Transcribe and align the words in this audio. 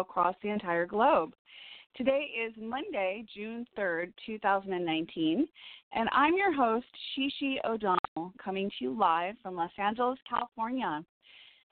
across 0.00 0.34
the 0.42 0.48
entire 0.50 0.86
globe. 0.86 1.34
Today 1.96 2.28
is 2.46 2.52
Monday, 2.60 3.24
June 3.34 3.66
3rd, 3.78 4.12
2019, 4.26 5.48
and 5.94 6.08
I'm 6.12 6.36
your 6.36 6.52
host, 6.52 6.86
Shishi 7.16 7.56
O'Donnell, 7.64 8.32
coming 8.42 8.68
to 8.68 8.84
you 8.84 8.98
live 8.98 9.34
from 9.42 9.56
Los 9.56 9.70
Angeles, 9.78 10.18
California. 10.28 11.02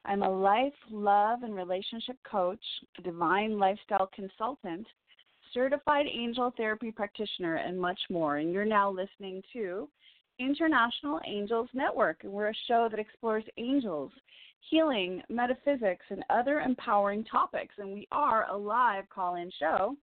I'm 0.07 0.23
a 0.23 0.31
life, 0.31 0.73
love, 0.91 1.43
and 1.43 1.55
relationship 1.55 2.17
coach, 2.31 2.65
a 2.99 3.03
divine 3.03 3.59
lifestyle 3.59 4.09
consultant, 4.15 4.87
certified 5.53 6.07
angel 6.07 6.53
therapy 6.57 6.91
practitioner, 6.91 7.57
and 7.57 7.79
much 7.79 8.01
more. 8.11 8.39
And 8.39 8.53
you're 8.53 8.65
now 8.65 8.91
listening 8.91 9.43
to 9.53 9.89
International 10.39 11.21
Angels 11.27 11.69
Network, 11.75 12.25
and 12.25 12.33
we're 12.33 12.49
a 12.49 12.55
show 12.67 12.89
that 12.91 13.01
explores 13.01 13.45
angels, 13.57 14.13
healing, 14.71 15.23
metaphysics, 15.29 16.05
and 16.11 16.25
other 16.31 16.61
empowering 16.61 17.25
topics. 17.25 17.75
And 17.79 17.93
we 17.93 18.09
are 18.13 18.47
a 18.51 18.57
live 18.57 19.09
call 19.11 19.37
in 19.37 19.51
show. 19.59 19.97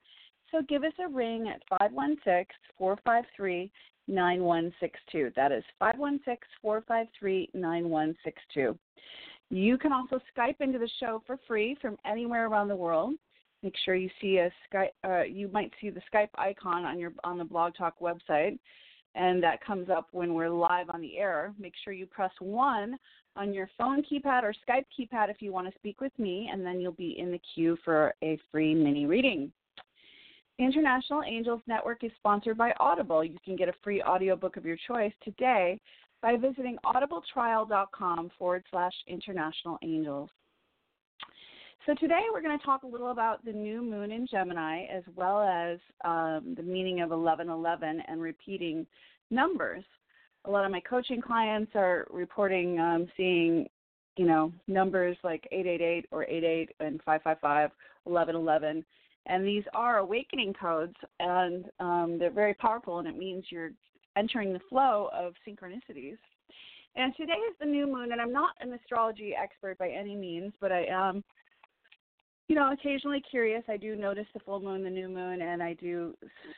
So 0.51 0.61
give 0.67 0.83
us 0.83 0.93
a 1.03 1.09
ring 1.09 1.47
at 1.47 1.61
516 1.69 2.45
453 2.77 3.71
9162. 4.07 5.31
That 5.35 5.51
is 5.51 5.63
516 5.79 6.37
453 6.61 7.49
9162. 7.53 8.77
You 9.51 9.77
can 9.77 9.91
also 9.91 10.19
Skype 10.35 10.61
into 10.61 10.79
the 10.79 10.89
show 10.99 11.23
for 11.25 11.37
free 11.47 11.75
from 11.81 11.97
anywhere 12.05 12.47
around 12.47 12.67
the 12.67 12.75
world. 12.75 13.15
Make 13.63 13.75
sure 13.83 13.95
you 13.95 14.09
see 14.21 14.37
a 14.37 14.51
Skype. 14.71 14.89
Uh, 15.03 15.23
you 15.23 15.49
might 15.49 15.71
see 15.81 15.89
the 15.89 16.01
Skype 16.13 16.29
icon 16.35 16.85
on 16.85 16.99
your 16.99 17.13
on 17.23 17.37
the 17.37 17.43
Blog 17.43 17.75
Talk 17.75 17.99
website, 17.99 18.57
and 19.15 19.41
that 19.43 19.63
comes 19.63 19.89
up 19.89 20.07
when 20.11 20.33
we're 20.33 20.49
live 20.49 20.89
on 20.89 21.01
the 21.01 21.17
air. 21.17 21.53
Make 21.59 21.73
sure 21.83 21.93
you 21.93 22.05
press 22.05 22.31
one 22.39 22.97
on 23.35 23.53
your 23.53 23.69
phone 23.77 24.03
keypad 24.03 24.43
or 24.43 24.53
Skype 24.67 24.85
keypad 24.97 25.29
if 25.29 25.41
you 25.41 25.51
want 25.51 25.67
to 25.67 25.77
speak 25.77 26.01
with 26.01 26.17
me, 26.17 26.49
and 26.51 26.65
then 26.65 26.79
you'll 26.79 26.91
be 26.91 27.17
in 27.17 27.31
the 27.31 27.41
queue 27.53 27.77
for 27.83 28.13
a 28.23 28.39
free 28.51 28.73
mini 28.75 29.05
reading. 29.05 29.51
International 30.59 31.23
Angels 31.23 31.61
Network 31.67 32.03
is 32.03 32.11
sponsored 32.17 32.57
by 32.57 32.73
Audible. 32.79 33.23
You 33.23 33.37
can 33.45 33.55
get 33.55 33.69
a 33.69 33.73
free 33.81 34.01
audiobook 34.03 34.57
of 34.57 34.65
your 34.65 34.77
choice 34.87 35.13
today 35.23 35.79
by 36.21 36.35
visiting 36.35 36.77
audibletrial.com 36.85 38.29
forward 38.37 38.63
slash 38.69 38.93
international 39.07 39.77
angels. 39.83 40.29
So 41.85 41.93
today 41.95 42.23
we're 42.31 42.41
going 42.41 42.57
to 42.59 42.65
talk 42.65 42.83
a 42.83 42.87
little 42.87 43.11
about 43.11 43.43
the 43.45 43.53
new 43.53 43.81
moon 43.81 44.11
in 44.11 44.27
Gemini 44.27 44.83
as 44.85 45.03
well 45.15 45.39
as 45.41 45.79
um, 46.03 46.53
the 46.57 46.63
meaning 46.63 46.99
of 46.99 47.09
1111 47.09 48.03
and 48.07 48.21
repeating 48.21 48.85
numbers. 49.31 49.83
A 50.45 50.51
lot 50.51 50.65
of 50.65 50.71
my 50.71 50.81
coaching 50.81 51.21
clients 51.21 51.71
are 51.75 52.05
reporting 52.11 52.79
um, 52.79 53.07
seeing, 53.15 53.67
you 54.17 54.25
know, 54.25 54.51
numbers 54.67 55.15
like 55.23 55.47
888 55.51 56.05
or 56.11 56.25
88 56.25 56.69
and 56.81 57.01
555, 57.05 57.71
1111. 58.03 58.85
And 59.27 59.47
these 59.47 59.63
are 59.73 59.99
awakening 59.99 60.53
codes, 60.59 60.95
and 61.19 61.65
um, 61.79 62.17
they're 62.19 62.29
very 62.29 62.55
powerful, 62.55 62.99
and 62.99 63.07
it 63.07 63.17
means 63.17 63.45
you're 63.49 63.71
entering 64.17 64.51
the 64.51 64.61
flow 64.69 65.09
of 65.13 65.33
synchronicities. 65.47 66.17
And 66.95 67.15
today 67.15 67.33
is 67.33 67.55
the 67.59 67.65
new 67.65 67.87
moon, 67.87 68.11
and 68.11 68.19
I'm 68.19 68.33
not 68.33 68.55
an 68.59 68.73
astrology 68.73 69.33
expert 69.33 69.77
by 69.77 69.89
any 69.89 70.15
means, 70.15 70.51
but 70.59 70.71
I 70.71 70.85
am, 70.85 71.23
you 72.49 72.55
know, 72.55 72.73
occasionally 72.73 73.21
curious. 73.29 73.63
I 73.69 73.77
do 73.77 73.95
notice 73.95 74.25
the 74.33 74.39
full 74.39 74.59
moon, 74.59 74.83
the 74.83 74.89
new 74.89 75.07
moon, 75.07 75.43
and 75.43 75.61
I 75.61 75.73
do 75.75 76.15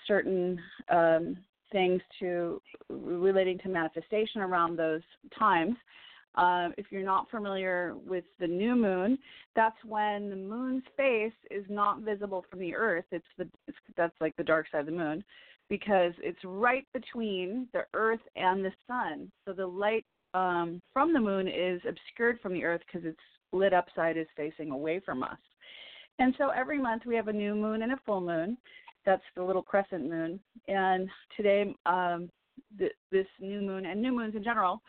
certain 0.07 0.57
um, 0.89 1.37
things 1.71 2.01
to 2.19 2.61
relating 2.89 3.59
to 3.59 3.69
manifestation 3.69 4.41
around 4.41 4.79
those 4.79 5.01
times. 5.37 5.75
Uh, 6.35 6.69
if 6.77 6.85
you're 6.91 7.03
not 7.03 7.29
familiar 7.29 7.93
with 8.07 8.23
the 8.39 8.47
new 8.47 8.73
moon, 8.73 9.17
that's 9.53 9.75
when 9.85 10.29
the 10.29 10.35
moon's 10.35 10.83
face 10.95 11.33
is 11.51 11.65
not 11.67 11.99
visible 11.99 12.45
from 12.49 12.59
the 12.59 12.73
earth. 12.73 13.03
It's 13.11 13.25
the 13.37 13.49
it's, 13.67 13.77
that's 13.97 14.15
like 14.21 14.33
the 14.37 14.45
dark 14.45 14.67
side 14.71 14.79
of 14.79 14.85
the 14.85 14.93
moon 14.93 15.25
because 15.69 16.13
it's 16.19 16.39
right 16.45 16.87
between 16.93 17.67
the 17.73 17.83
earth 17.93 18.21
and 18.37 18.63
the 18.63 18.71
sun. 18.87 19.29
So 19.45 19.51
the 19.51 19.67
light 19.67 20.05
um, 20.33 20.81
from 20.93 21.11
the 21.11 21.19
moon 21.19 21.49
is 21.49 21.81
obscured 21.85 22.39
from 22.39 22.53
the 22.53 22.63
earth 22.63 22.81
because 22.87 23.05
its 23.05 23.19
lit 23.51 23.73
up 23.73 23.87
side 23.93 24.15
is 24.15 24.27
facing 24.37 24.71
away 24.71 25.01
from 25.03 25.23
us. 25.23 25.37
And 26.19 26.35
so 26.37 26.49
every 26.49 26.79
month 26.79 27.03
we 27.05 27.15
have 27.15 27.27
a 27.27 27.33
new 27.33 27.55
moon 27.55 27.81
and 27.81 27.93
a 27.93 27.99
full 28.05 28.21
moon. 28.21 28.57
That's 29.05 29.23
the 29.35 29.43
little 29.43 29.63
crescent 29.63 30.07
moon. 30.07 30.39
And 30.67 31.09
today, 31.35 31.75
um, 31.85 32.29
th- 32.77 32.91
this 33.11 33.27
new 33.39 33.61
moon 33.61 33.85
and 33.85 34.01
new 34.01 34.11
moons 34.11 34.35
in 34.35 34.43
general 34.43 34.81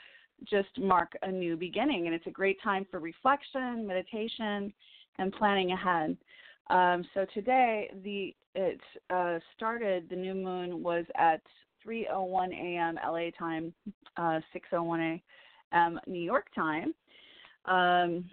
just 0.48 0.68
mark 0.78 1.12
a 1.22 1.30
new 1.30 1.56
beginning. 1.56 2.06
And 2.06 2.14
it's 2.14 2.26
a 2.26 2.30
great 2.30 2.60
time 2.62 2.86
for 2.90 3.00
reflection, 3.00 3.86
meditation, 3.86 4.72
and 5.18 5.32
planning 5.32 5.72
ahead. 5.72 6.16
Um, 6.68 7.04
so 7.14 7.26
today, 7.34 7.90
the 8.02 8.34
it 8.54 8.80
uh, 9.10 9.38
started. 9.56 10.08
The 10.10 10.16
new 10.16 10.34
moon 10.34 10.82
was 10.82 11.04
at 11.16 11.40
3:01 11.86 12.52
a.m. 12.52 12.98
LA 13.04 13.30
time, 13.38 13.72
uh, 14.16 14.40
6:01 14.52 15.20
a.m. 15.72 16.00
New 16.06 16.20
York 16.20 16.46
time, 16.54 16.94
um, 17.64 18.30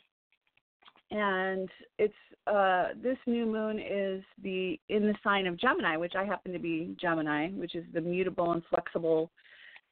and 1.11 1.69
it's 1.97 2.13
uh, 2.47 2.89
this 3.01 3.17
new 3.25 3.45
moon 3.45 3.79
is 3.79 4.23
the 4.43 4.79
in 4.89 5.03
the 5.03 5.15
sign 5.23 5.47
of 5.47 5.57
Gemini, 5.57 5.97
which 5.97 6.13
I 6.15 6.25
happen 6.25 6.53
to 6.53 6.59
be 6.59 6.95
Gemini, 6.99 7.49
which 7.49 7.75
is 7.75 7.85
the 7.93 8.01
mutable 8.01 8.51
and 8.51 8.63
flexible 8.69 9.31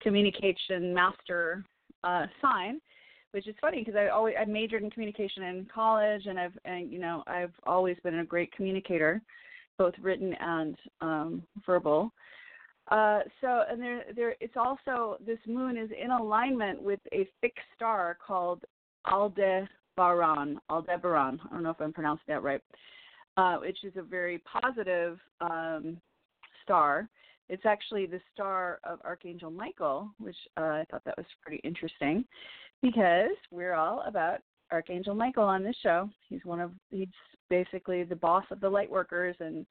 communication 0.02 0.94
master 0.94 1.64
uh, 2.04 2.26
sign 2.42 2.80
which 3.32 3.48
is 3.48 3.56
funny 3.62 3.84
because 3.84 3.96
I 3.96 4.08
always 4.08 4.36
I 4.40 4.46
majored 4.46 4.84
in 4.84 4.90
communication 4.90 5.44
in 5.44 5.68
college, 5.74 6.26
and 6.26 6.40
I've 6.40 6.58
and 6.66 6.92
you 6.92 7.00
know 7.00 7.24
I've 7.28 7.54
always 7.66 7.98
been 8.04 8.20
a 8.20 8.26
great 8.26 8.52
communicator, 8.52 9.22
both 9.78 9.94
written 10.02 10.34
and 10.40 10.76
um, 11.02 11.44
verbal. 11.66 12.12
Uh, 12.90 13.20
so 13.42 13.64
and 13.70 13.82
there 13.82 14.04
there 14.16 14.36
it's 14.40 14.56
also 14.56 15.18
this 15.26 15.40
moon 15.46 15.78
is 15.78 15.90
in 16.02 16.12
alignment 16.12 16.82
with 16.82 17.00
a 17.12 17.28
fixed 17.42 17.66
star 17.76 18.18
called 18.26 18.64
Aldebaran. 19.98 20.60
Aldebaran. 20.70 21.40
I 21.46 21.54
don't 21.54 21.64
know 21.64 21.72
if 21.72 21.82
I'm 21.82 21.94
pronouncing 21.94 22.26
that 22.28 22.44
right. 22.44 22.62
Uh, 23.36 23.58
which 23.58 23.84
is 23.84 23.94
a 23.98 24.02
very 24.02 24.40
positive 24.40 25.20
um, 25.42 25.98
star. 26.64 27.08
It's 27.50 27.66
actually 27.66 28.08
the 28.08 28.20
star 28.34 28.80
of 28.84 29.00
Archangel 29.06 29.52
Michael, 29.52 30.10
which 30.20 30.36
uh, 30.58 30.62
I 30.62 30.86
thought 30.90 31.04
that 31.06 31.18
was 31.18 31.26
pretty 31.42 31.62
interesting 31.64 32.26
because 32.82 33.32
we're 33.52 33.76
all 33.76 34.04
about 34.08 34.40
Archangel 34.72 35.14
Michael 35.14 35.44
on 35.44 35.64
this 35.64 35.76
show. 35.82 36.10
He's 36.30 36.44
one 36.44 36.60
of 36.60 36.72
he's 36.90 37.08
basically 37.50 38.04
the 38.04 38.16
boss 38.16 38.44
of 38.52 38.60
the 38.60 38.70
light 38.70 38.90
workers 38.90 39.36
and 39.40 39.66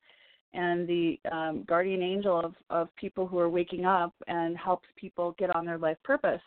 and 0.55 0.89
the 0.89 1.19
um, 1.31 1.65
guardian 1.67 2.03
angel 2.03 2.39
of 2.39 2.55
of 2.71 2.89
people 2.97 3.27
who 3.27 3.39
are 3.39 3.51
waking 3.51 3.85
up 3.85 4.15
and 4.27 4.57
helps 4.57 4.89
people 4.97 5.35
get 5.39 5.55
on 5.55 5.67
their 5.67 5.79
life 5.79 5.99
purpose. 6.05 6.41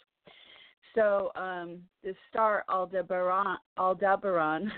So 0.96 1.32
um, 1.36 1.80
the 2.04 2.14
star 2.30 2.64
Aldebaran 2.70 3.58
Aldebaran 3.78 4.72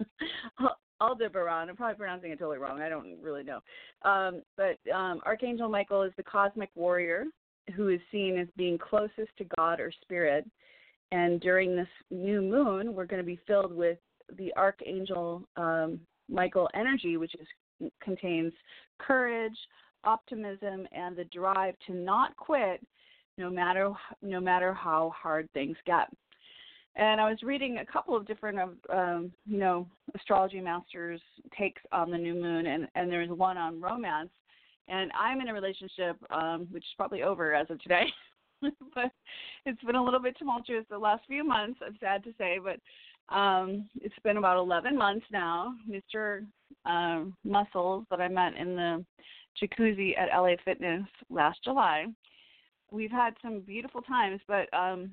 Aldebaran. 1.00 1.68
I'm 1.68 1.76
probably 1.76 1.96
pronouncing 1.96 2.30
it 2.30 2.38
totally 2.38 2.58
wrong. 2.58 2.80
I 2.80 2.88
don't 2.88 3.20
really 3.20 3.42
know. 3.42 3.60
Um, 4.02 4.42
but 4.56 4.78
um, 4.94 5.20
Archangel 5.24 5.68
Michael 5.68 6.02
is 6.02 6.12
the 6.16 6.22
cosmic 6.22 6.70
warrior 6.74 7.24
who 7.76 7.88
is 7.88 8.00
seen 8.10 8.38
as 8.38 8.48
being 8.56 8.78
closest 8.78 9.30
to 9.38 9.44
God 9.56 9.80
or 9.80 9.92
spirit 10.02 10.46
and 11.12 11.40
during 11.42 11.76
this 11.76 11.88
new 12.10 12.40
moon, 12.40 12.94
we're 12.94 13.04
going 13.04 13.20
to 13.20 13.26
be 13.26 13.38
filled 13.46 13.72
with 13.76 13.98
the 14.38 14.52
Archangel 14.56 15.46
um, 15.56 16.00
Michael 16.28 16.68
energy, 16.74 17.18
which 17.18 17.34
is, 17.34 17.90
contains 18.02 18.52
courage, 18.98 19.56
optimism, 20.04 20.88
and 20.90 21.14
the 21.14 21.24
drive 21.24 21.74
to 21.86 21.92
not 21.92 22.34
quit, 22.36 22.80
no 23.38 23.50
matter 23.50 23.92
no 24.20 24.40
matter 24.40 24.72
how 24.72 25.12
hard 25.16 25.48
things 25.52 25.76
get. 25.86 26.08
And 26.94 27.20
I 27.20 27.30
was 27.30 27.42
reading 27.42 27.78
a 27.78 27.86
couple 27.86 28.14
of 28.14 28.26
different, 28.26 28.58
of 28.58 28.70
um, 28.92 29.32
you 29.46 29.58
know, 29.58 29.86
astrology 30.14 30.60
masters' 30.60 31.22
takes 31.58 31.80
on 31.90 32.10
the 32.10 32.18
new 32.18 32.34
moon, 32.34 32.66
and 32.66 32.86
and 32.94 33.10
there's 33.10 33.30
one 33.30 33.56
on 33.56 33.80
romance. 33.80 34.30
And 34.88 35.10
I'm 35.18 35.40
in 35.40 35.48
a 35.48 35.54
relationship, 35.54 36.16
um, 36.30 36.68
which 36.70 36.82
is 36.82 36.94
probably 36.96 37.22
over 37.22 37.54
as 37.54 37.70
of 37.70 37.80
today. 37.80 38.04
but 38.60 39.10
it's 39.64 39.82
been 39.84 39.96
a 39.96 40.04
little 40.04 40.20
bit 40.20 40.36
tumultuous 40.38 40.84
the 40.90 40.98
last 40.98 41.22
few 41.26 41.44
months. 41.44 41.80
I'm 41.84 41.96
sad 42.00 42.22
to 42.24 42.34
say, 42.36 42.58
but 42.62 42.78
um, 43.34 43.88
it's 44.00 44.14
been 44.22 44.36
about 44.36 44.58
11 44.58 44.96
months 44.96 45.24
now. 45.32 45.74
Mr. 45.88 46.44
Uh, 46.84 47.24
Muscles 47.44 48.04
that 48.10 48.20
I 48.20 48.28
met 48.28 48.54
in 48.56 48.76
the 48.76 49.04
jacuzzi 49.60 50.18
at 50.18 50.36
LA 50.36 50.56
Fitness 50.64 51.04
last 51.30 51.62
July. 51.64 52.06
We've 52.92 53.10
had 53.10 53.34
some 53.42 53.60
beautiful 53.60 54.02
times, 54.02 54.40
but 54.46 54.72
um, 54.74 55.10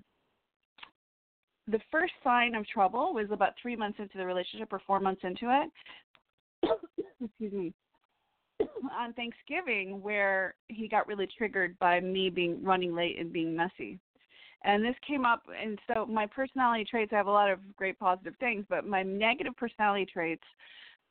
the 1.68 1.80
first 1.92 2.14
sign 2.24 2.54
of 2.56 2.68
trouble 2.68 3.14
was 3.14 3.28
about 3.32 3.54
three 3.62 3.76
months 3.76 4.00
into 4.00 4.18
the 4.18 4.26
relationship 4.26 4.72
or 4.72 4.82
four 4.86 5.00
months 5.00 5.22
into 5.24 5.46
it. 5.46 6.70
Excuse 7.24 7.54
me. 7.54 7.74
on 8.98 9.14
Thanksgiving 9.14 10.02
where 10.02 10.56
he 10.68 10.88
got 10.88 11.08
really 11.08 11.28
triggered 11.38 11.78
by 11.80 12.00
me 12.00 12.30
being 12.30 12.64
running 12.64 12.96
late 12.96 13.18
and 13.20 13.32
being 13.32 13.56
messy. 13.56 14.00
And 14.64 14.84
this 14.84 14.96
came 15.08 15.26
up, 15.26 15.44
and 15.58 15.80
so 15.88 16.06
my 16.06 16.26
personality 16.26 16.86
traits, 16.90 17.14
I 17.14 17.18
have 17.18 17.28
a 17.28 17.32
lot 17.32 17.50
of 17.50 17.60
great 17.78 17.98
positive 17.98 18.34
things, 18.42 18.66
but 18.68 18.86
my 18.86 19.04
negative 19.04 19.56
personality 19.56 20.06
traits 20.06 20.44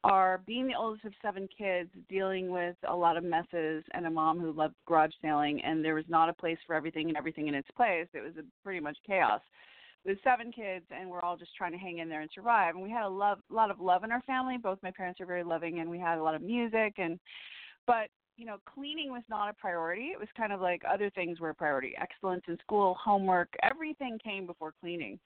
are 0.05 0.41
being 0.47 0.67
the 0.67 0.75
oldest 0.75 1.05
of 1.05 1.13
seven 1.21 1.49
kids, 1.57 1.91
dealing 2.09 2.51
with 2.51 2.77
a 2.89 2.95
lot 2.95 3.17
of 3.17 3.25
messes, 3.25 3.85
and 3.93 4.07
a 4.07 4.11
mom 4.11 4.39
who 4.39 4.53
loved 4.53 4.75
garage 4.87 5.11
sailing, 5.21 5.61
and 5.63 5.85
there 5.85 5.95
was 5.95 6.05
not 6.09 6.29
a 6.29 6.33
place 6.33 6.59
for 6.67 6.75
everything 6.75 7.09
and 7.09 7.17
everything 7.17 7.49
in 7.49 7.55
its 7.55 7.69
place. 7.77 8.07
It 8.15 8.21
was 8.21 8.33
a, 8.39 8.43
pretty 8.63 8.81
much 8.81 8.97
chaos 9.07 9.41
with 10.05 10.19
seven 10.23 10.53
kids, 10.53 10.85
and 10.91 11.11
we're 11.11 11.21
all 11.21 11.37
just 11.37 11.55
trying 11.57 11.73
to 11.73 11.79
hang 11.79 11.99
in 11.99 12.09
there 12.09 12.21
and 12.21 12.31
survive. 12.35 12.75
And 12.75 12.85
we 12.85 12.91
had 12.91 13.05
a 13.05 13.09
love, 13.09 13.39
a 13.51 13.55
lot 13.55 13.71
of 13.71 13.81
love 13.81 14.05
in 14.05 14.13
our 14.13 14.23
family. 14.23 14.57
Both 14.57 14.79
my 14.83 14.93
parents 14.93 15.21
are 15.21 15.27
very 15.27 15.45
loving, 15.45 15.81
and 15.81 15.91
we 15.91 15.99
had 15.99 16.19
a 16.19 16.23
lot 16.23 16.35
of 16.35 16.43
music. 16.43 16.95
And 16.99 17.19
but 17.87 18.09
you 18.37 18.47
know, 18.47 18.59
cleaning 18.73 19.11
was 19.11 19.25
not 19.29 19.51
a 19.51 19.53
priority. 19.55 20.11
It 20.13 20.19
was 20.19 20.29
kind 20.37 20.53
of 20.53 20.61
like 20.61 20.83
other 20.89 21.11
things 21.11 21.41
were 21.41 21.51
a 21.51 21.55
priority. 21.55 21.95
Excellence 22.01 22.45
in 22.47 22.57
school, 22.59 22.97
homework, 23.03 23.49
everything 23.65 24.17
came 24.23 24.47
before 24.47 24.73
cleaning. 24.81 25.19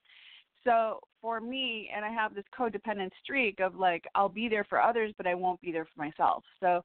So 0.64 1.00
for 1.20 1.40
me, 1.40 1.90
and 1.94 2.04
I 2.04 2.10
have 2.10 2.34
this 2.34 2.44
codependent 2.56 3.10
streak 3.22 3.60
of 3.60 3.74
like 3.74 4.04
I'll 4.14 4.28
be 4.28 4.48
there 4.48 4.64
for 4.64 4.80
others, 4.80 5.12
but 5.16 5.26
I 5.26 5.34
won't 5.34 5.60
be 5.60 5.72
there 5.72 5.86
for 5.86 6.02
myself. 6.02 6.44
So 6.60 6.84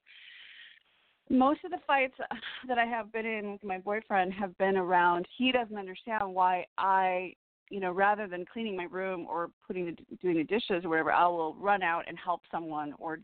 most 1.29 1.63
of 1.65 1.71
the 1.71 1.79
fights 1.85 2.13
that 2.67 2.77
I 2.77 2.85
have 2.85 3.11
been 3.11 3.25
in 3.25 3.51
with 3.53 3.63
my 3.63 3.77
boyfriend 3.77 4.33
have 4.33 4.57
been 4.57 4.77
around 4.77 5.27
he 5.37 5.51
doesn't 5.51 5.77
understand 5.77 6.33
why 6.33 6.65
I, 6.77 7.33
you 7.69 7.79
know, 7.79 7.91
rather 7.91 8.27
than 8.27 8.45
cleaning 8.45 8.77
my 8.77 8.85
room 8.85 9.25
or 9.29 9.49
putting 9.65 9.85
the 9.85 10.17
doing 10.21 10.37
the 10.37 10.43
dishes 10.43 10.85
or 10.85 10.89
whatever, 10.89 11.11
I 11.11 11.27
will 11.27 11.55
run 11.55 11.83
out 11.83 12.05
and 12.07 12.17
help 12.17 12.41
someone 12.51 12.93
or 12.99 13.19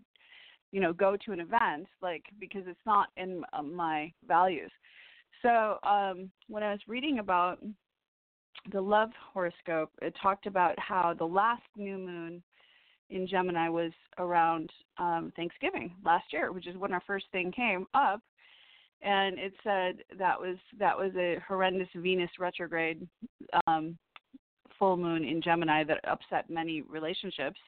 you 0.71 0.79
know, 0.81 0.91
go 0.91 1.15
to 1.15 1.31
an 1.31 1.39
event 1.39 1.87
like 2.01 2.23
because 2.39 2.63
it's 2.65 2.79
not 2.85 3.09
in 3.15 3.43
my 3.63 4.11
values. 4.27 4.71
So, 5.41 5.77
um 5.83 6.31
when 6.47 6.63
I 6.63 6.71
was 6.71 6.81
reading 6.87 7.19
about 7.19 7.59
the 8.71 8.81
love 8.81 9.09
horoscope, 9.33 9.91
it 10.01 10.13
talked 10.21 10.45
about 10.45 10.77
how 10.79 11.13
the 11.17 11.25
last 11.25 11.63
new 11.75 11.97
moon 11.97 12.41
in 13.09 13.27
Gemini 13.27 13.69
was 13.69 13.91
around 14.17 14.69
um, 14.97 15.31
Thanksgiving 15.35 15.93
last 16.03 16.25
year, 16.31 16.51
which 16.51 16.67
is 16.67 16.77
when 16.77 16.93
our 16.93 17.03
first 17.05 17.25
thing 17.31 17.51
came 17.51 17.85
up, 17.93 18.21
and 19.01 19.37
it 19.37 19.53
said 19.63 19.97
that 20.17 20.39
was 20.39 20.57
that 20.79 20.97
was 20.97 21.11
a 21.17 21.37
horrendous 21.47 21.89
Venus 21.95 22.29
retrograde 22.39 23.05
um, 23.67 23.97
full 24.79 24.97
moon 24.97 25.23
in 25.23 25.41
Gemini 25.41 25.83
that 25.83 25.99
upset 26.07 26.49
many 26.49 26.81
relationships. 26.81 27.59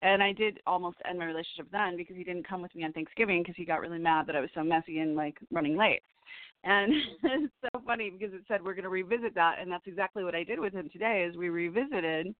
And 0.00 0.22
I 0.22 0.32
did 0.32 0.60
almost 0.64 0.98
end 1.08 1.18
my 1.18 1.24
relationship 1.24 1.66
then 1.72 1.96
because 1.96 2.16
he 2.16 2.22
didn't 2.22 2.46
come 2.46 2.62
with 2.62 2.72
me 2.76 2.84
on 2.84 2.92
Thanksgiving 2.92 3.42
because 3.42 3.56
he 3.56 3.64
got 3.64 3.80
really 3.80 3.98
mad 3.98 4.26
that 4.28 4.36
I 4.36 4.40
was 4.40 4.50
so 4.54 4.62
messy 4.62 5.00
and 5.00 5.16
like 5.16 5.36
running 5.50 5.76
late. 5.76 6.02
And 6.64 6.92
it's 7.22 7.52
so 7.62 7.80
funny 7.86 8.10
because 8.10 8.34
it 8.34 8.42
said 8.48 8.62
we're 8.62 8.74
going 8.74 8.84
to 8.84 8.90
revisit 8.90 9.34
that, 9.34 9.56
and 9.60 9.70
that's 9.70 9.86
exactly 9.86 10.24
what 10.24 10.34
I 10.34 10.44
did 10.44 10.58
with 10.58 10.72
him 10.72 10.88
today. 10.92 11.26
Is 11.28 11.36
we 11.36 11.48
revisited 11.48 12.34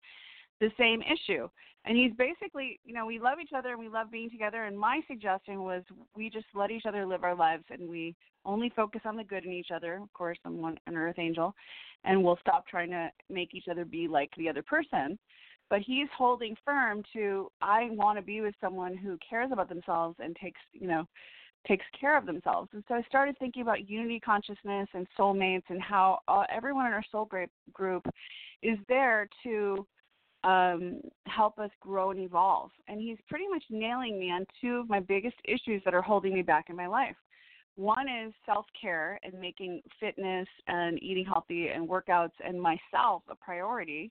the 0.60 0.70
same 0.78 1.02
issue, 1.02 1.48
and 1.84 1.96
he's 1.96 2.12
basically, 2.18 2.80
you 2.84 2.94
know, 2.94 3.06
we 3.06 3.18
love 3.18 3.38
each 3.42 3.52
other 3.56 3.70
and 3.70 3.78
we 3.78 3.88
love 3.88 4.10
being 4.10 4.30
together. 4.30 4.64
And 4.64 4.78
my 4.78 5.00
suggestion 5.06 5.62
was 5.62 5.82
we 6.16 6.28
just 6.28 6.46
let 6.54 6.70
each 6.70 6.84
other 6.86 7.06
live 7.06 7.24
our 7.24 7.34
lives, 7.34 7.64
and 7.70 7.88
we 7.88 8.14
only 8.44 8.70
focus 8.74 9.02
on 9.04 9.16
the 9.16 9.24
good 9.24 9.44
in 9.44 9.52
each 9.52 9.70
other. 9.74 9.94
Of 9.94 10.12
course, 10.12 10.38
I'm 10.44 10.60
one, 10.60 10.78
an 10.86 10.96
Earth 10.96 11.18
angel, 11.18 11.54
and 12.04 12.22
we'll 12.22 12.38
stop 12.40 12.66
trying 12.66 12.90
to 12.90 13.10
make 13.30 13.54
each 13.54 13.68
other 13.70 13.84
be 13.84 14.08
like 14.08 14.30
the 14.36 14.48
other 14.48 14.62
person. 14.62 15.18
But 15.70 15.80
he's 15.80 16.08
holding 16.16 16.56
firm 16.64 17.02
to 17.12 17.50
I 17.60 17.88
want 17.90 18.18
to 18.18 18.22
be 18.22 18.40
with 18.40 18.54
someone 18.60 18.96
who 18.96 19.18
cares 19.28 19.50
about 19.52 19.68
themselves 19.68 20.16
and 20.18 20.34
takes, 20.36 20.60
you 20.72 20.88
know, 20.88 21.04
takes 21.66 21.84
care 21.98 22.16
of 22.16 22.26
themselves. 22.26 22.70
And 22.72 22.84
so 22.88 22.94
I 22.94 23.02
started 23.02 23.36
thinking 23.38 23.62
about 23.62 23.88
unity 23.88 24.20
consciousness 24.20 24.88
and 24.94 25.06
soulmates 25.18 25.64
and 25.68 25.82
how 25.82 26.20
uh, 26.28 26.44
everyone 26.50 26.86
in 26.86 26.92
our 26.92 27.04
soul 27.10 27.28
group 27.72 28.06
is 28.62 28.78
there 28.88 29.28
to 29.44 29.86
um, 30.44 31.00
help 31.26 31.58
us 31.58 31.70
grow 31.80 32.10
and 32.10 32.20
evolve. 32.20 32.70
And 32.86 33.00
he's 33.00 33.18
pretty 33.28 33.48
much 33.48 33.64
nailing 33.70 34.18
me 34.18 34.30
on 34.30 34.46
two 34.60 34.76
of 34.76 34.88
my 34.88 35.00
biggest 35.00 35.36
issues 35.44 35.82
that 35.84 35.94
are 35.94 36.02
holding 36.02 36.32
me 36.32 36.42
back 36.42 36.66
in 36.70 36.76
my 36.76 36.86
life. 36.86 37.16
One 37.76 38.08
is 38.08 38.32
self 38.44 38.66
care 38.80 39.20
and 39.22 39.34
making 39.34 39.82
fitness 40.00 40.48
and 40.66 41.00
eating 41.02 41.24
healthy 41.24 41.68
and 41.68 41.88
workouts 41.88 42.32
and 42.44 42.60
myself 42.60 43.22
a 43.28 43.36
priority. 43.36 44.10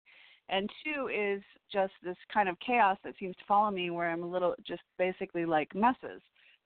And 0.50 0.69
two 0.83 1.09
is 1.09 1.41
just 1.71 1.91
this 2.01 2.15
kind 2.33 2.47
of 2.47 2.57
chaos 2.65 2.97
that 3.03 3.15
seems 3.19 3.35
to 3.35 3.43
follow 3.45 3.69
me 3.69 3.89
where 3.89 4.09
I'm 4.09 4.23
a 4.23 4.29
little 4.29 4.55
just 4.65 4.83
basically 4.97 5.45
like 5.45 5.75
messes. 5.75 6.21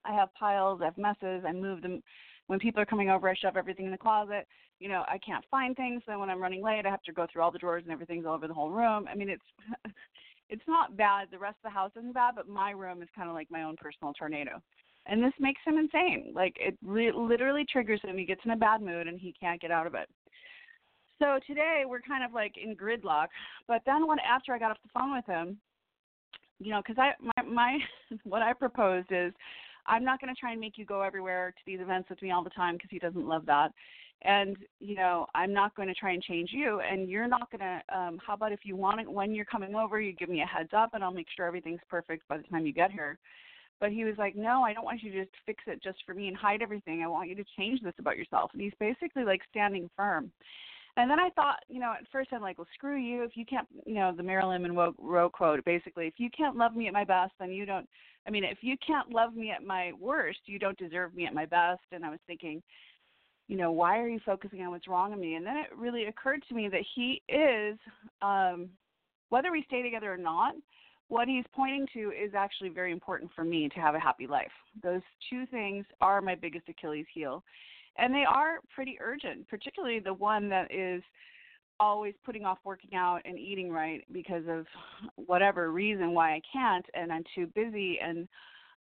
I 0.05 0.13
have 0.13 0.33
piles, 0.33 0.79
I 0.81 0.85
have 0.85 0.97
messes, 0.97 1.43
I 1.47 1.51
move 1.51 1.81
them. 1.81 2.01
When 2.47 2.59
people 2.59 2.81
are 2.81 2.85
coming 2.85 3.09
over, 3.09 3.29
I 3.29 3.35
shove 3.35 3.55
everything 3.55 3.85
in 3.85 3.91
the 3.91 3.97
closet. 3.97 4.47
You 4.79 4.89
know, 4.89 5.03
I 5.07 5.19
can't 5.19 5.45
find 5.49 5.75
things. 5.75 6.01
Then 6.07 6.19
when 6.19 6.29
I'm 6.29 6.41
running 6.41 6.63
late, 6.63 6.85
I 6.85 6.89
have 6.89 7.03
to 7.03 7.13
go 7.13 7.27
through 7.31 7.43
all 7.43 7.51
the 7.51 7.59
drawers 7.59 7.83
and 7.83 7.91
everything's 7.91 8.25
all 8.25 8.33
over 8.33 8.47
the 8.47 8.53
whole 8.53 8.71
room. 8.71 9.07
I 9.09 9.15
mean, 9.15 9.29
it's 9.29 9.43
it's 10.49 10.63
not 10.67 10.97
bad. 10.97 11.27
The 11.31 11.39
rest 11.39 11.57
of 11.63 11.69
the 11.69 11.73
house 11.73 11.91
isn't 11.97 12.13
bad, 12.13 12.35
but 12.35 12.47
my 12.47 12.71
room 12.71 13.01
is 13.01 13.09
kind 13.15 13.29
of 13.29 13.35
like 13.35 13.49
my 13.49 13.63
own 13.63 13.75
personal 13.77 14.13
tornado. 14.13 14.61
And 15.05 15.23
this 15.23 15.33
makes 15.39 15.61
him 15.65 15.77
insane. 15.77 16.31
Like 16.35 16.55
it 16.59 16.77
li- 16.83 17.11
literally 17.15 17.65
triggers 17.71 18.01
him. 18.03 18.17
He 18.17 18.25
gets 18.25 18.41
in 18.43 18.51
a 18.51 18.57
bad 18.57 18.81
mood 18.81 19.07
and 19.07 19.19
he 19.19 19.33
can't 19.39 19.61
get 19.61 19.71
out 19.71 19.87
of 19.87 19.95
it. 19.95 20.09
So 21.19 21.39
today 21.45 21.83
we're 21.87 22.01
kind 22.01 22.23
of 22.23 22.33
like 22.33 22.55
in 22.57 22.75
gridlock. 22.75 23.27
But 23.67 23.81
then 23.85 24.07
when 24.07 24.19
after 24.19 24.53
I 24.53 24.59
got 24.59 24.71
off 24.71 24.77
the 24.83 24.89
phone 24.93 25.15
with 25.15 25.25
him, 25.25 25.57
you 26.59 26.71
know, 26.71 26.81
because 26.85 26.97
I 26.99 27.13
my 27.21 27.43
my 27.43 27.77
what 28.23 28.41
I 28.41 28.53
proposed 28.53 29.07
is 29.11 29.33
I'm 29.87 30.03
not 30.03 30.19
going 30.21 30.33
to 30.33 30.39
try 30.39 30.51
and 30.51 30.59
make 30.61 30.77
you 30.77 30.85
go 30.85 31.01
everywhere 31.01 31.51
to 31.51 31.61
these 31.65 31.79
events 31.79 32.09
with 32.09 32.21
me 32.21 32.31
all 32.31 32.43
the 32.43 32.49
time 32.49 32.75
because 32.75 32.89
he 32.89 32.99
doesn't 32.99 33.27
love 33.27 33.45
that. 33.45 33.71
And 34.23 34.55
you 34.79 34.95
know, 34.95 35.25
I'm 35.33 35.53
not 35.53 35.75
going 35.75 35.87
to 35.87 35.95
try 35.95 36.11
and 36.11 36.21
change 36.21 36.51
you, 36.53 36.79
and 36.79 37.09
you're 37.09 37.27
not 37.27 37.49
going 37.51 37.61
to. 37.61 37.97
Um, 37.97 38.19
how 38.25 38.35
about 38.35 38.51
if 38.51 38.59
you 38.63 38.75
want 38.75 38.99
it 38.99 39.11
when 39.11 39.33
you're 39.33 39.45
coming 39.45 39.73
over, 39.73 39.99
you 39.99 40.13
give 40.13 40.29
me 40.29 40.41
a 40.41 40.45
heads 40.45 40.69
up, 40.75 40.91
and 40.93 41.03
I'll 41.03 41.11
make 41.11 41.27
sure 41.35 41.47
everything's 41.47 41.81
perfect 41.89 42.27
by 42.27 42.37
the 42.37 42.43
time 42.43 42.65
you 42.65 42.73
get 42.73 42.91
here. 42.91 43.17
But 43.79 43.91
he 43.91 44.03
was 44.03 44.13
like, 44.19 44.35
no, 44.35 44.61
I 44.61 44.73
don't 44.73 44.85
want 44.85 45.01
you 45.01 45.11
to 45.11 45.21
just 45.21 45.35
fix 45.43 45.63
it 45.65 45.81
just 45.81 45.97
for 46.05 46.13
me 46.13 46.27
and 46.27 46.37
hide 46.37 46.61
everything. 46.61 47.01
I 47.01 47.07
want 47.07 47.29
you 47.29 47.35
to 47.35 47.43
change 47.57 47.81
this 47.81 47.95
about 47.97 48.15
yourself. 48.15 48.51
And 48.53 48.61
he's 48.61 48.73
basically 48.79 49.23
like 49.23 49.41
standing 49.49 49.89
firm. 49.97 50.31
And 50.97 51.09
then 51.09 51.19
I 51.19 51.29
thought, 51.29 51.59
you 51.69 51.79
know, 51.79 51.93
at 51.93 52.05
first 52.11 52.29
I'm 52.33 52.41
like, 52.41 52.57
well, 52.57 52.67
screw 52.73 52.97
you. 52.97 53.23
If 53.23 53.31
you 53.35 53.45
can't, 53.45 53.67
you 53.85 53.95
know, 53.95 54.13
the 54.15 54.23
Marilyn 54.23 54.61
Monroe 54.61 55.29
quote, 55.29 55.63
basically, 55.63 56.07
if 56.07 56.15
you 56.17 56.29
can't 56.35 56.57
love 56.57 56.75
me 56.75 56.87
at 56.87 56.93
my 56.93 57.05
best, 57.05 57.31
then 57.39 57.51
you 57.51 57.65
don't. 57.65 57.87
I 58.27 58.29
mean, 58.29 58.43
if 58.43 58.59
you 58.61 58.75
can't 58.85 59.11
love 59.11 59.33
me 59.33 59.51
at 59.51 59.63
my 59.63 59.93
worst, 59.99 60.39
you 60.45 60.59
don't 60.59 60.77
deserve 60.77 61.15
me 61.15 61.25
at 61.25 61.33
my 61.33 61.45
best. 61.45 61.81
And 61.91 62.05
I 62.05 62.09
was 62.09 62.19
thinking, 62.27 62.61
you 63.47 63.57
know, 63.57 63.71
why 63.71 63.99
are 63.99 64.07
you 64.07 64.19
focusing 64.25 64.61
on 64.61 64.71
what's 64.71 64.87
wrong 64.87 65.13
in 65.13 65.19
me? 65.19 65.35
And 65.35 65.45
then 65.45 65.57
it 65.57 65.75
really 65.75 66.05
occurred 66.05 66.43
to 66.49 66.55
me 66.55 66.69
that 66.69 66.83
he 66.95 67.21
is, 67.27 67.77
um, 68.21 68.69
whether 69.29 69.51
we 69.51 69.63
stay 69.67 69.81
together 69.81 70.13
or 70.13 70.17
not, 70.17 70.53
what 71.07 71.27
he's 71.27 71.43
pointing 71.53 71.87
to 71.93 72.11
is 72.11 72.33
actually 72.35 72.69
very 72.69 72.91
important 72.91 73.31
for 73.35 73.43
me 73.43 73.67
to 73.69 73.79
have 73.81 73.95
a 73.95 73.99
happy 73.99 74.27
life. 74.27 74.51
Those 74.83 75.01
two 75.29 75.45
things 75.47 75.85
are 75.99 76.21
my 76.21 76.35
biggest 76.35 76.69
Achilles 76.69 77.05
heel 77.13 77.43
and 77.97 78.13
they 78.13 78.25
are 78.27 78.59
pretty 78.73 78.97
urgent, 79.01 79.47
particularly 79.47 79.99
the 79.99 80.13
one 80.13 80.49
that 80.49 80.73
is 80.73 81.03
always 81.79 82.13
putting 82.23 82.45
off 82.45 82.59
working 82.63 82.95
out 82.95 83.21
and 83.25 83.39
eating 83.39 83.71
right 83.71 84.03
because 84.11 84.43
of 84.47 84.65
whatever 85.15 85.71
reason 85.71 86.13
why 86.13 86.33
I 86.33 86.41
can't 86.53 86.85
and 86.93 87.11
I'm 87.11 87.23
too 87.33 87.47
busy 87.55 87.99
and 87.99 88.27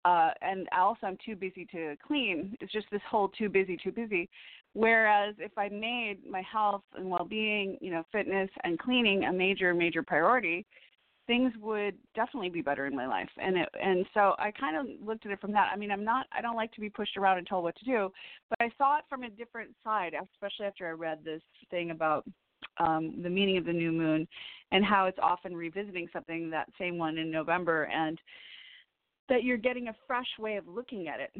uh 0.04 0.32
and 0.42 0.68
also 0.76 1.06
I'm 1.06 1.18
too 1.24 1.36
busy 1.36 1.66
to 1.72 1.96
clean. 2.06 2.58
It's 2.60 2.72
just 2.72 2.88
this 2.92 3.02
whole 3.10 3.30
too 3.30 3.50
busy, 3.50 3.78
too 3.78 3.92
busy. 3.92 4.28
Whereas 4.74 5.36
if 5.38 5.56
I 5.58 5.70
made 5.70 6.20
my 6.30 6.42
health 6.42 6.84
and 6.96 7.10
well 7.10 7.26
being, 7.26 7.78
you 7.82 7.92
know, 7.92 8.04
fitness 8.12 8.50
and 8.64 8.80
cleaning 8.80 9.26
a 9.26 9.34
major, 9.34 9.74
major 9.76 10.02
priority, 10.02 10.66
things 11.28 11.54
would 11.62 11.96
definitely 12.16 12.50
be 12.50 12.62
better 12.62 12.86
in 12.88 12.96
my 12.96 13.06
life. 13.06 13.30
And 13.38 13.58
it 13.58 13.70
and 13.82 14.06
so 14.14 14.34
i 14.40 14.52
kind 14.52 14.76
of 14.78 14.86
looked 15.06 15.26
at 15.26 15.32
it 15.32 15.42
from 15.42 15.52
that. 15.52 15.70
I 15.72 15.78
mean 15.78 15.92
i'm 15.92 16.04
not 16.04 16.26
i 16.32 16.42
don't 16.42 16.56
like 16.56 16.72
to 16.74 16.82
be 16.82 16.90
pushed 16.90 17.18
around 17.18 17.38
and 17.38 17.48
told 17.48 17.64
what 17.64 17.76
to 17.78 17.86
do 17.86 18.12
but 18.50 18.60
i 18.62 18.72
saw 18.78 18.98
it 18.98 19.04
from 19.10 19.24
a 19.24 19.30
different 19.30 19.72
side 19.84 20.14
especially 20.34 20.66
after 20.66 20.88
i 20.88 20.92
read 20.92 21.20
this 21.24 21.42
thing 21.70 21.92
about 21.92 22.26
um 22.78 23.22
the 23.22 23.30
meaning 23.30 23.58
of 23.58 23.66
the 23.66 23.74
new 23.74 23.92
moon 23.92 24.28
and 24.72 24.84
how 24.84 25.06
it's 25.06 25.20
often 25.22 25.56
revisiting 25.56 26.08
something 26.12 26.50
that 26.50 26.68
same 26.80 26.98
one 26.98 27.18
in 27.18 27.30
november 27.30 27.84
and 27.84 28.20
that 29.30 29.44
you're 29.44 29.58
getting 29.58 29.88
a 29.88 29.96
fresh 30.06 30.28
way 30.40 30.56
of 30.58 30.68
looking 30.68 31.08
at 31.08 31.20
it. 31.20 31.32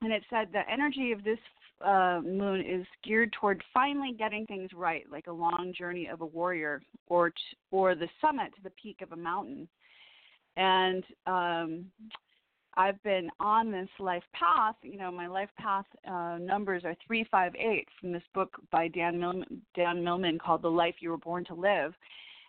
And 0.00 0.12
it 0.12 0.22
said 0.30 0.48
the 0.52 0.62
energy 0.70 1.12
of 1.12 1.22
this 1.22 1.38
uh, 1.84 2.20
moon 2.22 2.60
is 2.60 2.86
geared 3.04 3.32
toward 3.32 3.62
finally 3.72 4.14
getting 4.18 4.46
things 4.46 4.70
right, 4.74 5.04
like 5.10 5.26
a 5.26 5.32
long 5.32 5.72
journey 5.76 6.08
of 6.08 6.20
a 6.20 6.26
warrior, 6.26 6.82
or 7.08 7.30
t- 7.30 7.36
or 7.70 7.94
the 7.94 8.08
summit 8.20 8.54
to 8.56 8.62
the 8.62 8.70
peak 8.70 9.02
of 9.02 9.12
a 9.12 9.16
mountain. 9.16 9.68
And 10.56 11.04
um, 11.26 11.86
I've 12.74 13.02
been 13.02 13.30
on 13.40 13.70
this 13.70 13.88
life 13.98 14.22
path. 14.32 14.76
You 14.82 14.98
know, 14.98 15.10
my 15.10 15.26
life 15.26 15.50
path 15.58 15.86
uh, 16.08 16.38
numbers 16.40 16.84
are 16.84 16.96
three, 17.06 17.26
five, 17.30 17.54
eight 17.56 17.88
from 18.00 18.12
this 18.12 18.22
book 18.34 18.50
by 18.70 18.88
Dan 18.88 19.44
Dan 19.74 20.04
Millman 20.04 20.38
called 20.38 20.62
"The 20.62 20.68
Life 20.68 20.96
You 21.00 21.10
Were 21.10 21.18
Born 21.18 21.44
to 21.46 21.54
Live." 21.54 21.94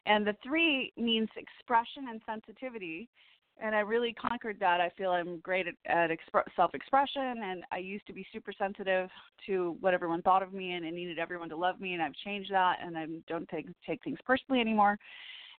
And 0.06 0.28
the 0.28 0.36
three 0.44 0.92
means 0.98 1.30
expression 1.38 2.08
and 2.10 2.22
sensitivity. 2.26 3.10
And 3.62 3.76
I 3.76 3.80
really 3.80 4.14
conquered 4.14 4.60
that. 4.60 4.82
I 4.82 4.90
feel 4.98 5.12
I'm 5.12 5.40
great 5.40 5.68
at, 5.68 5.76
at 5.86 6.10
exp- 6.10 6.44
self-expression, 6.56 7.42
and 7.44 7.64
I 7.72 7.78
used 7.78 8.06
to 8.08 8.14
be 8.14 8.26
super 8.34 8.52
sensitive 8.52 9.10
to 9.48 9.78
what 9.80 9.94
everyone 9.94 10.22
thought 10.22 10.44
of 10.44 10.54
me, 10.54 10.74
and 10.74 10.86
I 10.86 10.90
needed 10.90 11.20
everyone 11.20 11.50
to 11.50 11.56
love 11.56 11.80
me, 11.80 11.94
and 11.94 12.02
I've 12.02 12.16
changed 12.26 12.52
that, 12.52 12.78
and 12.84 12.98
I 12.98 13.06
don't 13.28 13.48
take 13.50 13.68
take 13.86 14.04
things 14.04 14.20
personally 14.26 14.62
anymore. 14.62 14.98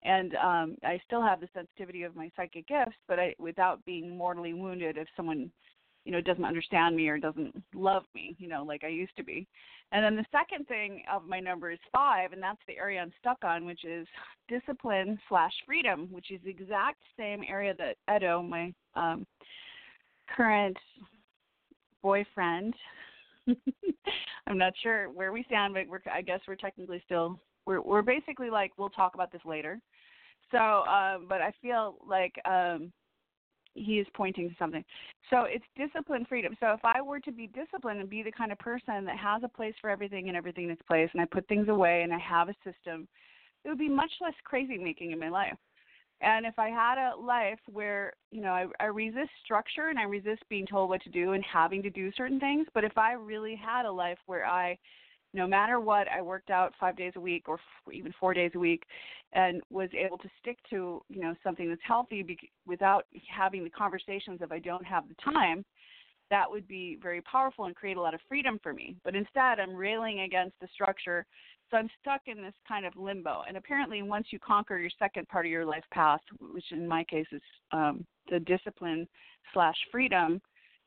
And 0.04 0.36
um, 0.36 0.76
I 0.84 1.00
still 1.06 1.22
have 1.22 1.40
the 1.40 1.48
sensitivity 1.54 2.04
of 2.04 2.16
my 2.16 2.30
psychic 2.36 2.68
gifts, 2.68 2.98
but 3.08 3.20
I, 3.20 3.36
without 3.40 3.84
being 3.86 4.18
mortally 4.18 4.54
wounded 4.54 4.98
if 4.98 5.08
someone 5.16 5.50
you 6.06 6.12
know 6.12 6.22
doesn't 6.22 6.46
understand 6.46 6.96
me 6.96 7.08
or 7.08 7.18
doesn't 7.18 7.54
love 7.74 8.04
me 8.14 8.36
you 8.40 8.48
know 8.48 8.64
like 8.64 8.84
i 8.84 8.88
used 8.88 9.16
to 9.18 9.24
be. 9.24 9.48
And 9.92 10.04
then 10.04 10.16
the 10.16 10.26
second 10.32 10.68
thing 10.68 11.04
of 11.12 11.28
my 11.28 11.40
number 11.40 11.70
is 11.70 11.80
five 11.92 12.34
and 12.34 12.42
that's 12.42 12.62
the 12.68 12.78
area 12.78 13.00
i'm 13.00 13.14
stuck 13.20 13.44
on 13.44 13.66
which 13.66 13.86
is 13.86 14.08
discipline 14.48 15.20
slash 15.30 15.54
freedom 15.66 16.08
which 16.12 16.32
is 16.32 16.40
the 16.44 16.50
exact 16.50 17.00
same 17.18 17.44
area 17.48 17.74
that 17.78 17.98
edo 18.16 18.42
my 18.42 18.74
um 18.96 19.26
current 20.36 20.78
boyfriend 22.02 22.74
i'm 24.48 24.58
not 24.58 24.74
sure 24.82 25.10
where 25.10 25.32
we 25.32 25.44
stand 25.44 25.74
but 25.74 25.88
we're 25.88 26.02
i 26.12 26.22
guess 26.22 26.40
we're 26.48 26.56
technically 26.56 27.02
still 27.06 27.40
we're 27.66 27.82
we're 27.82 28.02
basically 28.02 28.50
like 28.50 28.72
we'll 28.78 28.90
talk 28.90 29.16
about 29.16 29.32
this 29.32 29.42
later. 29.46 29.80
So 30.52 30.58
um 30.58 31.26
but 31.28 31.42
i 31.42 31.52
feel 31.62 31.96
like 32.08 32.34
um 32.46 32.92
he 33.76 34.00
is 34.00 34.08
pointing 34.14 34.50
to 34.50 34.56
something. 34.58 34.84
So 35.30 35.44
it's 35.44 35.66
discipline 35.76 36.26
freedom. 36.28 36.56
So 36.60 36.72
if 36.74 36.82
I 36.84 37.02
were 37.02 37.20
to 37.22 37.32
be 37.32 37.48
disciplined 37.48 38.00
and 38.00 38.10
be 38.10 38.24
the 38.24 38.32
kind 38.32 38.52
of 38.52 38.60
person 38.60 39.06
that 39.06 39.18
has 39.18 39.44
a 39.44 39.48
place 39.48 39.74
for 39.82 39.90
everything 39.90 40.28
and 40.28 40.38
everything 40.38 40.66
in 40.66 40.72
its 40.72 40.82
place, 40.84 41.10
and 41.14 41.22
I 41.22 41.26
put 41.26 41.48
things 41.48 41.70
away 41.70 42.04
and 42.04 42.14
I 42.14 42.20
have 42.20 42.50
a 42.50 42.56
system, 42.64 43.08
it 43.64 43.70
would 43.70 43.80
be 43.80 43.90
much 43.90 44.12
less 44.22 44.34
crazy 44.44 44.78
making 44.78 45.12
in 45.12 45.20
my 45.20 45.30
life. 45.30 45.58
And 46.22 46.46
if 46.46 46.58
I 46.58 46.70
had 46.70 46.98
a 46.98 47.16
life 47.20 47.60
where, 47.72 48.14
you 48.32 48.42
know, 48.42 48.52
I, 48.52 48.66
I 48.80 48.86
resist 48.86 49.30
structure 49.44 49.90
and 49.90 50.00
I 50.00 50.04
resist 50.04 50.42
being 50.50 50.66
told 50.66 50.90
what 50.90 51.02
to 51.04 51.10
do 51.10 51.34
and 51.34 51.44
having 51.44 51.84
to 51.84 51.90
do 51.90 52.12
certain 52.16 52.40
things, 52.40 52.68
but 52.74 52.84
if 52.86 52.98
I 52.98 53.14
really 53.14 53.56
had 53.56 53.86
a 53.86 53.92
life 53.92 54.20
where 54.26 54.46
I 54.46 54.78
no 55.34 55.48
matter 55.48 55.80
what, 55.80 56.08
I 56.10 56.22
worked 56.22 56.50
out 56.50 56.74
five 56.80 56.96
days 56.96 57.14
a 57.16 57.20
week 57.20 57.46
or 57.48 57.56
f- 57.56 57.94
even 57.94 58.14
four 58.20 58.34
days 58.34 58.52
a 58.56 58.60
week, 58.60 58.84
and 59.34 59.62
was 59.70 59.90
able 59.94 60.18
to 60.20 60.30
stick 60.40 60.58
to 60.70 61.02
you 61.10 61.22
know 61.22 61.34
something 61.44 61.70
that's 61.70 61.82
healthy 61.86 62.22
be- 62.24 62.52
without 62.68 63.06
having 63.30 63.64
the 63.64 63.70
conversations 63.70 64.40
if 64.42 64.52
I 64.52 64.60
don't 64.60 64.86
have 64.86 65.06
the 65.08 65.32
time. 65.32 65.66
That 66.30 66.50
would 66.50 66.68
be 66.68 66.98
very 67.02 67.22
powerful 67.22 67.66
and 67.66 67.76
create 67.76 67.98
a 67.98 68.02
lot 68.02 68.14
of 68.14 68.20
freedom 68.28 68.60
for 68.64 68.74
me. 68.74 68.96
But 69.04 69.16
instead, 69.16 69.60
I'm 69.60 69.76
railing 69.76 70.22
against 70.22 70.60
the 70.62 70.68
structure, 70.74 71.26
so 71.70 71.78
I'm 71.78 71.90
stuck 72.02 72.22
in 72.28 72.42
this 72.42 72.54
kind 72.68 72.86
of 72.86 72.96
limbo. 72.96 73.44
And 73.48 73.58
apparently, 73.58 74.02
once 74.02 74.28
you 74.30 74.40
conquer 74.40 74.78
your 74.78 74.92
second 75.00 75.28
part 75.28 75.46
of 75.46 75.52
your 75.52 75.66
life 75.66 75.84
path, 75.92 76.22
which 76.40 76.72
in 76.72 76.88
my 76.88 77.04
case 77.04 77.28
is 77.32 77.42
um, 77.72 78.06
the 78.30 78.40
discipline 78.40 79.08
slash 79.54 79.76
freedom, 79.92 80.42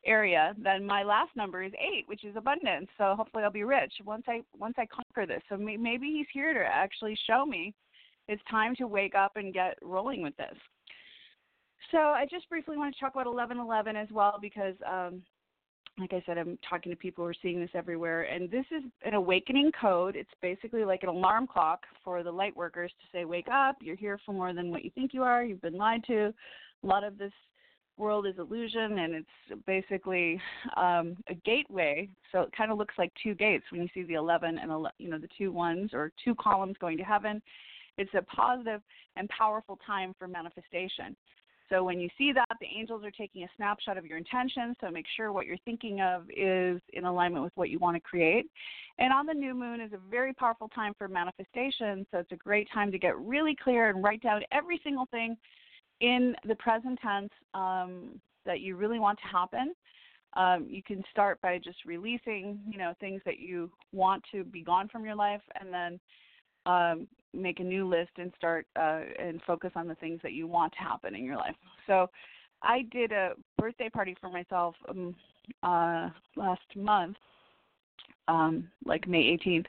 area, 0.06 0.54
then 0.58 0.86
my 0.86 1.02
last 1.02 1.34
number 1.36 1.62
is 1.62 1.72
eight, 1.74 2.04
which 2.06 2.24
is 2.24 2.36
abundance. 2.36 2.88
So 2.96 3.14
hopefully 3.16 3.44
I'll 3.44 3.50
be 3.50 3.64
rich 3.64 3.92
once 4.04 4.24
I 4.28 4.42
once 4.56 4.74
I 4.78 4.86
conquer 4.86 5.26
this. 5.26 5.42
So 5.48 5.56
maybe 5.56 6.06
he's 6.06 6.26
here 6.32 6.52
to 6.52 6.60
actually 6.60 7.18
show 7.26 7.44
me 7.44 7.74
it's 8.28 8.42
time 8.50 8.74
to 8.76 8.86
wake 8.86 9.14
up 9.14 9.32
and 9.36 9.52
get 9.54 9.78
rolling 9.82 10.22
with 10.22 10.36
this. 10.36 10.56
So 11.90 11.98
I 11.98 12.26
just 12.28 12.48
briefly 12.48 12.76
want 12.76 12.94
to 12.94 13.00
talk 13.00 13.14
about 13.14 13.26
1111 13.26 13.96
as 13.96 14.08
well 14.10 14.38
because, 14.40 14.74
um, 14.90 15.22
like 15.98 16.12
I 16.12 16.22
said, 16.26 16.36
I'm 16.36 16.58
talking 16.68 16.90
to 16.90 16.96
people 16.96 17.24
who 17.24 17.30
are 17.30 17.34
seeing 17.40 17.60
this 17.60 17.70
everywhere, 17.74 18.22
and 18.24 18.50
this 18.50 18.66
is 18.70 18.82
an 19.04 19.14
awakening 19.14 19.70
code. 19.80 20.16
It's 20.16 20.30
basically 20.42 20.84
like 20.84 21.04
an 21.04 21.08
alarm 21.08 21.46
clock 21.46 21.84
for 22.04 22.22
the 22.22 22.30
light 22.30 22.54
workers 22.54 22.92
to 23.00 23.06
say, 23.16 23.24
"Wake 23.24 23.48
up! 23.48 23.76
You're 23.80 23.96
here 23.96 24.18
for 24.26 24.32
more 24.32 24.52
than 24.52 24.70
what 24.70 24.84
you 24.84 24.90
think 24.90 25.14
you 25.14 25.22
are. 25.22 25.42
You've 25.42 25.62
been 25.62 25.78
lied 25.78 26.04
to." 26.04 26.34
A 26.82 26.86
lot 26.86 27.02
of 27.02 27.16
this 27.16 27.32
world 27.98 28.26
is 28.26 28.34
illusion 28.38 28.98
and 28.98 29.14
it's 29.14 29.62
basically 29.66 30.40
um, 30.76 31.16
a 31.28 31.34
gateway. 31.44 32.08
So 32.32 32.40
it 32.40 32.50
kind 32.56 32.70
of 32.70 32.78
looks 32.78 32.94
like 32.98 33.12
two 33.22 33.34
gates. 33.34 33.64
When 33.70 33.82
you 33.82 33.88
see 33.94 34.02
the 34.02 34.14
11 34.14 34.58
and 34.58 34.70
11, 34.70 34.94
you 34.98 35.10
know 35.10 35.18
the 35.18 35.28
two 35.38 35.52
ones 35.52 35.90
or 35.92 36.12
two 36.24 36.34
columns 36.34 36.76
going 36.80 36.98
to 36.98 37.04
heaven 37.04 37.42
it's 37.98 38.12
a 38.14 38.22
positive 38.22 38.82
and 39.16 39.28
powerful 39.28 39.78
time 39.86 40.14
for 40.18 40.28
manifestation. 40.28 41.16
So 41.68 41.82
when 41.82 41.98
you 41.98 42.08
see 42.16 42.32
that 42.32 42.46
the 42.60 42.66
angels 42.66 43.02
are 43.04 43.10
taking 43.10 43.42
a 43.42 43.48
snapshot 43.56 43.98
of 43.98 44.06
your 44.06 44.18
intentions 44.18 44.76
so 44.80 44.88
make 44.88 45.06
sure 45.16 45.32
what 45.32 45.46
you're 45.46 45.56
thinking 45.64 46.00
of 46.00 46.22
is 46.30 46.80
in 46.92 47.04
alignment 47.04 47.42
with 47.42 47.52
what 47.56 47.70
you 47.70 47.80
want 47.80 47.96
to 47.96 48.00
create. 48.00 48.46
And 48.98 49.12
on 49.12 49.26
the 49.26 49.34
new 49.34 49.52
moon 49.52 49.80
is 49.80 49.92
a 49.92 49.98
very 50.10 50.32
powerful 50.32 50.68
time 50.68 50.92
for 50.96 51.08
manifestation 51.08 52.06
so 52.12 52.18
it's 52.18 52.30
a 52.30 52.36
great 52.36 52.68
time 52.72 52.92
to 52.92 52.98
get 52.98 53.18
really 53.18 53.56
clear 53.56 53.90
and 53.90 54.04
write 54.04 54.22
down 54.22 54.42
every 54.52 54.80
single 54.84 55.06
thing 55.06 55.36
in 56.00 56.34
the 56.46 56.54
present 56.56 56.98
tense 57.02 57.30
um, 57.54 58.20
that 58.44 58.60
you 58.60 58.76
really 58.76 58.98
want 58.98 59.18
to 59.18 59.26
happen. 59.26 59.74
Um, 60.34 60.66
you 60.68 60.82
can 60.82 61.02
start 61.10 61.40
by 61.40 61.58
just 61.58 61.78
releasing, 61.86 62.58
you 62.68 62.78
know, 62.78 62.92
things 63.00 63.22
that 63.24 63.38
you 63.38 63.70
want 63.92 64.22
to 64.32 64.44
be 64.44 64.62
gone 64.62 64.88
from 64.88 65.04
your 65.04 65.14
life, 65.14 65.40
and 65.58 65.72
then 65.72 66.00
um, 66.66 67.08
make 67.32 67.60
a 67.60 67.64
new 67.64 67.88
list 67.88 68.10
and 68.18 68.32
start 68.36 68.66
uh, 68.76 69.00
and 69.18 69.40
focus 69.46 69.70
on 69.76 69.88
the 69.88 69.94
things 69.96 70.20
that 70.22 70.32
you 70.32 70.46
want 70.46 70.72
to 70.74 70.78
happen 70.80 71.14
in 71.14 71.24
your 71.24 71.36
life. 71.36 71.54
So, 71.86 72.10
I 72.62 72.82
did 72.90 73.12
a 73.12 73.32
birthday 73.58 73.88
party 73.88 74.16
for 74.20 74.30
myself 74.30 74.74
um, 74.88 75.14
uh, 75.62 76.08
last 76.36 76.62
month, 76.74 77.16
um, 78.28 78.68
like 78.84 79.06
May 79.06 79.38
18th, 79.38 79.66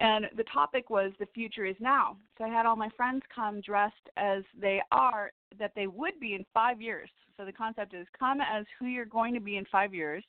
and 0.00 0.26
the 0.36 0.44
topic 0.44 0.90
was 0.90 1.12
the 1.18 1.26
future 1.26 1.66
is 1.66 1.76
now. 1.78 2.16
So 2.38 2.44
I 2.44 2.48
had 2.48 2.66
all 2.66 2.76
my 2.76 2.88
friends 2.96 3.22
come 3.34 3.60
dressed 3.60 4.08
as 4.16 4.42
they 4.58 4.80
are 4.90 5.30
that 5.58 5.72
they 5.76 5.86
would 5.86 6.18
be 6.18 6.34
in 6.34 6.44
5 6.54 6.80
years. 6.80 7.10
So 7.36 7.44
the 7.44 7.52
concept 7.52 7.94
is 7.94 8.06
come 8.18 8.40
as 8.40 8.64
who 8.78 8.86
you're 8.86 9.04
going 9.04 9.34
to 9.34 9.40
be 9.40 9.56
in 9.56 9.64
5 9.70 9.94
years, 9.94 10.24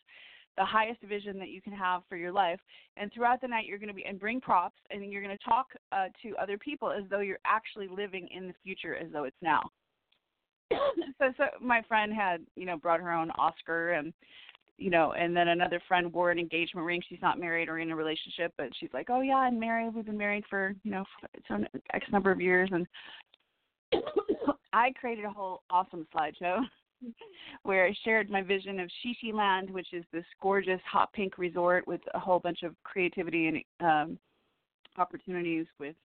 the 0.57 0.65
highest 0.65 1.01
vision 1.03 1.39
that 1.39 1.49
you 1.49 1.61
can 1.61 1.73
have 1.73 2.01
for 2.09 2.17
your 2.17 2.31
life. 2.31 2.59
And 2.97 3.11
throughout 3.13 3.39
the 3.39 3.47
night 3.47 3.65
you're 3.65 3.79
going 3.79 3.89
to 3.89 3.95
be 3.95 4.05
and 4.05 4.19
bring 4.19 4.41
props 4.41 4.77
and 4.89 5.09
you're 5.11 5.23
going 5.23 5.37
to 5.37 5.43
talk 5.43 5.67
uh, 5.91 6.07
to 6.21 6.35
other 6.35 6.57
people 6.57 6.91
as 6.91 7.03
though 7.09 7.21
you're 7.21 7.39
actually 7.45 7.87
living 7.87 8.27
in 8.35 8.47
the 8.47 8.53
future 8.63 8.95
as 8.95 9.07
though 9.11 9.23
it's 9.23 9.41
now. 9.41 9.61
so 11.17 11.33
so 11.37 11.45
my 11.61 11.81
friend 11.87 12.13
had, 12.13 12.41
you 12.55 12.65
know, 12.65 12.77
brought 12.77 12.99
her 12.99 13.11
own 13.11 13.31
Oscar 13.31 13.91
and 13.93 14.13
you 14.81 14.89
know, 14.89 15.13
and 15.13 15.35
then 15.35 15.49
another 15.49 15.81
friend 15.87 16.11
wore 16.11 16.31
an 16.31 16.39
engagement 16.39 16.85
ring. 16.85 17.01
She's 17.07 17.21
not 17.21 17.39
married 17.39 17.69
or 17.69 17.79
in 17.79 17.91
a 17.91 17.95
relationship, 17.95 18.53
but 18.57 18.69
she's 18.79 18.89
like, 18.93 19.09
"Oh 19.09 19.21
yeah, 19.21 19.35
I'm 19.35 19.59
married. 19.59 19.93
We've 19.93 20.05
been 20.05 20.17
married 20.17 20.43
for 20.49 20.73
you 20.83 20.91
know 20.91 21.05
some 21.47 21.67
X 21.93 22.05
number 22.11 22.31
of 22.31 22.41
years." 22.41 22.69
And 22.73 22.87
I 24.73 24.91
created 24.99 25.25
a 25.25 25.29
whole 25.29 25.61
awesome 25.69 26.07
slideshow 26.13 26.61
where 27.63 27.85
I 27.85 27.93
shared 28.03 28.29
my 28.29 28.41
vision 28.41 28.79
of 28.79 28.89
Shishi 29.05 29.33
Land, 29.33 29.69
which 29.69 29.93
is 29.93 30.03
this 30.11 30.25
gorgeous 30.41 30.81
hot 30.89 31.13
pink 31.13 31.37
resort 31.37 31.87
with 31.87 32.01
a 32.15 32.19
whole 32.19 32.39
bunch 32.39 32.63
of 32.63 32.75
creativity 32.83 33.47
and 33.47 33.87
um, 33.87 34.19
opportunities 34.97 35.67
with 35.79 35.95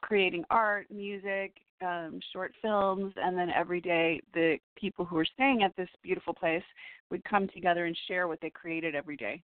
creating 0.00 0.44
art, 0.50 0.86
music, 0.90 1.52
um, 1.82 2.20
short 2.32 2.52
films, 2.62 3.12
and 3.16 3.36
then 3.36 3.50
every 3.50 3.80
day 3.80 4.20
the 4.34 4.58
people 4.76 5.04
who 5.04 5.16
were 5.16 5.24
staying 5.24 5.62
at 5.62 5.74
this 5.76 5.88
beautiful 6.02 6.34
place 6.34 6.62
would 7.10 7.24
come 7.24 7.48
together 7.48 7.86
and 7.86 7.96
share 8.06 8.28
what 8.28 8.40
they 8.40 8.50
created 8.50 8.94
every 8.94 9.16
day. 9.16 9.42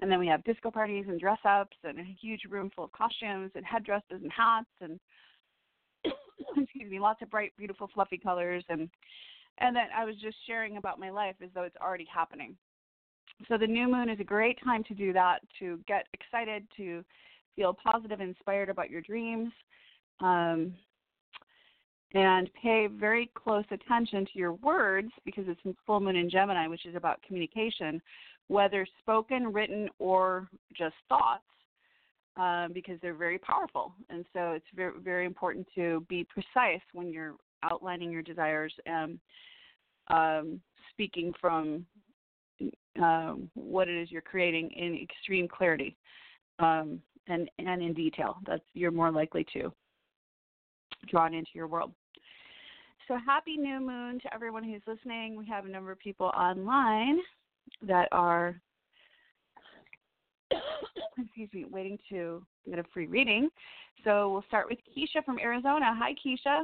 And 0.00 0.10
then 0.10 0.18
we 0.18 0.26
have 0.26 0.44
disco 0.44 0.70
parties 0.70 1.06
and 1.08 1.18
dress 1.18 1.38
ups 1.44 1.76
and 1.84 1.98
a 1.98 2.16
huge 2.20 2.42
room 2.48 2.70
full 2.74 2.84
of 2.84 2.92
costumes 2.92 3.50
and 3.54 3.64
headdresses 3.64 4.20
and 4.22 4.30
hats 4.30 4.68
and 4.80 5.00
excuse 6.56 6.90
me, 6.90 7.00
lots 7.00 7.22
of 7.22 7.30
bright, 7.30 7.52
beautiful, 7.56 7.88
fluffy 7.94 8.18
colors 8.18 8.64
and 8.68 8.90
and 9.58 9.74
then 9.74 9.86
I 9.96 10.04
was 10.04 10.16
just 10.16 10.36
sharing 10.46 10.76
about 10.76 11.00
my 11.00 11.08
life 11.08 11.36
as 11.42 11.48
though 11.54 11.62
it's 11.62 11.76
already 11.82 12.06
happening. 12.12 12.56
So 13.48 13.56
the 13.56 13.66
new 13.66 13.88
moon 13.90 14.10
is 14.10 14.20
a 14.20 14.24
great 14.24 14.58
time 14.62 14.84
to 14.84 14.94
do 14.94 15.14
that, 15.14 15.40
to 15.58 15.80
get 15.88 16.06
excited, 16.12 16.66
to 16.76 17.02
feel 17.54 17.74
positive, 17.74 18.20
inspired 18.20 18.68
about 18.68 18.90
your 18.90 19.00
dreams, 19.00 19.50
um, 20.20 20.74
and 22.14 22.48
pay 22.60 22.86
very 22.86 23.30
close 23.34 23.64
attention 23.70 24.24
to 24.26 24.38
your 24.38 24.52
words 24.52 25.10
because 25.24 25.44
it's 25.48 25.60
in 25.64 25.76
full 25.86 26.00
moon 26.00 26.16
in 26.16 26.30
Gemini, 26.30 26.66
which 26.66 26.86
is 26.86 26.94
about 26.94 27.22
communication, 27.22 28.00
whether 28.48 28.86
spoken, 29.00 29.52
written, 29.52 29.88
or 29.98 30.48
just 30.76 30.94
thoughts, 31.08 31.42
um, 32.36 32.70
because 32.72 32.98
they're 33.02 33.14
very 33.14 33.38
powerful. 33.38 33.92
And 34.08 34.24
so 34.32 34.52
it's 34.52 34.66
very, 34.74 34.92
very 35.02 35.26
important 35.26 35.66
to 35.74 36.06
be 36.08 36.24
precise 36.24 36.82
when 36.92 37.12
you're 37.12 37.34
outlining 37.62 38.12
your 38.12 38.22
desires 38.22 38.72
and 38.86 39.18
um, 40.08 40.60
speaking 40.92 41.32
from 41.40 41.84
uh, 43.02 43.34
what 43.54 43.88
it 43.88 44.00
is 44.00 44.10
you're 44.10 44.22
creating 44.22 44.70
in 44.70 44.96
extreme 45.02 45.48
clarity 45.48 45.96
um, 46.60 47.00
and, 47.26 47.50
and 47.58 47.82
in 47.82 47.92
detail. 47.92 48.38
That's 48.46 48.62
you're 48.74 48.92
more 48.92 49.10
likely 49.10 49.44
to 49.54 49.72
drawn 51.08 51.34
into 51.34 51.50
your 51.54 51.66
world. 51.66 51.92
So 53.08 53.16
happy 53.24 53.56
new 53.56 53.80
moon 53.80 54.18
to 54.20 54.34
everyone 54.34 54.64
who's 54.64 54.82
listening. 54.86 55.36
We 55.36 55.46
have 55.46 55.64
a 55.64 55.68
number 55.68 55.92
of 55.92 55.98
people 55.98 56.26
online 56.26 57.18
that 57.86 58.08
are 58.12 58.60
excuse 61.18 61.48
me, 61.52 61.64
waiting 61.70 61.98
to 62.10 62.44
get 62.68 62.78
a 62.78 62.84
free 62.92 63.06
reading. 63.06 63.48
So 64.04 64.32
we'll 64.32 64.44
start 64.48 64.66
with 64.68 64.78
Keisha 64.96 65.24
from 65.24 65.38
Arizona. 65.38 65.94
Hi 65.96 66.12
Keisha. 66.12 66.60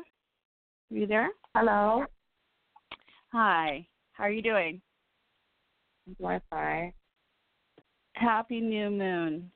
Are 0.91 0.97
you 0.97 1.07
there? 1.07 1.31
Hello. 1.55 2.05
Hi. 3.33 3.87
How 4.13 4.25
are 4.25 4.31
you 4.31 4.43
doing? 4.43 4.81
Doing 6.21 6.41
fine. 6.51 6.93
Happy 8.15 8.61
new 8.61 8.91
moon. 8.91 9.51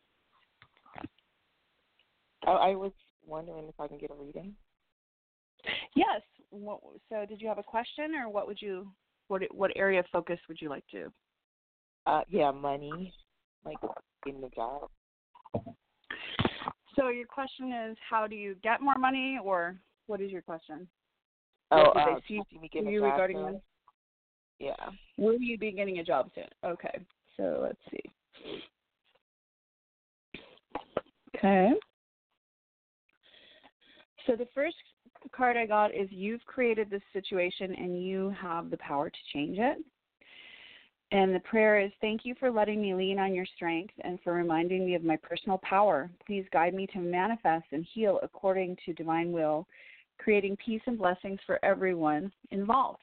Oh, 2.46 2.54
I 2.54 2.74
was 2.74 2.92
wondering 3.26 3.66
if 3.68 3.78
I 3.78 3.88
can 3.88 3.98
get 3.98 4.10
a 4.10 4.14
reading. 4.14 4.54
Yes. 5.94 6.22
So, 7.08 7.26
did 7.28 7.40
you 7.40 7.48
have 7.48 7.58
a 7.58 7.62
question, 7.62 8.14
or 8.14 8.28
what 8.28 8.46
would 8.46 8.60
you, 8.60 8.90
what 9.28 9.42
what 9.52 9.72
area 9.76 10.00
of 10.00 10.06
focus 10.12 10.38
would 10.48 10.60
you 10.60 10.68
like 10.68 10.84
to? 10.92 11.12
Uh, 12.06 12.22
yeah, 12.28 12.50
money, 12.50 13.12
like 13.64 13.78
in 14.26 14.40
the 14.40 14.48
job. 14.50 14.88
So 16.94 17.08
your 17.08 17.26
question 17.26 17.72
is, 17.72 17.96
how 18.08 18.26
do 18.26 18.36
you 18.36 18.56
get 18.62 18.80
more 18.80 18.96
money, 18.96 19.38
or 19.42 19.76
what 20.06 20.20
is 20.20 20.30
your 20.30 20.42
question? 20.42 20.88
Oh, 21.70 21.82
uh, 21.82 22.14
they 22.14 22.20
see 22.28 22.40
see 22.50 22.58
me 22.58 22.70
getting 22.72 22.90
you 22.90 23.04
a 23.04 23.08
job 23.08 23.12
regarding 23.12 23.36
soon? 23.36 23.60
Yeah. 24.58 24.90
Will 25.18 25.38
you 25.38 25.58
be 25.58 25.72
getting 25.72 25.98
a 25.98 26.04
job 26.04 26.30
soon? 26.34 26.48
Okay. 26.64 26.98
So 27.36 27.60
let's 27.62 27.78
see. 27.90 28.60
Okay. 31.36 31.72
So 34.26 34.36
the 34.36 34.48
first 34.54 34.76
card 35.32 35.56
I 35.56 35.66
got 35.66 35.94
is 35.94 36.08
you've 36.10 36.44
created 36.44 36.90
this 36.90 37.02
situation 37.12 37.74
and 37.74 38.02
you 38.02 38.34
have 38.40 38.70
the 38.70 38.76
power 38.78 39.10
to 39.10 39.16
change 39.32 39.58
it. 39.58 39.78
And 41.12 41.34
the 41.34 41.40
prayer 41.40 41.80
is 41.80 41.92
Thank 42.00 42.22
you 42.24 42.34
for 42.38 42.50
letting 42.50 42.82
me 42.82 42.94
lean 42.94 43.18
on 43.18 43.34
your 43.34 43.46
strength 43.54 43.94
and 44.02 44.18
for 44.22 44.32
reminding 44.32 44.84
me 44.84 44.94
of 44.94 45.04
my 45.04 45.16
personal 45.16 45.58
power. 45.58 46.10
Please 46.26 46.44
guide 46.52 46.74
me 46.74 46.86
to 46.88 46.98
manifest 46.98 47.66
and 47.72 47.86
heal 47.94 48.18
according 48.22 48.76
to 48.84 48.92
divine 48.92 49.30
will, 49.30 49.66
creating 50.18 50.56
peace 50.64 50.82
and 50.86 50.98
blessings 50.98 51.38
for 51.46 51.64
everyone 51.64 52.32
involved. 52.50 53.02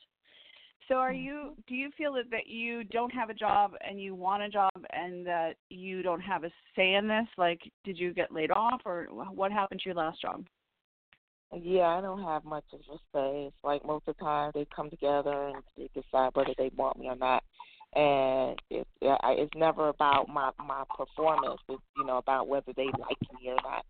So 0.90 0.96
are 0.96 1.14
you 1.14 1.56
do 1.68 1.76
you 1.76 1.92
feel 1.98 2.14
that, 2.14 2.30
that 2.32 2.48
you 2.48 2.84
don't 2.84 3.12
have 3.12 3.30
a 3.30 3.34
job 3.34 3.72
and 3.88 4.02
you 4.02 4.16
want 4.16 4.44
a 4.44 4.50
job 4.50 4.74
and 4.92 5.26
that 5.26 5.54
you 5.70 6.02
don't 6.04 6.20
have 6.20 6.44
a 6.44 6.52
say 6.76 6.96
in 6.96 7.08
this? 7.08 7.28
Like 7.38 7.62
did 7.86 7.98
you 7.98 8.14
get 8.14 8.34
laid 8.34 8.52
off 8.52 8.82
or 8.86 9.08
what 9.12 9.52
happened 9.52 9.80
to 9.82 9.86
your 9.90 9.96
last 9.96 10.22
job? 10.22 10.44
Yeah, 11.62 11.88
I 11.88 12.02
don't 12.02 12.24
have 12.24 12.46
much 12.46 12.64
of 12.74 12.80
a 12.80 12.98
say. 13.14 13.46
It's 13.48 13.56
like 13.64 13.86
most 13.86 14.04
of 14.08 14.16
the 14.18 14.24
time 14.24 14.52
they 14.54 14.66
come 14.76 14.90
together 14.90 15.50
and 15.50 15.64
they 15.78 15.90
decide 15.94 16.32
whether 16.34 16.54
they 16.58 16.72
want 16.76 16.98
me 16.98 17.08
or 17.08 17.16
not. 17.16 17.44
And 17.96 18.60
it's 18.72 18.90
it's 19.02 19.52
never 19.56 19.90
about 19.90 20.28
my 20.30 20.52
my 20.66 20.84
performance. 20.98 21.62
It's 21.70 21.82
you 21.96 22.06
know 22.06 22.18
about 22.18 22.48
whether 22.48 22.74
they 22.76 22.86
like 22.86 23.18
me 23.40 23.50
or 23.50 23.58
not. 23.64 23.86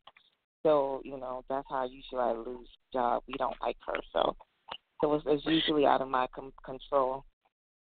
So 0.63 1.01
you 1.05 1.17
know 1.17 1.43
that's 1.49 1.67
how 1.69 1.85
usually 1.85 2.21
I 2.21 2.31
lose 2.33 2.67
job. 2.91 3.23
We 3.27 3.35
don't 3.35 3.55
like 3.61 3.77
her, 3.87 3.99
so 4.11 4.35
so 5.01 5.13
it's, 5.13 5.23
it's 5.27 5.45
usually 5.45 5.85
out 5.85 6.01
of 6.01 6.09
my 6.09 6.27
com- 6.35 6.53
control 6.65 7.23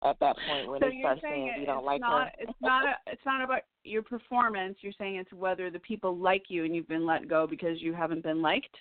at 0.04 0.18
that 0.20 0.36
point 0.48 0.70
when 0.70 0.80
so 0.80 0.88
they 0.88 0.98
start 1.00 1.18
saying 1.22 1.48
saying 1.48 1.60
we 1.60 1.66
don't 1.66 1.84
like 1.84 2.00
not, 2.00 2.26
her. 2.26 2.30
it's 2.40 2.58
not 2.60 2.84
a, 2.84 2.92
it's 3.06 3.22
not 3.24 3.42
about 3.42 3.62
your 3.84 4.02
performance. 4.02 4.76
You're 4.80 4.92
saying 4.98 5.16
it's 5.16 5.32
whether 5.32 5.70
the 5.70 5.78
people 5.80 6.16
like 6.16 6.44
you 6.48 6.64
and 6.64 6.74
you've 6.74 6.88
been 6.88 7.06
let 7.06 7.28
go 7.28 7.46
because 7.46 7.80
you 7.80 7.92
haven't 7.94 8.22
been 8.22 8.42
liked. 8.42 8.74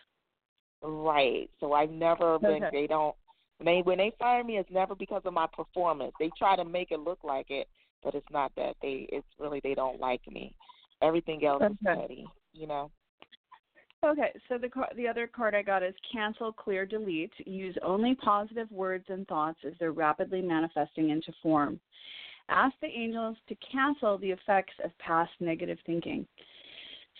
Right. 0.82 1.50
So 1.60 1.74
I've 1.74 1.90
never 1.90 2.40
been. 2.40 2.64
Okay. 2.64 2.70
They 2.72 2.88
don't. 2.88 3.16
They 3.64 3.82
when 3.84 3.98
they 3.98 4.12
fire 4.20 4.44
me, 4.44 4.58
it's 4.58 4.70
never 4.72 4.96
because 4.96 5.22
of 5.26 5.34
my 5.34 5.48
performance. 5.48 6.14
They 6.20 6.30
try 6.38 6.56
to 6.56 6.66
make 6.66 6.92
it 6.92 7.00
look 7.00 7.20
like 7.24 7.50
it, 7.50 7.68
but 8.04 8.14
it's 8.14 8.28
not 8.32 8.52
that. 8.58 8.76
They 8.82 9.08
it's 9.12 9.28
really 9.40 9.62
they 9.64 9.74
don't 9.74 10.00
like 10.00 10.22
me. 10.30 10.54
Everything 11.02 11.46
else 11.46 11.64
is 11.64 11.78
Okay. 11.86 12.02
petty. 12.02 12.28
You 12.54 12.68
know. 12.68 12.92
Okay, 14.04 14.32
so 14.48 14.58
the 14.58 14.70
the 14.96 15.08
other 15.08 15.26
card 15.26 15.56
I 15.56 15.64
got 15.64 15.82
is 15.82 15.96
cancel, 16.12 16.52
clear, 16.52 16.86
delete. 16.86 17.34
Use 17.48 17.76
only 17.82 18.14
positive 18.16 18.72
words 18.72 19.06
and 19.10 19.28
thoughts 19.28 19.58
as 19.66 19.74
they're 19.80 19.94
rapidly 19.94 20.42
manifesting 20.42 21.10
into 21.10 21.32
form. 21.42 21.80
Ask 22.50 22.76
the 22.82 22.88
angels 22.88 23.38
to 23.50 23.56
cancel 23.56 24.20
the 24.20 24.30
effects 24.30 24.74
of 24.84 24.96
past 25.00 25.32
negative 25.40 25.80
thinking. 25.86 26.28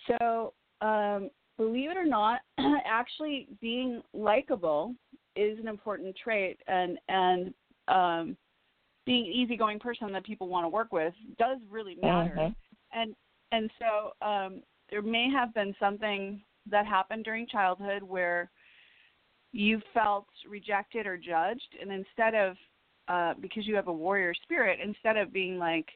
So, 0.06 0.52
um, 0.80 1.30
believe 1.56 1.90
it 1.90 1.96
or 1.96 2.04
not, 2.04 2.40
actually 2.58 3.48
being 3.60 4.02
likable 4.12 4.94
is 5.34 5.58
an 5.58 5.68
important 5.68 6.16
trait, 6.22 6.58
and 6.66 6.98
and 7.08 7.54
um, 7.88 8.36
being 9.04 9.26
an 9.26 9.32
easygoing 9.32 9.78
person 9.78 10.12
that 10.12 10.24
people 10.24 10.48
want 10.48 10.64
to 10.64 10.68
work 10.68 10.92
with 10.92 11.14
does 11.38 11.58
really 11.70 11.96
matter. 11.96 12.34
Mhm. 12.36 12.54
And 12.92 13.16
and 13.52 13.70
so 13.78 14.26
um, 14.26 14.62
there 14.90 15.02
may 15.02 15.30
have 15.30 15.54
been 15.54 15.74
something 15.78 16.42
that 16.70 16.86
happened 16.86 17.24
during 17.24 17.46
childhood 17.46 18.02
where 18.02 18.50
you 19.52 19.80
felt 19.94 20.26
rejected 20.48 21.06
or 21.06 21.16
judged 21.16 21.76
and 21.80 21.90
instead 21.90 22.34
of 22.34 22.56
uh 23.08 23.32
because 23.40 23.66
you 23.66 23.74
have 23.74 23.86
a 23.86 23.92
warrior 23.92 24.34
spirit 24.42 24.80
instead 24.82 25.16
of 25.16 25.32
being 25.32 25.56
like 25.58 25.86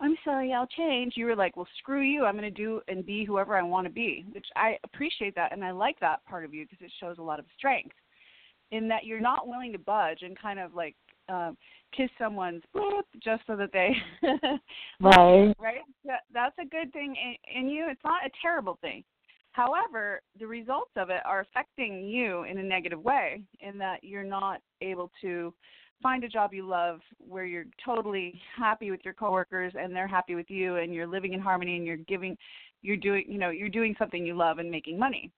i'm 0.00 0.16
sorry 0.24 0.52
i'll 0.52 0.66
change. 0.66 1.14
You 1.16 1.26
were 1.26 1.36
like 1.36 1.56
well 1.56 1.68
screw 1.78 2.02
you. 2.02 2.24
I'm 2.24 2.36
going 2.36 2.42
to 2.44 2.50
do 2.50 2.80
and 2.88 3.04
be 3.04 3.24
whoever 3.24 3.56
i 3.56 3.62
want 3.62 3.86
to 3.86 3.92
be 3.92 4.24
which 4.32 4.46
i 4.56 4.76
appreciate 4.84 5.34
that 5.34 5.52
and 5.52 5.64
i 5.64 5.70
like 5.70 5.98
that 6.00 6.24
part 6.26 6.44
of 6.44 6.54
you 6.54 6.64
because 6.64 6.84
it 6.84 6.92
shows 7.00 7.18
a 7.18 7.22
lot 7.22 7.38
of 7.38 7.44
strength 7.56 7.96
in 8.70 8.88
that 8.88 9.04
you're 9.04 9.20
not 9.20 9.48
willing 9.48 9.72
to 9.72 9.78
budge 9.78 10.22
and 10.22 10.38
kind 10.38 10.58
of 10.58 10.74
like 10.74 10.94
um 11.28 11.56
kiss 11.96 12.10
someone's 12.18 12.62
boop 12.74 13.02
just 13.22 13.42
so 13.46 13.56
that 13.56 13.72
they 13.72 13.94
Right. 15.00 15.54
right? 15.58 15.80
That, 16.04 16.20
that's 16.32 16.56
a 16.60 16.66
good 16.66 16.92
thing 16.92 17.14
in, 17.16 17.60
in 17.62 17.68
you. 17.68 17.86
It's 17.88 18.04
not 18.04 18.26
a 18.26 18.30
terrible 18.42 18.78
thing. 18.80 19.04
However, 19.52 20.20
the 20.38 20.46
results 20.46 20.90
of 20.96 21.10
it 21.10 21.20
are 21.24 21.40
affecting 21.40 22.04
you 22.04 22.44
in 22.44 22.58
a 22.58 22.62
negative 22.62 23.02
way 23.02 23.42
in 23.60 23.78
that 23.78 24.04
you're 24.04 24.22
not 24.22 24.60
able 24.80 25.10
to 25.22 25.52
find 26.02 26.24
a 26.24 26.28
job 26.28 26.54
you 26.54 26.66
love 26.66 27.00
where 27.18 27.44
you're 27.44 27.66
totally 27.84 28.40
happy 28.56 28.90
with 28.90 29.00
your 29.04 29.14
coworkers 29.14 29.72
and 29.78 29.94
they're 29.94 30.08
happy 30.08 30.34
with 30.34 30.50
you 30.50 30.76
and 30.76 30.94
you're 30.94 31.06
living 31.06 31.32
in 31.32 31.40
harmony 31.40 31.76
and 31.76 31.86
you're 31.86 31.96
giving 31.96 32.36
you're 32.82 32.96
doing 32.96 33.24
you 33.26 33.38
know 33.38 33.50
you're 33.50 33.68
doing 33.68 33.94
something 33.98 34.24
you 34.24 34.34
love 34.34 34.58
and 34.58 34.70
making 34.70 34.98
money. 34.98 35.30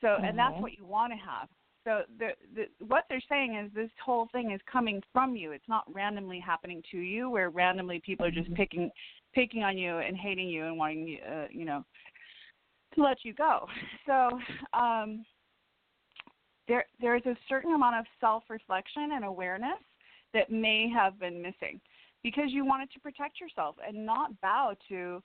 So 0.00 0.18
and 0.22 0.36
that's 0.36 0.54
Mhm. 0.54 0.62
what 0.62 0.72
you 0.76 0.84
want 0.84 1.12
to 1.12 1.16
have. 1.18 1.48
So 1.84 2.04
the, 2.18 2.36
the 2.54 2.68
what 2.84 3.04
they're 3.08 3.20
saying 3.28 3.56
is 3.56 3.72
this 3.72 3.90
whole 4.04 4.28
thing 4.32 4.52
is 4.52 4.60
coming 4.70 5.02
from 5.12 5.34
you. 5.36 5.52
It's 5.52 5.68
not 5.68 5.84
randomly 5.92 6.38
happening 6.38 6.82
to 6.92 6.98
you 6.98 7.28
where 7.30 7.50
randomly 7.50 8.00
people 8.00 8.26
are 8.26 8.30
just 8.30 8.50
Mhm. 8.50 8.56
picking 8.56 8.90
picking 9.34 9.62
on 9.64 9.78
you 9.78 9.98
and 9.98 10.16
hating 10.16 10.48
you 10.48 10.66
and 10.66 10.76
wanting 10.78 11.06
you 11.06 11.18
uh, 11.18 11.48
you 11.50 11.64
know 11.64 11.84
to 12.94 13.02
let 13.02 13.24
you 13.24 13.32
go. 13.34 13.68
So 14.06 14.40
um, 14.72 15.24
there 16.66 16.86
there 17.00 17.16
is 17.16 17.24
a 17.26 17.36
certain 17.48 17.72
amount 17.72 17.96
of 17.96 18.06
self 18.20 18.44
reflection 18.48 19.12
and 19.12 19.24
awareness 19.24 19.78
that 20.34 20.50
may 20.50 20.88
have 20.88 21.18
been 21.18 21.40
missing 21.40 21.80
because 22.22 22.46
you 22.48 22.64
wanted 22.64 22.90
to 22.92 23.00
protect 23.00 23.40
yourself 23.40 23.76
and 23.86 24.06
not 24.06 24.38
bow 24.40 24.74
to 24.88 25.22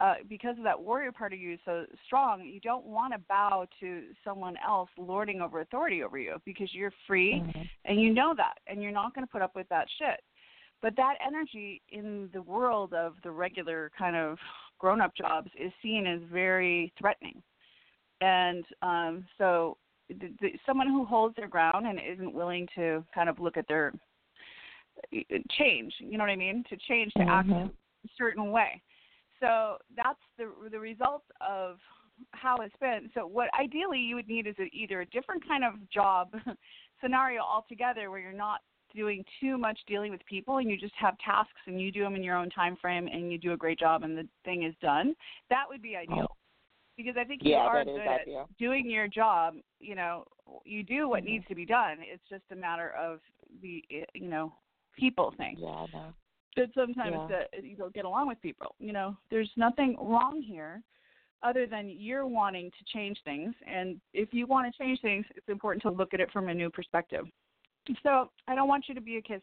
uh, 0.00 0.14
because 0.28 0.58
of 0.58 0.64
that 0.64 0.80
warrior 0.80 1.12
part 1.12 1.32
of 1.32 1.38
you 1.38 1.52
is 1.52 1.60
so 1.64 1.84
strong, 2.04 2.42
you 2.44 2.58
don't 2.58 2.84
want 2.84 3.12
to 3.12 3.20
bow 3.28 3.64
to 3.78 4.02
someone 4.24 4.56
else 4.66 4.90
lording 4.98 5.40
over 5.40 5.60
authority 5.60 6.02
over 6.02 6.18
you 6.18 6.40
because 6.44 6.74
you're 6.74 6.92
free 7.06 7.34
Mhm. 7.34 7.70
and 7.84 8.00
you 8.00 8.12
know 8.12 8.34
that 8.34 8.58
and 8.66 8.82
you're 8.82 8.90
not 8.90 9.14
going 9.14 9.24
to 9.24 9.30
put 9.30 9.42
up 9.42 9.54
with 9.54 9.68
that 9.68 9.88
shit. 9.98 10.20
But 10.80 10.96
that 10.96 11.18
energy 11.24 11.80
in 11.90 12.28
the 12.32 12.42
world 12.42 12.92
of 12.94 13.14
the 13.22 13.30
regular 13.30 13.92
kind 13.96 14.16
of 14.16 14.40
grown 14.78 15.00
up 15.00 15.14
jobs 15.14 15.52
is 15.54 15.72
seen 15.80 16.08
as 16.08 16.20
very 16.22 16.92
threatening. 16.98 17.40
And 18.20 18.64
um, 18.82 19.24
so 19.38 19.76
the, 20.08 20.34
the, 20.40 20.58
someone 20.66 20.88
who 20.88 21.04
holds 21.04 21.36
their 21.36 21.46
ground 21.46 21.86
and 21.86 22.00
isn't 22.00 22.34
willing 22.34 22.66
to 22.74 23.04
kind 23.14 23.28
of 23.28 23.38
look 23.38 23.56
at 23.56 23.68
their 23.68 23.92
change, 25.58 25.94
you 25.98 26.18
know 26.18 26.24
what 26.24 26.30
I 26.30 26.36
mean? 26.36 26.64
To 26.68 26.76
change, 26.88 27.12
to 27.14 27.22
act 27.22 27.48
Mhm. 27.48 27.68
a 27.68 28.08
certain 28.16 28.50
way. 28.50 28.80
So 29.40 29.78
that's 29.96 30.20
the 30.38 30.52
the 30.70 30.78
result 30.78 31.24
of 31.40 31.78
how 32.32 32.56
it's 32.58 32.76
been. 32.76 33.10
So 33.14 33.26
what 33.26 33.52
ideally 33.54 33.98
you 33.98 34.14
would 34.14 34.28
need 34.28 34.46
is 34.46 34.54
a, 34.58 34.64
either 34.72 35.00
a 35.00 35.06
different 35.06 35.46
kind 35.46 35.64
of 35.64 35.88
job 35.90 36.32
scenario 37.00 37.42
altogether 37.42 38.10
where 38.10 38.20
you're 38.20 38.32
not 38.32 38.60
doing 38.94 39.24
too 39.40 39.56
much 39.56 39.78
dealing 39.86 40.12
with 40.12 40.24
people 40.26 40.58
and 40.58 40.70
you 40.70 40.76
just 40.76 40.94
have 40.96 41.16
tasks 41.18 41.60
and 41.66 41.80
you 41.80 41.90
do 41.90 42.02
them 42.02 42.14
in 42.14 42.22
your 42.22 42.36
own 42.36 42.50
time 42.50 42.76
frame 42.76 43.08
and 43.08 43.32
you 43.32 43.38
do 43.38 43.52
a 43.52 43.56
great 43.56 43.78
job 43.78 44.02
and 44.02 44.16
the 44.16 44.28
thing 44.44 44.64
is 44.64 44.74
done. 44.80 45.14
That 45.50 45.64
would 45.68 45.82
be 45.82 45.96
ideal. 45.96 46.36
Because 46.96 47.14
I 47.18 47.24
think 47.24 47.40
you 47.42 47.56
are 47.56 47.84
good 47.84 48.06
at 48.06 48.20
ideal. 48.20 48.48
doing 48.58 48.88
your 48.88 49.08
job, 49.08 49.54
you 49.80 49.94
know, 49.94 50.24
you 50.64 50.82
do 50.82 51.08
what 51.08 51.22
Mhm. 51.22 51.26
needs 51.26 51.46
to 51.48 51.54
be 51.54 51.64
done. 51.64 51.98
It's 52.00 52.22
just 52.28 52.44
a 52.50 52.54
matter 52.54 52.90
of 52.90 53.20
the 53.62 53.82
you 54.12 54.28
know, 54.28 54.54
people 54.98 55.32
thing 55.36 55.56
Yeah, 55.58 55.68
I 55.68 55.86
know. 55.92 56.14
that 56.56 56.68
sometimes 56.74 57.20
Yeah. 57.28 57.60
you 57.62 57.76
don't 57.76 57.94
get 57.94 58.04
along 58.04 58.28
with 58.28 58.40
people. 58.42 58.74
You 58.78 58.92
know, 58.92 59.16
there's 59.30 59.50
nothing 59.56 59.96
wrong 60.00 60.42
here 60.42 60.82
other 61.42 61.66
than 61.66 61.88
you're 61.90 62.26
wanting 62.26 62.70
to 62.70 62.84
change 62.92 63.18
things. 63.24 63.54
And 63.66 64.00
if 64.14 64.32
you 64.32 64.46
want 64.46 64.72
to 64.72 64.78
change 64.78 65.00
things, 65.00 65.26
it's 65.34 65.48
important 65.48 65.82
to 65.82 65.90
look 65.90 66.14
at 66.14 66.20
it 66.20 66.30
from 66.30 66.48
a 66.48 66.54
new 66.54 66.70
perspective. 66.70 67.26
So 68.02 68.30
I 68.46 68.54
don't 68.54 68.68
want 68.68 68.84
you 68.88 68.94
to 68.94 69.00
be 69.00 69.16
a 69.16 69.22
kiss, 69.22 69.40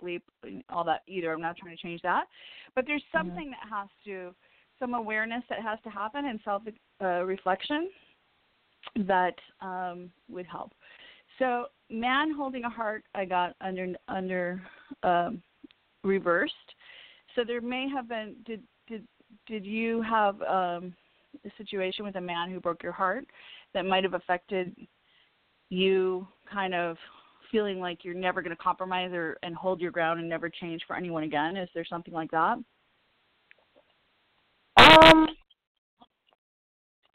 sleep, 0.00 0.22
and 0.42 0.64
all 0.70 0.84
that 0.84 1.02
either. 1.06 1.32
I'm 1.32 1.42
not 1.42 1.56
trying 1.56 1.76
to 1.76 1.82
change 1.82 2.00
that. 2.02 2.24
But 2.74 2.86
there's 2.86 3.02
Mhm. 3.02 3.18
something 3.18 3.50
that 3.50 3.68
has 3.68 3.88
to, 4.06 4.34
some 4.78 4.94
awareness 4.94 5.44
that 5.48 5.60
has 5.60 5.78
to 5.82 5.90
happen 5.90 6.26
and 6.26 6.40
self 6.42 6.62
uh, 7.02 7.24
reflection 7.24 7.90
that 8.96 9.34
um, 9.60 10.10
would 10.28 10.46
help. 10.46 10.72
So 11.38 11.66
man 11.90 12.34
holding 12.34 12.64
a 12.64 12.70
heart, 12.70 13.04
I 13.14 13.24
got 13.24 13.54
under 13.60 13.88
under 14.08 14.62
um, 15.02 15.42
reversed. 16.04 16.54
So 17.34 17.44
there 17.44 17.60
may 17.60 17.88
have 17.88 18.08
been 18.08 18.36
did 18.44 18.62
did 18.88 19.06
did 19.46 19.64
you 19.64 20.02
have 20.02 20.40
um, 20.42 20.94
a 21.44 21.50
situation 21.56 22.04
with 22.04 22.16
a 22.16 22.20
man 22.20 22.50
who 22.50 22.60
broke 22.60 22.82
your 22.82 22.92
heart 22.92 23.26
that 23.74 23.86
might 23.86 24.04
have 24.04 24.14
affected 24.14 24.76
you 25.70 26.26
kind 26.52 26.74
of 26.74 26.96
feeling 27.50 27.80
like 27.80 28.04
you're 28.04 28.14
never 28.14 28.42
going 28.42 28.54
to 28.54 28.62
compromise 28.62 29.10
or 29.12 29.36
and 29.42 29.54
hold 29.54 29.80
your 29.80 29.90
ground 29.90 30.20
and 30.20 30.28
never 30.28 30.48
change 30.48 30.82
for 30.86 30.96
anyone 30.96 31.22
again? 31.22 31.56
Is 31.56 31.68
there 31.74 31.84
something 31.84 32.14
like 32.14 32.30
that? 32.30 32.58
Um, 34.78 35.26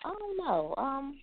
I 0.03 0.13
don't 0.17 0.37
know. 0.37 0.73
Um, 0.77 1.19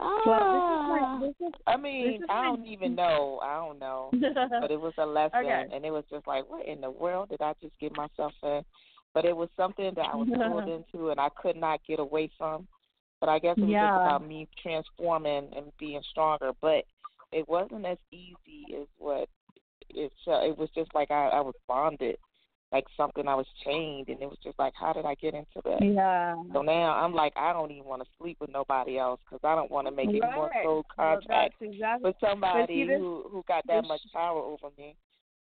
well, 0.00 0.38
this 0.38 0.40
is 0.40 0.88
my, 0.88 0.98
ah. 1.02 1.20
this 1.20 1.48
is, 1.48 1.54
I 1.66 1.76
mean, 1.76 2.22
I 2.28 2.44
don't 2.44 2.66
even 2.66 2.94
know. 2.94 3.40
I 3.42 3.56
don't 3.56 3.78
know. 3.78 4.10
but 4.60 4.70
it 4.70 4.80
was 4.80 4.94
a 4.98 5.06
lesson, 5.06 5.40
okay. 5.44 5.66
and 5.72 5.84
it 5.84 5.90
was 5.90 6.04
just 6.10 6.26
like, 6.26 6.48
what 6.48 6.66
in 6.66 6.80
the 6.80 6.90
world 6.90 7.30
did 7.30 7.40
I 7.40 7.54
just 7.62 7.78
get 7.80 7.96
myself 7.96 8.32
in? 8.42 8.62
But 9.12 9.24
it 9.24 9.36
was 9.36 9.48
something 9.56 9.92
that 9.96 10.06
I 10.12 10.16
was 10.16 10.28
pulled 10.28 10.68
into, 10.94 11.10
and 11.10 11.20
I 11.20 11.28
could 11.40 11.56
not 11.56 11.80
get 11.86 11.98
away 11.98 12.30
from. 12.38 12.66
But 13.20 13.28
I 13.28 13.38
guess 13.38 13.56
it 13.58 13.62
was 13.62 13.70
yeah. 13.70 13.90
just 13.90 14.00
about 14.00 14.26
me 14.26 14.48
transforming 14.62 15.50
and 15.54 15.66
being 15.78 16.00
stronger. 16.10 16.52
But 16.62 16.84
it 17.32 17.46
wasn't 17.48 17.84
as 17.84 17.98
easy 18.10 18.74
as 18.80 18.86
what 18.96 19.28
it. 19.90 20.12
It 20.26 20.58
was 20.58 20.70
just 20.74 20.94
like 20.94 21.10
I, 21.10 21.28
I 21.28 21.40
was 21.40 21.54
bonded 21.68 22.16
like 22.72 22.84
something 22.96 23.26
I 23.26 23.34
was 23.34 23.46
chained, 23.64 24.08
and 24.08 24.22
it 24.22 24.28
was 24.28 24.38
just 24.44 24.58
like, 24.58 24.72
how 24.78 24.92
did 24.92 25.04
I 25.04 25.14
get 25.16 25.34
into 25.34 25.60
that? 25.64 25.78
Yeah. 25.82 26.36
So 26.52 26.62
now 26.62 26.94
I'm 26.94 27.12
like, 27.12 27.32
I 27.36 27.52
don't 27.52 27.70
even 27.72 27.84
want 27.84 28.02
to 28.02 28.08
sleep 28.18 28.36
with 28.40 28.50
nobody 28.50 28.96
else 28.96 29.20
because 29.24 29.40
I 29.42 29.56
don't 29.56 29.70
want 29.70 29.88
to 29.88 29.90
make 29.90 30.06
right. 30.06 30.22
any 30.22 30.34
more 30.36 30.50
soul 30.62 30.86
contracts 30.94 31.56
well, 31.60 31.70
exactly, 31.70 32.08
with 32.08 32.16
somebody 32.20 32.86
this, 32.86 32.96
who 32.96 33.24
who 33.30 33.44
got 33.48 33.66
that 33.66 33.84
much 33.86 34.02
power 34.12 34.40
over 34.40 34.68
me. 34.78 34.94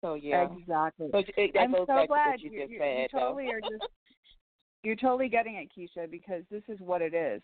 So 0.03 0.15
yeah, 0.15 0.47
exactly. 0.59 1.09
So 1.13 1.23
it, 1.37 1.53
that 1.55 1.61
I'm 1.61 1.73
goes 1.73 1.87
so 1.87 1.95
back 1.95 2.09
glad 2.09 2.25
to 2.25 2.31
what 2.31 2.41
you 2.43 2.51
you're, 2.51 2.63
just 2.63 2.73
you're, 2.73 2.81
said. 2.83 3.09
you 3.13 3.19
totally 3.19 3.47
are 3.47 3.61
just 3.61 3.89
you're 4.83 4.97
totally 4.97 5.31
getting 5.31 5.55
it, 5.55 5.71
Keisha, 5.75 6.11
because 6.11 6.43
this 6.51 6.63
is 6.69 6.79
what 6.81 7.01
it 7.01 7.15
is. 7.15 7.41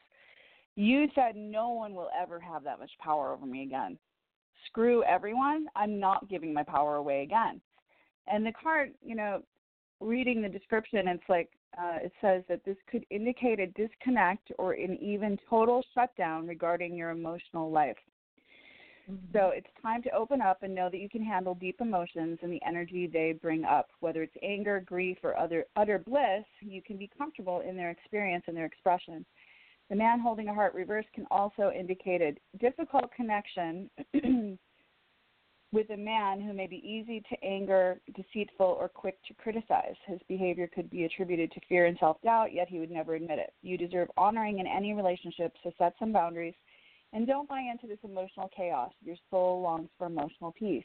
You 0.76 1.08
said 1.14 1.36
no 1.36 1.70
one 1.70 1.94
will 1.94 2.10
ever 2.20 2.38
have 2.38 2.64
that 2.64 2.78
much 2.78 2.90
power 3.02 3.32
over 3.32 3.46
me 3.46 3.62
again. 3.62 3.98
Screw 4.66 5.02
everyone. 5.04 5.66
I'm 5.74 5.98
not 5.98 6.28
giving 6.28 6.52
my 6.52 6.62
power 6.62 6.96
away 6.96 7.22
again. 7.22 7.62
And 8.26 8.44
the 8.44 8.52
card, 8.52 8.92
you 9.02 9.14
know, 9.14 9.40
reading 10.00 10.42
the 10.42 10.48
description, 10.48 11.08
it's 11.08 11.22
like 11.28 11.50
uh, 11.78 11.98
it 12.02 12.12
says 12.20 12.42
that 12.48 12.64
this 12.64 12.76
could 12.90 13.04
indicate 13.10 13.60
a 13.60 13.66
disconnect 13.68 14.50
or 14.58 14.72
an 14.72 14.98
even 15.00 15.38
total 15.48 15.84
shutdown 15.94 16.46
regarding 16.46 16.94
your 16.94 17.10
emotional 17.10 17.70
life. 17.70 17.96
Mm-hmm. 19.10 19.26
So 19.32 19.50
it's 19.54 19.66
time 19.82 20.02
to 20.02 20.10
open 20.10 20.40
up 20.40 20.62
and 20.62 20.74
know 20.74 20.88
that 20.90 21.00
you 21.00 21.08
can 21.08 21.22
handle 21.22 21.54
deep 21.54 21.80
emotions 21.80 22.38
and 22.42 22.52
the 22.52 22.60
energy 22.66 23.06
they 23.06 23.32
bring 23.40 23.64
up. 23.64 23.88
Whether 24.00 24.22
it's 24.22 24.36
anger, 24.42 24.80
grief, 24.80 25.18
or 25.22 25.38
other 25.38 25.66
utter 25.76 25.98
bliss, 25.98 26.44
you 26.60 26.82
can 26.82 26.96
be 26.96 27.10
comfortable 27.16 27.60
in 27.60 27.76
their 27.76 27.90
experience 27.90 28.44
and 28.46 28.56
their 28.56 28.66
expression. 28.66 29.24
The 29.88 29.96
man 29.96 30.20
holding 30.20 30.48
a 30.48 30.54
heart 30.54 30.74
reverse 30.74 31.06
can 31.14 31.26
also 31.30 31.72
indicate 31.76 32.22
a 32.22 32.36
difficult 32.58 33.12
connection 33.12 33.90
with 35.72 35.90
a 35.90 35.96
man 35.96 36.40
who 36.40 36.52
may 36.52 36.66
be 36.66 36.82
easy 36.86 37.22
to 37.30 37.44
anger, 37.44 38.00
deceitful, 38.14 38.76
or 38.80 38.88
quick 38.88 39.18
to 39.28 39.34
criticize. 39.34 39.94
His 40.06 40.18
behavior 40.28 40.68
could 40.72 40.90
be 40.90 41.04
attributed 41.04 41.52
to 41.52 41.60
fear 41.68 41.86
and 41.86 41.96
self 42.00 42.20
doubt, 42.22 42.52
yet 42.52 42.68
he 42.68 42.80
would 42.80 42.90
never 42.90 43.14
admit 43.14 43.38
it. 43.38 43.52
You 43.62 43.78
deserve 43.78 44.08
honoring 44.16 44.58
in 44.58 44.66
any 44.66 44.94
relationship, 44.94 45.52
so 45.62 45.70
set 45.78 45.94
some 45.98 46.12
boundaries 46.12 46.54
and 47.12 47.26
don't 47.26 47.48
buy 47.48 47.60
into 47.60 47.86
this 47.86 47.98
emotional 48.04 48.50
chaos. 48.56 48.92
Your 49.02 49.16
soul 49.30 49.62
longs 49.62 49.88
for 49.98 50.06
emotional 50.06 50.52
peace. 50.52 50.84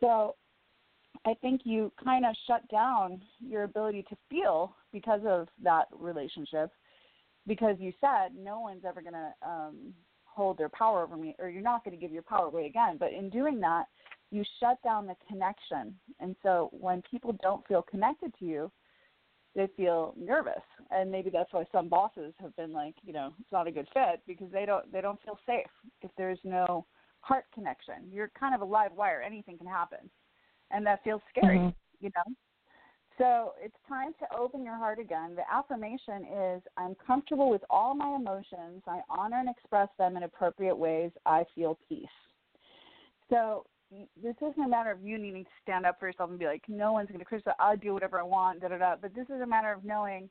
So 0.00 0.34
I 1.24 1.34
think 1.34 1.62
you 1.64 1.92
kind 2.02 2.26
of 2.26 2.34
shut 2.46 2.68
down 2.68 3.22
your 3.40 3.62
ability 3.62 4.04
to 4.08 4.16
feel 4.28 4.74
because 4.92 5.20
of 5.26 5.48
that 5.62 5.86
relationship 5.96 6.70
because 7.46 7.76
you 7.78 7.92
said 8.00 8.34
no 8.36 8.60
one's 8.60 8.84
ever 8.86 9.02
going 9.02 9.14
to 9.14 9.48
um, 9.48 9.94
hold 10.34 10.58
their 10.58 10.68
power 10.68 11.02
over 11.02 11.16
me 11.16 11.34
or 11.38 11.48
you're 11.48 11.62
not 11.62 11.84
going 11.84 11.96
to 11.96 12.00
give 12.00 12.12
your 12.12 12.22
power 12.22 12.46
away 12.46 12.66
again. 12.66 12.96
But 12.98 13.12
in 13.12 13.30
doing 13.30 13.60
that 13.60 13.84
you 14.30 14.42
shut 14.60 14.82
down 14.82 15.06
the 15.06 15.14
connection. 15.28 15.94
And 16.20 16.34
so 16.42 16.70
when 16.72 17.02
people 17.08 17.36
don't 17.42 17.66
feel 17.66 17.82
connected 17.82 18.34
to 18.38 18.44
you 18.44 18.70
they 19.56 19.68
feel 19.76 20.14
nervous. 20.18 20.62
And 20.90 21.12
maybe 21.12 21.30
that's 21.30 21.52
why 21.52 21.64
some 21.70 21.88
bosses 21.88 22.34
have 22.40 22.54
been 22.56 22.72
like 22.72 22.94
you 23.02 23.12
know 23.12 23.32
it's 23.40 23.52
not 23.52 23.68
a 23.68 23.72
good 23.72 23.88
fit 23.94 24.20
because 24.26 24.50
they 24.52 24.66
don't 24.66 24.90
they 24.92 25.00
don't 25.00 25.22
feel 25.22 25.38
safe 25.46 25.70
if 26.02 26.10
there's 26.16 26.40
no 26.44 26.86
heart 27.20 27.44
connection. 27.54 28.10
You're 28.10 28.30
kind 28.38 28.54
of 28.54 28.60
a 28.60 28.64
live 28.64 28.92
wire. 28.92 29.22
Anything 29.22 29.56
can 29.58 29.66
happen. 29.66 30.10
And 30.70 30.84
that 30.86 31.04
feels 31.04 31.22
scary 31.30 31.58
mm-hmm. 31.58 31.68
you 32.00 32.10
know 32.16 32.34
so 33.18 33.52
it's 33.62 33.76
time 33.88 34.12
to 34.18 34.36
open 34.36 34.64
your 34.64 34.76
heart 34.76 34.98
again. 34.98 35.36
The 35.36 35.42
affirmation 35.52 36.26
is 36.56 36.62
I'm 36.76 36.96
comfortable 37.06 37.50
with 37.50 37.62
all 37.70 37.94
my 37.94 38.16
emotions. 38.16 38.82
I 38.86 39.00
honor 39.08 39.38
and 39.38 39.48
express 39.48 39.88
them 39.98 40.16
in 40.16 40.24
appropriate 40.24 40.76
ways. 40.76 41.10
I 41.24 41.44
feel 41.54 41.78
peace. 41.88 42.06
So 43.30 43.66
this 44.22 44.34
isn't 44.38 44.64
a 44.64 44.68
matter 44.68 44.90
of 44.90 45.02
you 45.02 45.18
needing 45.18 45.44
to 45.44 45.50
stand 45.62 45.86
up 45.86 46.00
for 46.00 46.06
yourself 46.08 46.30
and 46.30 46.38
be 46.38 46.46
like, 46.46 46.62
no 46.68 46.92
one's 46.92 47.08
going 47.08 47.20
to 47.20 47.24
criticize. 47.24 47.54
I'll 47.60 47.76
do 47.76 47.94
whatever 47.94 48.18
I 48.18 48.24
want, 48.24 48.60
da 48.60 48.68
da 48.68 48.78
da. 48.78 48.96
But 49.00 49.14
this 49.14 49.26
is 49.26 49.40
a 49.40 49.46
matter 49.46 49.72
of 49.72 49.84
knowing 49.84 50.28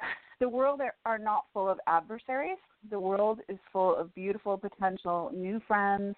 the 0.40 0.48
world 0.48 0.80
are 1.04 1.18
not 1.18 1.46
full 1.52 1.68
of 1.68 1.78
adversaries. 1.86 2.58
The 2.90 3.00
world 3.00 3.40
is 3.48 3.58
full 3.72 3.96
of 3.96 4.14
beautiful 4.14 4.56
potential 4.56 5.32
new 5.34 5.60
friends, 5.66 6.14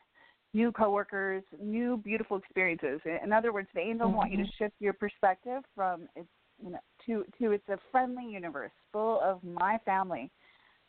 new 0.52 0.72
coworkers, 0.72 1.42
new 1.60 1.96
beautiful 1.98 2.36
experiences. 2.36 3.00
In 3.22 3.32
other 3.32 3.52
words, 3.52 3.68
the 3.74 3.80
angels 3.80 4.08
mm-hmm. 4.08 4.16
want 4.16 4.30
you 4.30 4.38
to 4.38 4.42
mm-hmm. 4.44 4.64
shift 4.64 4.74
your 4.80 4.92
perspective 4.92 5.62
from 5.74 6.08
it's 6.16 6.28
you 6.62 6.70
know 6.70 6.80
to 7.06 7.24
to 7.38 7.52
it's 7.52 7.68
a 7.68 7.78
friendly 7.90 8.24
universe 8.24 8.72
full 8.92 9.20
of 9.22 9.42
my 9.42 9.78
family, 9.84 10.30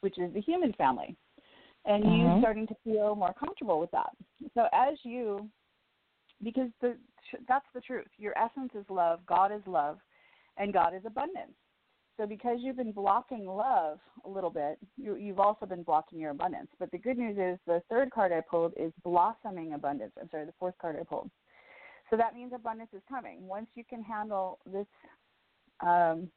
which 0.02 0.18
is 0.18 0.34
the 0.34 0.42
human 0.42 0.74
family, 0.74 1.16
and 1.86 2.04
mm-hmm. 2.04 2.36
you 2.36 2.40
starting 2.40 2.68
to 2.68 2.76
feel 2.84 3.16
more 3.16 3.34
comfortable 3.40 3.80
with 3.80 3.92
that. 3.92 4.10
So 4.54 4.66
as 4.74 4.98
you, 5.04 5.50
because 6.44 6.70
the 6.82 6.96
that's 7.48 7.66
the 7.74 7.82
truth. 7.82 8.08
Your 8.18 8.34
essence 8.38 8.72
is 8.76 8.86
love. 8.90 9.20
God 9.26 9.52
is 9.52 9.62
love, 9.66 10.00
and 10.58 10.74
God 10.74 10.94
is 10.96 11.02
abundance. 11.06 11.54
So 12.18 12.28
because 12.28 12.58
you've 12.62 12.78
been 12.78 12.92
blocking 12.92 13.46
love 13.46 14.00
a 14.26 14.30
little 14.30 14.50
bit, 14.50 14.78
you, 14.98 15.16
you've 15.16 15.40
also 15.40 15.66
been 15.66 15.84
blocking 15.84 16.20
your 16.20 16.32
abundance. 16.32 16.68
But 16.78 16.92
the 16.92 16.98
good 16.98 17.18
news 17.18 17.38
is 17.38 17.60
the 17.66 17.82
third 17.90 18.12
card 18.12 18.32
I 18.32 18.42
pulled 18.42 18.74
is 18.78 18.92
blossoming 19.04 19.74
abundance. 19.74 20.12
I'm 20.20 20.30
sorry, 20.30 20.46
the 20.46 20.54
fourth 20.60 20.76
card 20.80 20.98
I 21.00 21.04
pulled. 21.04 21.30
So 22.10 22.18
that 22.18 22.36
means 22.36 22.52
abundance 22.54 22.90
is 22.94 23.02
coming. 23.08 23.48
Once 23.48 23.68
you 23.74 23.84
can 23.90 24.04
handle 24.04 24.60
this 24.66 24.86
um, 25.80 26.30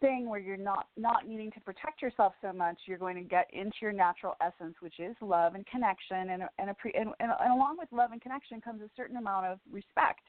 thing 0.00 0.28
where 0.28 0.38
you're 0.40 0.56
not 0.56 0.86
not 0.96 1.26
needing 1.26 1.50
to 1.52 1.60
protect 1.60 2.00
yourself 2.00 2.34
so 2.40 2.52
much, 2.52 2.78
you're 2.86 2.98
going 2.98 3.16
to 3.16 3.22
get 3.22 3.48
into 3.52 3.76
your 3.82 3.92
natural 3.92 4.34
essence, 4.40 4.76
which 4.80 5.00
is 5.00 5.16
love 5.20 5.56
and 5.56 5.66
connection. 5.66 6.30
And 6.30 6.44
and, 6.58 6.70
a 6.70 6.74
pre, 6.74 6.92
and, 6.92 7.10
and, 7.18 7.32
and 7.40 7.52
along 7.52 7.76
with 7.78 7.88
love 7.90 8.12
and 8.12 8.20
connection 8.22 8.60
comes 8.60 8.80
a 8.80 8.90
certain 8.96 9.16
amount 9.16 9.46
of 9.46 9.58
respect 9.70 10.22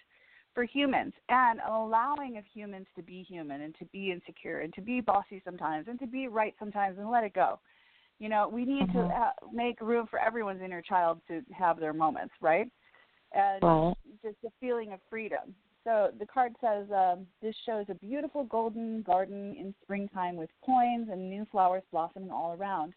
for 0.56 0.63
humans 0.63 1.13
and 1.30 1.60
allowing 1.70 2.38
of 2.38 2.46
humans 2.52 2.88
to 2.96 3.04
be 3.04 3.24
human 3.28 3.62
and 3.62 3.76
to 3.78 3.86
be 3.86 4.12
insecure 4.12 4.62
and 4.62 4.74
to 4.74 4.82
be 4.82 5.02
bossy 5.02 5.41
sometimes 5.44 5.88
and 5.88 6.00
to 6.00 6.08
be 6.08 6.28
right 6.28 6.56
sometimes 6.58 6.98
and 6.98 7.12
let 7.12 7.24
it 7.24 7.34
go. 7.34 7.60
You 8.18 8.30
know, 8.30 8.50
we 8.52 8.63
need 8.65 8.88
mm-hmm. 8.88 9.10
to 9.10 9.13
ha- 9.13 9.34
make 9.54 9.80
room 9.82 10.08
for 10.10 10.18
everyone's 10.18 10.62
inner 10.63 10.82
child 10.82 11.20
to 11.28 11.41
have 11.52 11.80
their 11.80 11.94
moments, 11.94 12.34
right? 12.41 12.68
And 13.34 13.62
right. 13.62 13.94
just 14.24 14.38
a 14.46 14.50
feeling 14.62 14.94
of 14.94 15.00
freedom. 15.10 15.54
So 15.84 16.10
the 16.18 16.26
card 16.26 16.54
says 16.62 16.88
um, 16.96 17.28
this 17.41 17.56
shows 17.65 17.86
a 17.89 17.94
beautiful 17.96 18.46
golden 18.46 19.04
garden 19.04 19.56
in 19.60 19.76
springtime 19.84 20.38
with 20.38 20.50
coins 20.65 21.10
and 21.12 21.30
new 21.30 21.46
flowers 21.52 21.84
blossoming 21.91 22.32
all 22.32 22.56
around. 22.58 22.94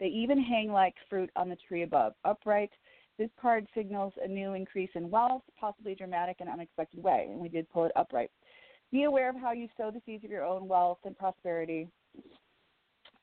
They 0.00 0.06
even 0.06 0.42
hang 0.42 0.70
like 0.70 0.94
fruit 1.08 1.30
on 1.36 1.48
the 1.48 1.56
tree 1.68 1.82
above, 1.82 2.12
upright, 2.24 2.70
this 3.18 3.30
card 3.40 3.66
signals 3.74 4.12
a 4.22 4.28
new 4.28 4.54
increase 4.54 4.90
in 4.94 5.10
wealth, 5.10 5.42
possibly 5.58 5.94
dramatic 5.94 6.36
and 6.40 6.48
unexpected 6.48 7.02
way, 7.02 7.28
and 7.30 7.40
we 7.40 7.48
did 7.48 7.70
pull 7.70 7.84
it 7.84 7.92
upright. 7.96 8.30
Be 8.92 9.04
aware 9.04 9.30
of 9.30 9.36
how 9.36 9.52
you 9.52 9.68
sow 9.76 9.90
the 9.90 10.02
seeds 10.06 10.24
of 10.24 10.30
your 10.30 10.44
own 10.44 10.68
wealth 10.68 10.98
and 11.04 11.16
prosperity. 11.18 11.88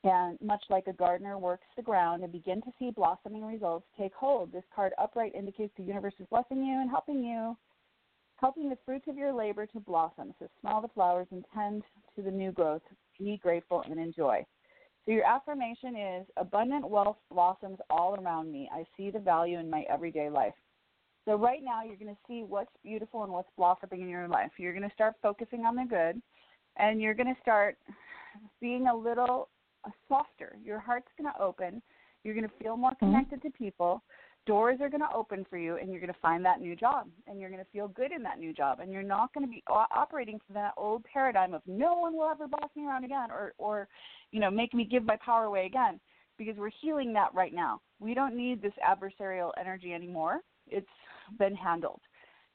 And 0.03 0.37
much 0.41 0.63
like 0.69 0.87
a 0.87 0.93
gardener 0.93 1.37
works 1.37 1.65
the 1.77 1.81
ground 1.81 2.23
and 2.23 2.31
begin 2.31 2.61
to 2.63 2.71
see 2.77 2.91
blossoming 2.91 3.45
results 3.45 3.85
take 3.97 4.13
hold, 4.13 4.51
this 4.51 4.65
card 4.75 4.91
upright 4.97 5.33
indicates 5.33 5.71
the 5.77 5.83
universe 5.83 6.13
is 6.19 6.27
blessing 6.29 6.63
you 6.63 6.81
and 6.81 6.89
helping 6.89 7.23
you, 7.23 7.55
helping 8.35 8.69
the 8.69 8.77
fruits 8.85 9.07
of 9.07 9.15
your 9.15 9.31
labor 9.31 9.65
to 9.65 9.79
blossom. 9.79 10.33
So 10.39 10.47
smell 10.59 10.81
the 10.81 10.89
flowers 10.89 11.27
and 11.31 11.45
tend 11.53 11.83
to 12.17 12.21
the 12.21 12.31
new 12.31 12.51
growth. 12.51 12.81
Be 13.17 13.39
grateful 13.41 13.83
and 13.89 13.97
enjoy. 13.97 14.45
So 15.05 15.11
your 15.11 15.25
affirmation 15.25 15.95
is 15.95 16.27
abundant 16.37 16.89
wealth 16.89 17.17
blossoms 17.31 17.77
all 17.89 18.15
around 18.15 18.51
me. 18.51 18.69
I 18.73 18.85
see 18.95 19.11
the 19.11 19.19
value 19.19 19.59
in 19.59 19.69
my 19.69 19.83
everyday 19.89 20.29
life. 20.29 20.53
So 21.25 21.35
right 21.35 21.61
now 21.63 21.83
you're 21.83 21.97
going 21.97 22.13
to 22.13 22.21
see 22.27 22.43
what's 22.43 22.71
beautiful 22.83 23.23
and 23.23 23.31
what's 23.31 23.49
blossoming 23.57 24.01
in 24.01 24.09
your 24.09 24.27
life. 24.27 24.51
You're 24.57 24.73
going 24.73 24.87
to 24.87 24.93
start 24.93 25.15
focusing 25.21 25.65
on 25.65 25.75
the 25.75 25.85
good 25.89 26.21
and 26.77 27.01
you're 27.01 27.13
going 27.13 27.33
to 27.33 27.41
start 27.41 27.77
being 28.61 28.87
a 28.87 28.95
little 28.95 29.49
softer. 30.07 30.57
Your 30.63 30.79
heart's 30.79 31.07
going 31.17 31.31
to 31.33 31.41
open. 31.41 31.81
You're 32.23 32.33
going 32.35 32.47
to 32.47 32.63
feel 32.63 32.77
more 32.77 32.91
Mm-hmm. 32.91 33.07
connected 33.07 33.41
to 33.43 33.49
people. 33.51 34.03
Doors 34.45 34.79
are 34.81 34.89
going 34.89 35.01
to 35.01 35.15
open 35.15 35.45
for 35.49 35.57
you, 35.57 35.77
and 35.77 35.89
you're 35.89 36.01
going 36.01 36.11
to 36.13 36.19
find 36.19 36.43
that 36.43 36.59
new 36.59 36.75
job, 36.75 37.07
and 37.27 37.39
you're 37.39 37.49
going 37.49 37.63
to 37.63 37.71
feel 37.71 37.87
good 37.87 38.11
in 38.11 38.21
that 38.23 38.39
new 38.39 38.51
job, 38.53 38.79
and 38.81 38.91
you're 38.91 39.01
not 39.01 39.33
going 39.33 39.45
to 39.45 39.51
be 39.51 39.63
operating 39.67 40.39
from 40.45 40.55
that 40.55 40.73
old 40.75 41.03
paradigm 41.05 41.53
of 41.53 41.61
no 41.65 41.93
one 41.93 42.13
will 42.13 42.29
ever 42.29 42.47
boss 42.47 42.69
me 42.75 42.85
around 42.85 43.05
again, 43.05 43.31
or 43.31 43.53
or 43.57 43.87
you 44.31 44.39
know 44.41 44.51
make 44.51 44.73
me 44.73 44.83
give 44.83 45.05
my 45.05 45.17
power 45.23 45.45
away 45.45 45.65
again, 45.65 45.99
because 46.37 46.55
we're 46.57 46.71
healing 46.81 47.13
that 47.13 47.33
right 47.33 47.53
now. 47.53 47.79
We 47.99 48.13
don't 48.13 48.35
need 48.35 48.61
this 48.61 48.73
adversarial 48.85 49.51
energy 49.59 49.93
anymore. 49.93 50.39
It's 50.67 50.87
been 51.39 51.55
handled. 51.55 52.01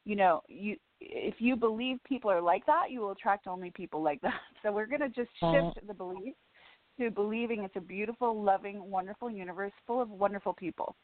You 0.05 0.17
know, 0.17 0.43
you 0.47 0.77
if 1.01 1.37
you 1.39 1.57
believe 1.57 1.99
people 2.05 2.31
are 2.31 2.43
like 2.43 2.67
that, 2.67 2.91
you 2.91 3.01
will 3.01 3.13
attract 3.13 3.47
only 3.47 3.71
people 3.71 4.03
like 4.03 4.21
that. 4.23 4.35
So 4.63 4.73
we're 4.73 4.87
going 4.87 5.03
to 5.03 5.09
just 5.09 5.31
shift 5.39 5.87
the 5.87 5.95
belief 5.95 6.35
to 6.99 7.13
believing 7.13 7.63
it's 7.63 7.77
a 7.77 7.81
beautiful, 7.81 8.43
loving, 8.43 8.91
wonderful 8.91 9.31
universe 9.31 9.71
full 9.87 10.03
of 10.03 10.11
wonderful 10.11 10.53
people 10.53 10.97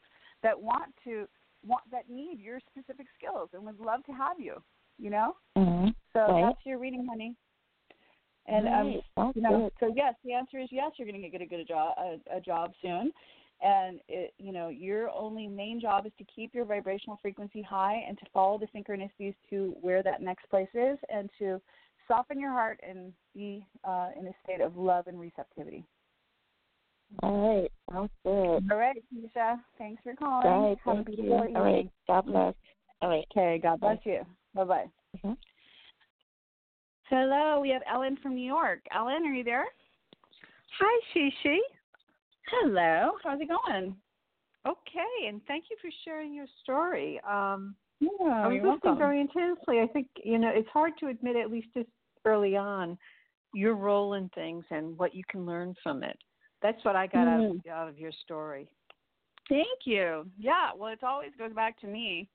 that 0.45 0.59
want 0.59 0.93
to 1.03 1.27
want 1.65 1.81
that 1.91 2.09
need 2.09 2.39
your 2.39 2.59
specific 2.71 3.07
skills 3.17 3.49
and 3.53 3.65
would 3.65 3.79
love 3.79 4.03
to 4.05 4.11
have 4.11 4.39
you. 4.39 4.61
You 4.97 5.09
know, 5.09 5.35
Mm-hmm. 5.57 5.89
so 6.13 6.19
Right. 6.29 6.41
that's 6.45 6.65
your 6.65 6.77
reading, 6.77 7.05
honey. 7.09 7.35
And 8.47 8.67
um, 8.67 8.87
Right. 8.87 9.03
Sounds 9.15 9.35
you 9.35 9.41
know, 9.41 9.71
so 9.79 9.91
yes, 9.95 10.13
the 10.23 10.33
answer 10.33 10.59
is 10.59 10.69
yes. 10.71 10.91
You're 10.97 11.07
going 11.07 11.21
to 11.21 11.29
get 11.29 11.41
a 11.41 11.45
good 11.45 11.67
job, 11.67 11.95
a, 11.97 12.37
a 12.37 12.39
job 12.39 12.73
soon, 12.81 13.11
and 13.61 13.99
it, 14.07 14.33
you 14.37 14.53
know 14.53 14.69
your 14.69 15.09
only 15.09 15.47
main 15.47 15.81
job 15.81 16.05
is 16.05 16.11
to 16.19 16.23
keep 16.23 16.53
your 16.53 16.65
vibrational 16.65 17.17
frequency 17.21 17.61
high 17.61 18.03
and 18.07 18.17
to 18.19 18.25
follow 18.33 18.59
the 18.59 18.67
synchronicities 18.67 19.33
to 19.49 19.75
where 19.81 20.03
that 20.03 20.21
next 20.21 20.49
place 20.49 20.69
is, 20.73 20.97
and 21.09 21.29
to 21.39 21.59
soften 22.07 22.39
your 22.39 22.51
heart 22.51 22.79
and 22.87 23.11
be 23.33 23.65
uh, 23.83 24.09
in 24.19 24.27
a 24.27 24.33
state 24.43 24.61
of 24.61 24.77
love 24.77 25.07
and 25.07 25.19
receptivity. 25.19 25.83
All 27.23 27.59
right. 27.61 27.71
Sounds 27.91 28.11
good. 28.23 28.71
All 28.71 28.77
right, 28.77 28.97
Keisha. 29.13 29.59
Thanks 29.77 30.01
for 30.03 30.15
calling. 30.15 30.47
All 30.47 30.69
right. 30.69 30.77
Have 30.85 30.99
a 30.99 31.03
Thank 31.03 31.17
you. 31.17 31.23
beautiful 31.23 31.55
All 31.55 31.63
right. 31.63 31.73
evening. 31.75 31.91
God 32.07 32.25
bless. 32.25 32.53
All 33.01 33.09
right. 33.09 33.25
Okay. 33.31 33.59
God 33.61 33.79
bless 33.79 33.99
you. 34.05 34.21
Bye 34.53 34.63
bye. 34.63 34.85
Mhm. 35.23 35.37
Hello, 37.09 37.59
we 37.59 37.69
have 37.69 37.83
Ellen 37.91 38.17
from 38.17 38.33
New 38.35 38.45
York. 38.45 38.79
Ellen, 38.91 39.23
are 39.25 39.33
you 39.33 39.43
there? 39.43 39.65
Hi, 40.79 41.01
Shishi. 41.13 41.57
Hello. 42.47 43.11
How's 43.23 43.39
it 43.39 43.47
going? 43.49 43.95
Okay, 44.67 45.27
and 45.27 45.39
thank 45.47 45.65
you 45.69 45.77
for 45.79 45.91
sharing 46.03 46.33
your 46.33 46.47
story. 46.63 47.19
Um, 47.21 47.75
Yeah, 47.99 48.09
I 48.23 48.47
was 48.47 48.55
you're 48.55 48.65
listening 48.65 48.79
welcome. 48.81 48.97
very 48.97 49.21
intensely. 49.21 49.79
I 49.79 49.87
think 49.87 50.07
you 50.23 50.39
know 50.39 50.49
it's 50.49 50.69
hard 50.69 50.93
to 50.99 51.07
admit, 51.07 51.35
at 51.35 51.51
least 51.51 51.67
this 51.75 51.85
early 52.25 52.57
on, 52.57 52.97
your 53.53 53.75
role 53.75 54.15
in 54.15 54.27
things 54.29 54.65
and 54.71 54.97
what 54.97 55.13
you 55.13 55.23
can 55.29 55.45
learn 55.45 55.75
from 55.83 56.03
it. 56.03 56.17
That's 56.65 56.83
what 56.83 56.95
I 56.95 57.05
got 57.05 57.27
out, 57.27 57.43
of, 57.43 57.51
Mm. 57.51 57.67
out 57.67 57.87
of 57.87 57.99
your 57.99 58.11
story. 58.11 58.67
Thank 59.47 59.85
you. 59.85 60.25
Yeah, 60.37 60.71
well, 60.75 60.91
it 60.91 61.03
always 61.03 61.31
goes 61.37 61.53
back 61.53 61.79
to 61.81 61.87
me 61.87 62.27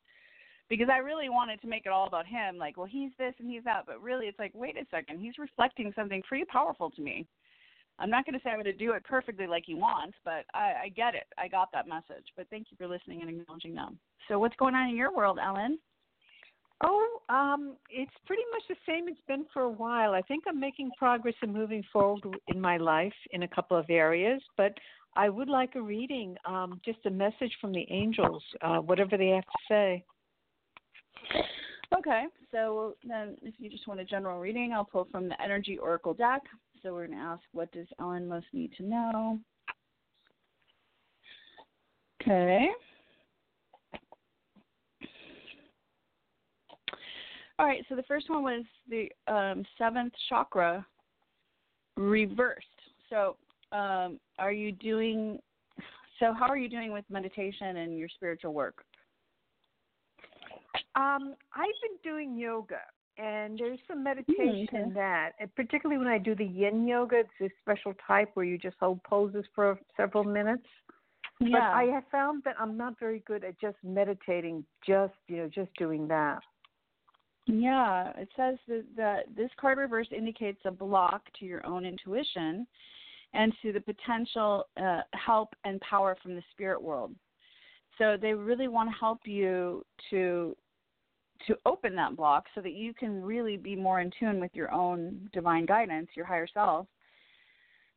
because 0.68 0.88
I 0.88 0.98
really 0.98 1.28
wanted 1.28 1.60
to 1.62 1.66
make 1.66 1.84
it 1.84 1.88
all 1.88 2.06
about 2.06 2.26
him. 2.26 2.56
Like, 2.56 2.76
well, 2.76 2.86
he's 2.86 3.10
this 3.18 3.34
and 3.40 3.50
he's 3.50 3.64
that, 3.64 3.86
but 3.86 4.00
really, 4.00 4.26
it's 4.26 4.38
like, 4.38 4.52
wait 4.54 4.76
a 4.76 4.86
second, 4.88 5.18
he's 5.18 5.36
reflecting 5.38 5.92
something 5.96 6.22
pretty 6.22 6.44
powerful 6.44 6.90
to 6.90 7.02
me. 7.02 7.26
I'm 7.98 8.08
not 8.08 8.24
going 8.24 8.34
to 8.34 8.40
say 8.42 8.50
I'm 8.50 8.62
going 8.62 8.64
to 8.64 8.72
do 8.72 8.92
it 8.92 9.04
perfectly 9.04 9.48
like 9.48 9.64
he 9.66 9.74
wants, 9.74 10.16
but 10.24 10.44
I, 10.54 10.74
I 10.84 10.88
get 10.94 11.14
it. 11.16 11.26
I 11.36 11.48
got 11.48 11.70
that 11.72 11.88
message. 11.88 12.24
But 12.36 12.48
thank 12.50 12.68
you 12.70 12.76
for 12.76 12.86
listening 12.86 13.20
and 13.22 13.28
acknowledging 13.28 13.74
them. 13.74 13.98
So, 14.28 14.38
what's 14.38 14.56
going 14.56 14.76
on 14.76 14.88
in 14.88 14.96
your 14.96 15.14
world, 15.14 15.38
Ellen? 15.44 15.78
Oh, 16.82 17.20
um, 17.28 17.76
it's 17.90 18.10
pretty 18.26 18.42
much 18.52 18.62
the 18.68 18.76
same 18.88 19.06
it's 19.08 19.20
been 19.28 19.44
for 19.52 19.62
a 19.62 19.70
while. 19.70 20.14
I 20.14 20.22
think 20.22 20.44
I'm 20.48 20.58
making 20.58 20.90
progress 20.98 21.34
and 21.42 21.52
moving 21.52 21.84
forward 21.92 22.22
in 22.48 22.60
my 22.60 22.78
life 22.78 23.12
in 23.32 23.42
a 23.42 23.48
couple 23.48 23.76
of 23.76 23.84
areas, 23.90 24.40
but 24.56 24.72
I 25.14 25.28
would 25.28 25.48
like 25.48 25.74
a 25.74 25.82
reading, 25.82 26.36
um, 26.46 26.80
just 26.84 27.04
a 27.04 27.10
message 27.10 27.52
from 27.60 27.72
the 27.72 27.86
angels, 27.90 28.42
uh, 28.62 28.78
whatever 28.78 29.18
they 29.18 29.28
have 29.28 29.44
to 29.44 29.58
say. 29.68 30.04
Okay, 31.98 32.24
so 32.52 32.94
then 33.06 33.36
if 33.42 33.54
you 33.58 33.68
just 33.68 33.88
want 33.88 34.00
a 34.00 34.04
general 34.04 34.38
reading, 34.38 34.72
I'll 34.72 34.84
pull 34.84 35.08
from 35.10 35.28
the 35.28 35.40
Energy 35.42 35.76
Oracle 35.76 36.14
deck. 36.14 36.42
So 36.82 36.94
we're 36.94 37.08
going 37.08 37.18
to 37.18 37.24
ask, 37.24 37.42
what 37.52 37.70
does 37.72 37.88
Ellen 37.98 38.28
most 38.28 38.46
need 38.52 38.72
to 38.78 38.84
know? 38.84 39.40
Okay. 42.22 42.68
All 47.61 47.66
right, 47.66 47.85
so 47.90 47.94
the 47.94 48.03
first 48.05 48.31
one 48.31 48.42
was 48.42 48.64
the 48.88 49.11
um, 49.31 49.66
seventh 49.77 50.14
chakra 50.31 50.87
reversed. 51.94 52.64
So, 53.11 53.37
um, 53.70 54.18
are 54.38 54.51
you 54.51 54.73
doing? 54.73 55.38
So, 56.18 56.33
how 56.33 56.46
are 56.49 56.57
you 56.57 56.70
doing 56.70 56.90
with 56.90 57.05
meditation 57.11 57.77
and 57.77 57.99
your 57.99 58.09
spiritual 58.09 58.55
work? 58.55 58.83
Um, 60.94 61.35
I've 61.55 61.66
been 61.83 61.99
doing 62.03 62.35
yoga, 62.35 62.81
and 63.18 63.59
there's 63.59 63.79
some 63.87 64.03
meditation 64.03 64.66
okay. 64.66 64.83
in 64.83 64.94
that. 64.94 65.33
And 65.38 65.55
particularly 65.55 65.99
when 65.99 66.09
I 66.09 66.16
do 66.16 66.35
the 66.35 66.46
Yin 66.46 66.88
yoga, 66.88 67.16
it's 67.16 67.29
a 67.42 67.51
special 67.61 67.92
type 68.07 68.31
where 68.33 68.46
you 68.46 68.57
just 68.57 68.77
hold 68.81 69.03
poses 69.03 69.44
for 69.55 69.79
several 69.99 70.25
minutes. 70.25 70.64
But 71.40 71.61
I 71.61 71.90
have 71.92 72.05
found 72.11 72.42
that 72.44 72.55
I'm 72.59 72.79
not 72.79 72.99
very 72.99 73.23
good 73.27 73.44
at 73.44 73.61
just 73.61 73.77
meditating, 73.85 74.64
just 74.87 75.12
you 75.29 75.37
know, 75.37 75.51
just 75.55 75.70
doing 75.77 76.09
that. 76.09 76.40
Yeah, 77.52 78.12
it 78.16 78.28
says 78.36 78.56
that, 78.68 78.84
that 78.96 79.36
this 79.36 79.50
card 79.60 79.78
reverse 79.78 80.06
indicates 80.16 80.60
a 80.64 80.70
block 80.70 81.22
to 81.38 81.44
your 81.44 81.66
own 81.66 81.84
intuition 81.84 82.66
and 83.32 83.52
to 83.62 83.72
the 83.72 83.80
potential 83.80 84.64
uh, 84.80 85.00
help 85.14 85.54
and 85.64 85.80
power 85.80 86.16
from 86.22 86.34
the 86.34 86.42
spirit 86.52 86.80
world. 86.80 87.14
So 87.98 88.16
they 88.20 88.34
really 88.34 88.68
want 88.68 88.88
to 88.90 88.96
help 88.98 89.20
you 89.24 89.84
to 90.10 90.56
to 91.46 91.56
open 91.64 91.96
that 91.96 92.16
block 92.16 92.44
so 92.54 92.60
that 92.60 92.74
you 92.74 92.92
can 92.92 93.22
really 93.22 93.56
be 93.56 93.74
more 93.74 94.00
in 94.00 94.10
tune 94.20 94.40
with 94.40 94.50
your 94.52 94.70
own 94.70 95.26
divine 95.32 95.64
guidance, 95.64 96.08
your 96.14 96.26
higher 96.26 96.46
self. 96.52 96.86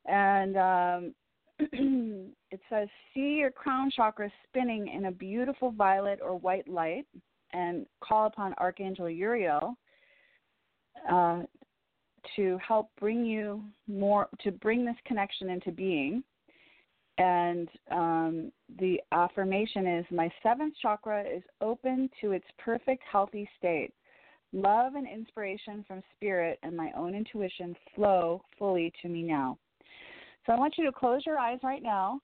And 0.06 0.58
um, 0.58 1.14
it 1.60 2.62
says, 2.70 2.88
see 3.14 3.36
your 3.40 3.52
crown 3.52 3.92
chakra 3.94 4.32
spinning 4.48 4.88
in 4.88 5.06
a 5.06 5.12
beautiful 5.12 5.72
violet 5.72 6.20
or 6.24 6.38
white 6.38 6.70
light 6.70 7.06
and 7.54 7.86
call 8.02 8.28
upon 8.28 8.54
Archangel 8.58 9.10
Uriel 9.10 9.76
uh, 11.10 11.44
to 12.36 12.58
help 12.66 12.90
bring 13.00 13.26
you 13.26 13.64
more, 13.88 14.28
to 14.42 14.52
bring 14.52 14.86
this 14.86 14.96
connection 15.06 15.50
into 15.50 15.72
being. 15.72 16.24
And 17.18 17.70
um, 17.92 18.52
the 18.80 19.00
affirmation 19.12 19.86
is 19.86 20.06
My 20.10 20.32
seventh 20.42 20.74
chakra 20.82 21.24
is 21.24 21.44
open 21.62 22.10
to 22.22 22.32
its 22.32 22.46
perfect, 22.58 23.04
healthy 23.10 23.48
state. 23.58 23.92
Love 24.52 24.96
and 24.96 25.08
inspiration 25.08 25.84
from 25.88 26.02
spirit 26.16 26.60
and 26.64 26.76
my 26.76 26.92
own 26.96 27.14
intuition 27.14 27.76
flow 27.96 28.42
fully 28.58 28.92
to 29.02 29.10
me 29.10 29.24
now. 29.24 29.58
So 30.46 30.54
I 30.54 30.58
want 30.58 30.76
you 30.78 30.86
to 30.86 30.92
close 30.92 31.26
your 31.26 31.38
eyes 31.38 31.60
right 31.64 31.84
now 31.84 32.20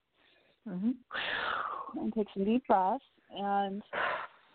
Mm-hmm. 0.67 1.99
and 1.99 2.13
take 2.13 2.27
some 2.33 2.45
deep 2.45 2.65
breaths. 2.67 3.03
And 3.35 3.81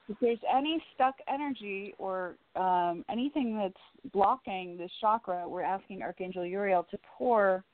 if 0.08 0.16
there's 0.20 0.38
any 0.54 0.82
stuck 0.94 1.14
energy 1.32 1.94
or 1.98 2.36
um, 2.56 3.04
anything 3.10 3.56
that's 3.56 4.12
blocking 4.12 4.76
this 4.76 4.90
chakra, 5.00 5.48
we're 5.48 5.62
asking 5.62 6.02
Archangel 6.02 6.44
Uriel 6.44 6.86
to 6.90 6.98
pour. 7.16 7.64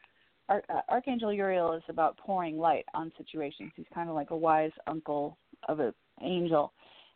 Ar- 0.48 0.62
uh, 0.68 0.80
Archangel 0.88 1.32
Uriel 1.32 1.72
is 1.72 1.82
about 1.88 2.16
pouring 2.18 2.58
light 2.58 2.84
on 2.94 3.12
situations. 3.18 3.72
He's 3.76 3.86
kind 3.92 4.08
of 4.08 4.14
like 4.14 4.30
a 4.30 4.36
wise 4.36 4.72
uncle 4.86 5.36
of 5.68 5.80
an 5.80 5.92
angel, 6.22 6.72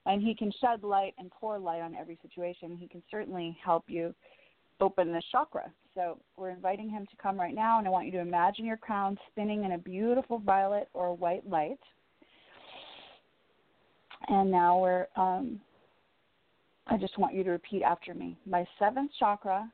and 0.07 0.23
he 0.23 0.35
can 0.35 0.53
shed 0.61 0.83
light 0.83 1.15
and 1.19 1.31
pour 1.31 1.59
light 1.59 1.81
on 1.81 1.95
every 1.95 2.19
situation. 2.23 2.77
He 2.77 2.89
can 2.89 3.03
certainly 3.11 3.57
help 3.65 3.85
you 3.89 4.15
open 4.81 5.13
this 5.13 5.25
chakra. 5.31 5.71
So 5.95 6.19
we're 6.37 6.51
inviting 6.51 6.91
him 6.91 7.07
to 7.07 7.17
come 7.23 7.39
right 7.39 7.55
now, 7.55 7.79
and 7.79 7.87
I 7.87 7.91
want 7.91 8.07
you 8.07 8.13
to 8.13 8.21
imagine 8.21 8.65
your 8.65 8.77
crown 8.77 9.17
spinning 9.31 9.65
in 9.65 9.73
a 9.73 9.79
beautiful 9.79 10.41
violet 10.41 10.89
or 10.93 11.15
white 11.15 11.49
light. 11.49 11.79
And 14.29 14.51
now 14.51 14.79
we're, 14.79 15.07
um, 15.17 15.61
I 16.87 16.97
just 16.97 17.19
want 17.19 17.35
you 17.35 17.45
to 17.45 17.51
repeat 17.51 17.83
after 17.83 18.15
me. 18.15 18.39
My 18.47 18.67
seventh 18.79 19.11
chakra 19.19 19.71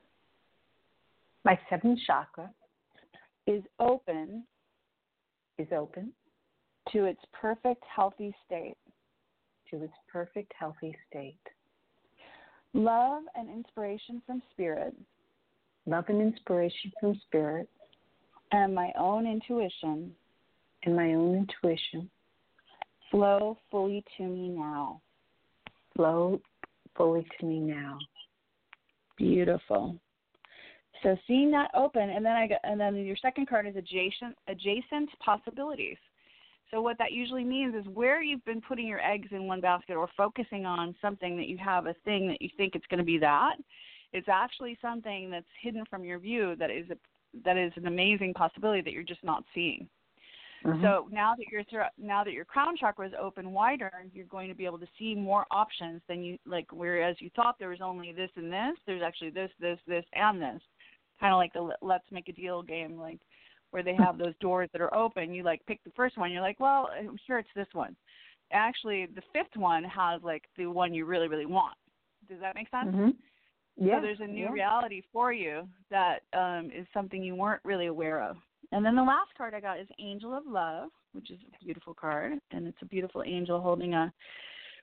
My 1.44 1.58
seventh 1.68 1.98
chakra 2.06 2.50
is 3.46 3.62
open 3.78 4.44
is 5.58 5.68
open 5.76 6.12
to 6.92 7.04
its 7.04 7.20
perfect, 7.32 7.82
healthy 7.94 8.34
state. 8.46 8.76
to 9.70 9.82
its 9.84 9.94
perfect, 10.12 10.52
healthy 10.58 10.96
state. 11.08 11.38
Love 12.74 13.22
and 13.36 13.48
inspiration 13.48 14.22
from 14.26 14.42
spirit 14.52 14.94
Love 15.86 16.04
and 16.08 16.20
inspiration 16.20 16.92
from 17.00 17.20
spirit 17.26 17.68
and 18.52 18.74
my 18.74 18.92
own 18.98 19.26
intuition 19.26 20.12
and 20.84 20.96
my 20.96 21.14
own 21.14 21.34
intuition 21.34 22.10
flow 23.10 23.58
fully 23.70 24.04
to 24.16 24.24
me 24.24 24.48
now. 24.48 25.00
flow 25.96 26.40
fully 26.96 27.26
to 27.38 27.46
me 27.46 27.58
now. 27.58 27.98
Beautiful. 29.16 29.96
So 31.02 31.16
seeing 31.26 31.50
that 31.52 31.70
open, 31.74 32.10
and 32.10 32.24
then 32.24 32.32
I 32.32 32.46
got, 32.46 32.60
and 32.64 32.78
then 32.78 32.94
your 32.96 33.16
second 33.16 33.48
card 33.48 33.66
is 33.66 33.76
adjacent 33.76 34.36
adjacent 34.48 35.10
possibilities. 35.24 35.96
So 36.70 36.80
what 36.80 36.98
that 36.98 37.12
usually 37.12 37.42
means 37.42 37.74
is 37.74 37.84
where 37.92 38.22
you've 38.22 38.44
been 38.44 38.60
putting 38.60 38.86
your 38.86 39.00
eggs 39.00 39.28
in 39.32 39.46
one 39.46 39.60
basket 39.60 39.96
or 39.96 40.08
focusing 40.16 40.66
on 40.66 40.94
something 41.02 41.36
that 41.36 41.48
you 41.48 41.58
have 41.58 41.86
a 41.86 41.94
thing 42.04 42.28
that 42.28 42.40
you 42.40 42.48
think 42.56 42.74
it's 42.74 42.86
going 42.86 42.98
to 42.98 43.04
be 43.04 43.18
that, 43.18 43.56
it's 44.12 44.28
actually 44.28 44.78
something 44.80 45.30
that's 45.30 45.46
hidden 45.60 45.84
from 45.88 46.04
your 46.04 46.18
view 46.18 46.54
that 46.56 46.70
is 46.70 46.88
a, 46.90 46.96
that 47.44 47.56
is 47.56 47.72
an 47.76 47.86
amazing 47.86 48.34
possibility 48.34 48.82
that 48.82 48.92
you're 48.92 49.02
just 49.02 49.24
not 49.24 49.44
seeing. 49.54 49.88
Mm-hmm. 50.64 50.82
So 50.82 51.08
now 51.10 51.34
that 51.36 51.46
your 51.50 51.62
now 51.98 52.22
that 52.22 52.32
your 52.32 52.44
crown 52.44 52.76
chakra 52.76 53.06
is 53.06 53.12
open 53.20 53.52
wider, 53.52 53.90
you're 54.12 54.26
going 54.26 54.48
to 54.48 54.54
be 54.54 54.66
able 54.66 54.78
to 54.78 54.88
see 54.98 55.14
more 55.14 55.46
options 55.50 56.02
than 56.06 56.22
you 56.22 56.38
like. 56.46 56.66
Whereas 56.70 57.16
you 57.18 57.30
thought 57.34 57.56
there 57.58 57.70
was 57.70 57.80
only 57.80 58.12
this 58.12 58.30
and 58.36 58.52
this, 58.52 58.76
there's 58.86 59.02
actually 59.02 59.30
this, 59.30 59.50
this, 59.58 59.78
this, 59.86 60.04
and 60.12 60.40
this. 60.40 60.60
Kind 61.18 61.32
of 61.32 61.38
like 61.38 61.52
the 61.54 61.70
let's 61.80 62.04
make 62.10 62.28
a 62.28 62.32
deal 62.32 62.62
game, 62.62 62.98
like 62.98 63.20
where 63.70 63.82
they 63.82 63.94
have 63.98 64.18
those 64.18 64.34
doors 64.40 64.68
that 64.72 64.82
are 64.82 64.94
open. 64.94 65.32
You 65.32 65.44
like 65.44 65.64
pick 65.66 65.82
the 65.84 65.92
first 65.96 66.18
one. 66.18 66.30
You're 66.30 66.42
like, 66.42 66.60
well, 66.60 66.90
I'm 66.96 67.18
sure 67.26 67.38
it's 67.38 67.48
this 67.56 67.68
one. 67.72 67.96
Actually, 68.52 69.06
the 69.14 69.22
fifth 69.32 69.56
one 69.56 69.84
has 69.84 70.20
like 70.22 70.44
the 70.58 70.66
one 70.66 70.92
you 70.92 71.06
really, 71.06 71.28
really 71.28 71.46
want. 71.46 71.76
Does 72.28 72.40
that 72.40 72.54
make 72.54 72.68
sense? 72.70 72.88
Mm-hmm. 72.88 73.10
Yeah. 73.76 73.98
So 73.98 74.02
there's 74.02 74.20
a 74.20 74.26
new 74.26 74.44
yeah. 74.44 74.52
reality 74.52 75.02
for 75.10 75.32
you 75.32 75.66
that 75.90 76.20
um, 76.34 76.70
is 76.76 76.86
something 76.92 77.22
you 77.22 77.34
weren't 77.34 77.62
really 77.64 77.86
aware 77.86 78.22
of. 78.22 78.36
And 78.72 78.84
then 78.84 78.94
the 78.94 79.02
last 79.02 79.30
card 79.36 79.54
I 79.54 79.60
got 79.60 79.80
is 79.80 79.88
Angel 79.98 80.36
of 80.36 80.44
Love, 80.46 80.90
which 81.12 81.30
is 81.30 81.38
a 81.42 81.64
beautiful 81.64 81.94
card, 81.94 82.34
and 82.52 82.66
it's 82.66 82.82
a 82.82 82.86
beautiful 82.86 83.22
angel 83.26 83.60
holding 83.60 83.94
a 83.94 84.12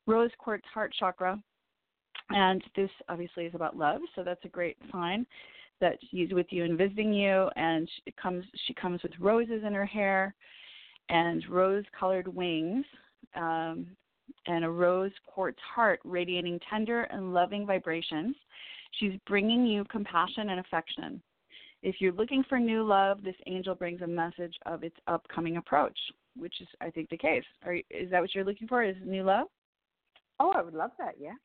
rose 0.06 0.32
quartz 0.38 0.66
heart 0.74 0.94
chakra. 1.00 1.42
And 2.30 2.62
this 2.76 2.90
obviously 3.08 3.46
is 3.46 3.56
about 3.56 3.78
love, 3.78 4.02
so 4.16 4.24
that's 4.24 4.44
a 4.44 4.50
great 4.50 4.78
sign 4.92 5.26
that 5.80 5.98
she's 6.10 6.34
with 6.34 6.48
you 6.50 6.66
and 6.66 6.78
visiting 6.78 7.14
you. 7.14 7.50
And 7.56 7.88
she 8.04 8.12
comes, 8.22 8.44
she 8.66 8.74
comes 8.74 9.02
with 9.04 9.14
roses 9.20 9.64
in 9.66 9.74
her 9.74 9.86
hair 9.86 10.36
and 11.10 11.48
rose-colored 11.50 12.28
wings, 12.28 12.86
um, 13.36 13.88
and 14.48 14.66
a 14.66 14.70
rose 14.70 15.12
quartz 15.26 15.60
heart 15.74 16.02
radiating 16.04 16.60
tender 16.70 17.04
and 17.04 17.34
loving 17.34 17.66
vibrations. 17.66 18.36
She's 19.00 19.14
bringing 19.26 19.66
you 19.66 19.86
compassion 19.86 20.50
and 20.50 20.60
affection. 20.60 21.22
If 21.88 22.02
you're 22.02 22.12
looking 22.12 22.44
for 22.50 22.60
new 22.60 22.84
love, 22.84 23.24
this 23.24 23.38
angel 23.46 23.74
brings 23.74 24.02
a 24.02 24.08
message 24.08 24.54
of 24.66 24.84
its 24.84 24.98
upcoming 25.08 25.56
approach, 25.56 25.98
which 26.36 26.60
is, 26.60 26.68
I 26.82 26.90
think, 26.90 27.10
the 27.10 27.18
case. 27.18 27.46
Are, 27.66 27.76
is 27.76 28.12
that 28.12 28.20
what 28.20 28.36
you're 28.36 28.44
looking 28.44 28.68
for? 28.68 28.84
Is 28.84 28.98
new 29.06 29.24
love? 29.24 29.48
Oh, 30.38 30.52
I 30.52 30.62
would 30.62 30.74
love 30.74 30.92
that. 31.00 31.16
Yeah. 31.18 31.36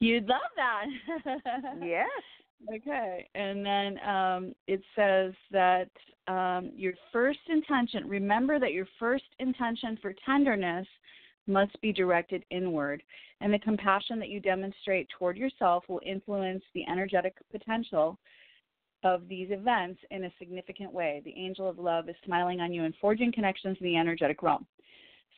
You'd 0.00 0.24
love 0.28 0.40
that. 0.56 0.86
yes. 1.84 2.08
Okay. 2.74 3.28
And 3.34 3.66
then 3.66 3.98
um, 4.08 4.54
it 4.66 4.80
says 4.96 5.34
that 5.50 5.90
um, 6.26 6.72
your 6.74 6.94
first 7.12 7.40
intention, 7.50 8.08
remember 8.08 8.58
that 8.58 8.72
your 8.72 8.88
first 8.98 9.24
intention 9.40 9.98
for 10.00 10.14
tenderness 10.24 10.86
must 11.46 11.78
be 11.82 11.92
directed 11.92 12.46
inward, 12.50 13.02
and 13.42 13.52
the 13.52 13.58
compassion 13.58 14.18
that 14.20 14.30
you 14.30 14.40
demonstrate 14.40 15.06
toward 15.10 15.36
yourself 15.36 15.84
will 15.86 16.00
influence 16.02 16.64
the 16.72 16.86
energetic 16.88 17.34
potential 17.52 18.18
of 19.04 19.28
these 19.28 19.48
events 19.50 20.00
in 20.10 20.24
a 20.24 20.32
significant 20.38 20.92
way. 20.92 21.22
The 21.24 21.34
angel 21.36 21.68
of 21.68 21.78
love 21.78 22.08
is 22.08 22.16
smiling 22.24 22.60
on 22.60 22.72
you 22.72 22.84
and 22.84 22.94
forging 23.00 23.32
connections 23.32 23.76
in 23.80 23.86
the 23.86 23.96
energetic 23.96 24.42
realm. 24.42 24.66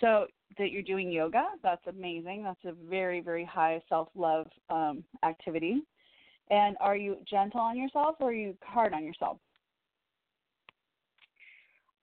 So 0.00 0.26
that 0.58 0.70
you're 0.70 0.82
doing 0.82 1.10
yoga, 1.10 1.44
that's 1.62 1.86
amazing. 1.86 2.42
That's 2.42 2.64
a 2.64 2.72
very, 2.88 3.20
very 3.20 3.44
high 3.44 3.82
self-love 3.88 4.46
um, 4.70 5.04
activity. 5.24 5.82
And 6.50 6.76
are 6.80 6.96
you 6.96 7.18
gentle 7.28 7.60
on 7.60 7.76
yourself 7.76 8.16
or 8.20 8.30
are 8.30 8.32
you 8.32 8.56
hard 8.62 8.92
on 8.92 9.04
yourself? 9.04 9.38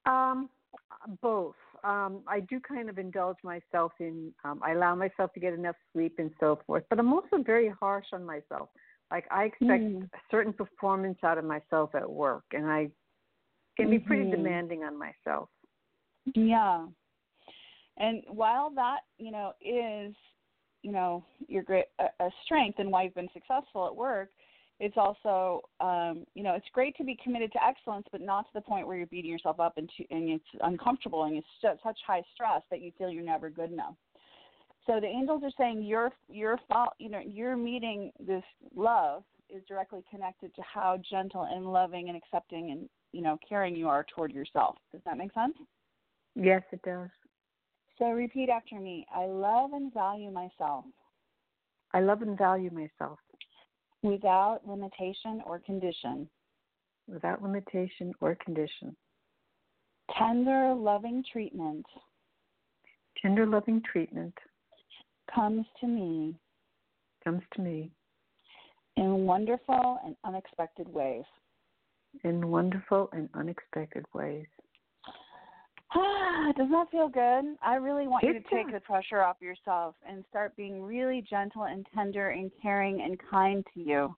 Um, 0.04 0.48
both. 1.22 1.56
Um, 1.82 2.20
I 2.26 2.40
do 2.40 2.60
kind 2.60 2.88
of 2.88 2.98
indulge 2.98 3.36
myself 3.42 3.92
in. 3.98 4.32
Um, 4.44 4.60
I 4.62 4.72
allow 4.72 4.94
myself 4.94 5.32
to 5.34 5.40
get 5.40 5.52
enough 5.52 5.76
sleep 5.92 6.16
and 6.18 6.30
so 6.38 6.60
forth, 6.66 6.84
but 6.90 6.98
I'm 6.98 7.12
also 7.12 7.42
very 7.44 7.68
harsh 7.68 8.06
on 8.12 8.24
myself. 8.24 8.68
Like 9.10 9.26
I 9.30 9.44
expect 9.44 9.84
mm. 9.84 10.02
a 10.02 10.18
certain 10.30 10.52
performance 10.52 11.18
out 11.22 11.38
of 11.38 11.44
myself 11.44 11.94
at 11.94 12.08
work, 12.08 12.44
and 12.52 12.66
I 12.66 12.88
can 13.76 13.90
be 13.90 13.98
pretty 13.98 14.24
mm-hmm. 14.24 14.42
demanding 14.42 14.82
on 14.82 14.98
myself. 14.98 15.48
Yeah, 16.34 16.86
and 17.98 18.22
while 18.28 18.70
that 18.74 19.00
you 19.18 19.30
know 19.30 19.52
is 19.60 20.14
you 20.82 20.90
know 20.90 21.24
your 21.46 21.62
great 21.62 21.84
a, 22.00 22.24
a 22.24 22.30
strength 22.44 22.78
and 22.78 22.90
why 22.90 23.04
you've 23.04 23.14
been 23.14 23.28
successful 23.32 23.86
at 23.86 23.94
work, 23.94 24.30
it's 24.80 24.96
also 24.96 25.62
um, 25.80 26.26
you 26.34 26.42
know 26.42 26.54
it's 26.54 26.66
great 26.72 26.96
to 26.96 27.04
be 27.04 27.16
committed 27.22 27.52
to 27.52 27.64
excellence, 27.64 28.06
but 28.10 28.20
not 28.20 28.42
to 28.42 28.50
the 28.54 28.60
point 28.60 28.88
where 28.88 28.96
you're 28.96 29.06
beating 29.06 29.30
yourself 29.30 29.60
up 29.60 29.74
and, 29.76 29.88
to, 29.96 30.04
and 30.10 30.28
it's 30.30 30.44
uncomfortable 30.62 31.24
and 31.24 31.36
it's 31.36 31.46
such 31.62 31.98
high 32.06 32.22
stress 32.34 32.62
that 32.70 32.82
you 32.82 32.90
feel 32.98 33.08
you're 33.08 33.22
never 33.22 33.50
good 33.50 33.70
enough. 33.70 33.94
So 34.86 35.00
the 35.00 35.06
angels 35.06 35.42
are 35.42 35.50
saying 35.58 35.82
your 35.82 36.12
your 36.28 36.58
fault, 36.68 36.90
you 36.98 37.10
know 37.10 37.20
your 37.20 37.56
meeting 37.56 38.12
this 38.24 38.44
love 38.74 39.24
is 39.50 39.62
directly 39.68 40.02
connected 40.10 40.54
to 40.54 40.62
how 40.62 40.98
gentle 41.08 41.42
and 41.42 41.72
loving 41.72 42.08
and 42.08 42.16
accepting 42.16 42.70
and 42.70 42.88
you 43.12 43.22
know 43.22 43.36
caring 43.46 43.74
you 43.74 43.88
are 43.88 44.06
toward 44.14 44.32
yourself. 44.32 44.76
Does 44.92 45.00
that 45.04 45.18
make 45.18 45.32
sense? 45.34 45.54
Yes, 46.36 46.62
it 46.70 46.82
does. 46.82 47.08
So 47.98 48.10
repeat 48.10 48.48
after 48.48 48.78
me. 48.78 49.06
I 49.14 49.26
love 49.26 49.72
and 49.72 49.92
value 49.92 50.30
myself. 50.30 50.84
I 51.92 52.00
love 52.00 52.22
and 52.22 52.36
value 52.36 52.70
myself. 52.70 53.18
Without 54.02 54.60
limitation 54.66 55.42
or 55.46 55.58
condition. 55.60 56.28
Without 57.08 57.42
limitation 57.42 58.12
or 58.20 58.36
condition. 58.44 58.94
Tender, 60.16 60.74
loving 60.74 61.24
treatment. 61.32 61.86
Tender, 63.22 63.46
loving 63.46 63.82
treatment 63.90 64.34
comes 65.34 65.66
to 65.80 65.86
me 65.86 66.34
comes 67.24 67.42
to 67.54 67.60
me 67.60 67.90
in 68.96 69.26
wonderful 69.26 69.98
and 70.04 70.16
unexpected 70.24 70.88
ways. 70.88 71.24
In 72.24 72.48
wonderful 72.48 73.10
and 73.12 73.28
unexpected 73.34 74.04
ways. 74.14 74.46
Ah, 75.94 76.52
does 76.56 76.68
that 76.70 76.90
feel 76.90 77.08
good? 77.08 77.56
I 77.62 77.74
really 77.76 78.06
want 78.06 78.24
it 78.24 78.28
you 78.28 78.32
to 78.34 78.48
take 78.48 78.72
the 78.72 78.80
pressure 78.80 79.22
off 79.22 79.36
yourself 79.40 79.94
and 80.08 80.24
start 80.28 80.56
being 80.56 80.82
really 80.82 81.24
gentle 81.28 81.64
and 81.64 81.86
tender 81.94 82.30
and 82.30 82.50
caring 82.62 83.02
and 83.02 83.20
kind 83.30 83.64
to 83.74 83.80
you. 83.80 84.16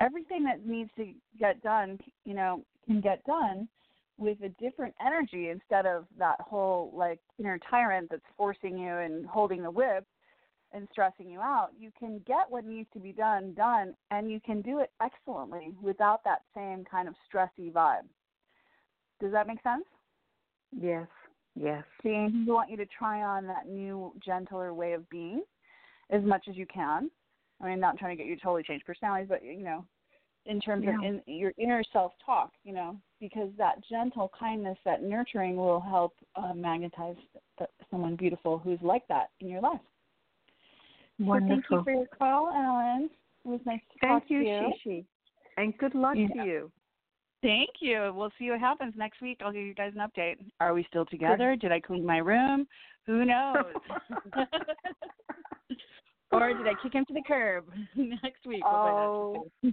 Everything 0.00 0.44
that 0.44 0.66
needs 0.66 0.90
to 0.96 1.12
get 1.38 1.62
done, 1.62 1.98
you 2.24 2.34
know, 2.34 2.62
can 2.86 3.00
get 3.00 3.24
done 3.24 3.68
with 4.18 4.38
a 4.42 4.48
different 4.60 4.94
energy 5.04 5.50
instead 5.50 5.86
of 5.86 6.06
that 6.18 6.40
whole 6.40 6.92
like 6.94 7.20
inner 7.38 7.58
tyrant 7.70 8.08
that's 8.10 8.22
forcing 8.36 8.78
you 8.78 8.92
and 8.92 9.26
holding 9.26 9.62
the 9.62 9.70
whip 9.70 10.06
and 10.72 10.88
stressing 10.90 11.30
you 11.30 11.40
out, 11.40 11.68
you 11.78 11.90
can 11.98 12.20
get 12.26 12.50
what 12.50 12.64
needs 12.64 12.88
to 12.92 12.98
be 12.98 13.12
done 13.12 13.54
done 13.54 13.94
and 14.10 14.30
you 14.30 14.40
can 14.40 14.62
do 14.62 14.80
it 14.80 14.90
excellently 15.02 15.74
without 15.82 16.24
that 16.24 16.42
same 16.54 16.84
kind 16.90 17.08
of 17.08 17.14
stressy 17.30 17.72
vibe. 17.72 18.06
Does 19.20 19.32
that 19.32 19.46
make 19.46 19.62
sense? 19.62 19.84
Yes. 20.78 21.06
Yes. 21.54 21.84
See, 22.02 22.10
we 22.10 22.52
want 22.52 22.70
you 22.70 22.76
to 22.76 22.86
try 22.86 23.22
on 23.22 23.46
that 23.46 23.66
new, 23.66 24.12
gentler 24.24 24.74
way 24.74 24.92
of 24.92 25.08
being 25.08 25.42
as 26.10 26.22
much 26.22 26.46
as 26.48 26.56
you 26.56 26.66
can. 26.66 27.10
I 27.62 27.66
mean, 27.66 27.80
not 27.80 27.98
trying 27.98 28.14
to 28.14 28.22
get 28.22 28.28
you 28.28 28.36
to 28.36 28.42
totally 28.42 28.62
change 28.62 28.84
personalities, 28.84 29.28
but 29.28 29.42
you 29.42 29.62
know, 29.62 29.84
in 30.46 30.60
terms 30.60 30.84
yeah. 30.86 30.96
of 30.96 31.02
in, 31.02 31.22
your 31.26 31.52
inner 31.58 31.82
self 31.92 32.12
talk, 32.24 32.52
you 32.64 32.72
know, 32.72 32.96
because 33.20 33.50
that 33.58 33.76
gentle 33.88 34.30
kindness, 34.38 34.78
that 34.84 35.02
nurturing 35.02 35.56
will 35.56 35.80
help 35.80 36.14
uh, 36.36 36.54
magnetize 36.54 37.16
someone 37.90 38.16
beautiful 38.16 38.58
who's 38.58 38.78
like 38.82 39.06
that 39.08 39.30
in 39.40 39.48
your 39.48 39.60
life. 39.60 39.80
Wonderful. 41.18 41.56
So 41.56 41.76
thank 41.76 41.80
you 41.80 41.84
for 41.84 41.98
your 41.98 42.06
call, 42.18 42.52
Alan. 42.54 43.10
It 43.44 43.48
was 43.48 43.60
nice 43.64 43.80
to 43.92 43.98
thank 44.00 44.22
talk 44.22 44.30
you, 44.30 44.42
to 44.42 44.48
you. 44.48 44.72
She 44.82 44.90
She. 44.90 45.06
And 45.56 45.76
good 45.78 45.94
luck 45.94 46.16
yeah. 46.16 46.42
to 46.42 46.48
you. 46.48 46.70
Thank 47.42 47.70
you. 47.80 48.12
We'll 48.14 48.32
see 48.38 48.50
what 48.50 48.60
happens 48.60 48.94
next 48.96 49.20
week. 49.20 49.40
I'll 49.44 49.52
give 49.52 49.62
you 49.62 49.74
guys 49.74 49.92
an 49.96 50.06
update. 50.06 50.36
Are 50.60 50.74
we 50.74 50.84
still 50.88 51.06
together? 51.06 51.56
Did 51.56 51.72
I 51.72 51.80
clean 51.80 52.04
my 52.04 52.18
room? 52.18 52.66
Who 53.06 53.24
knows? 53.26 53.64
or 56.42 56.54
did 56.54 56.66
I 56.66 56.74
kick 56.82 56.92
him 56.92 57.04
to 57.06 57.14
the 57.14 57.22
curb 57.26 57.64
next 57.96 58.46
week? 58.46 58.62
Oh. 58.64 59.46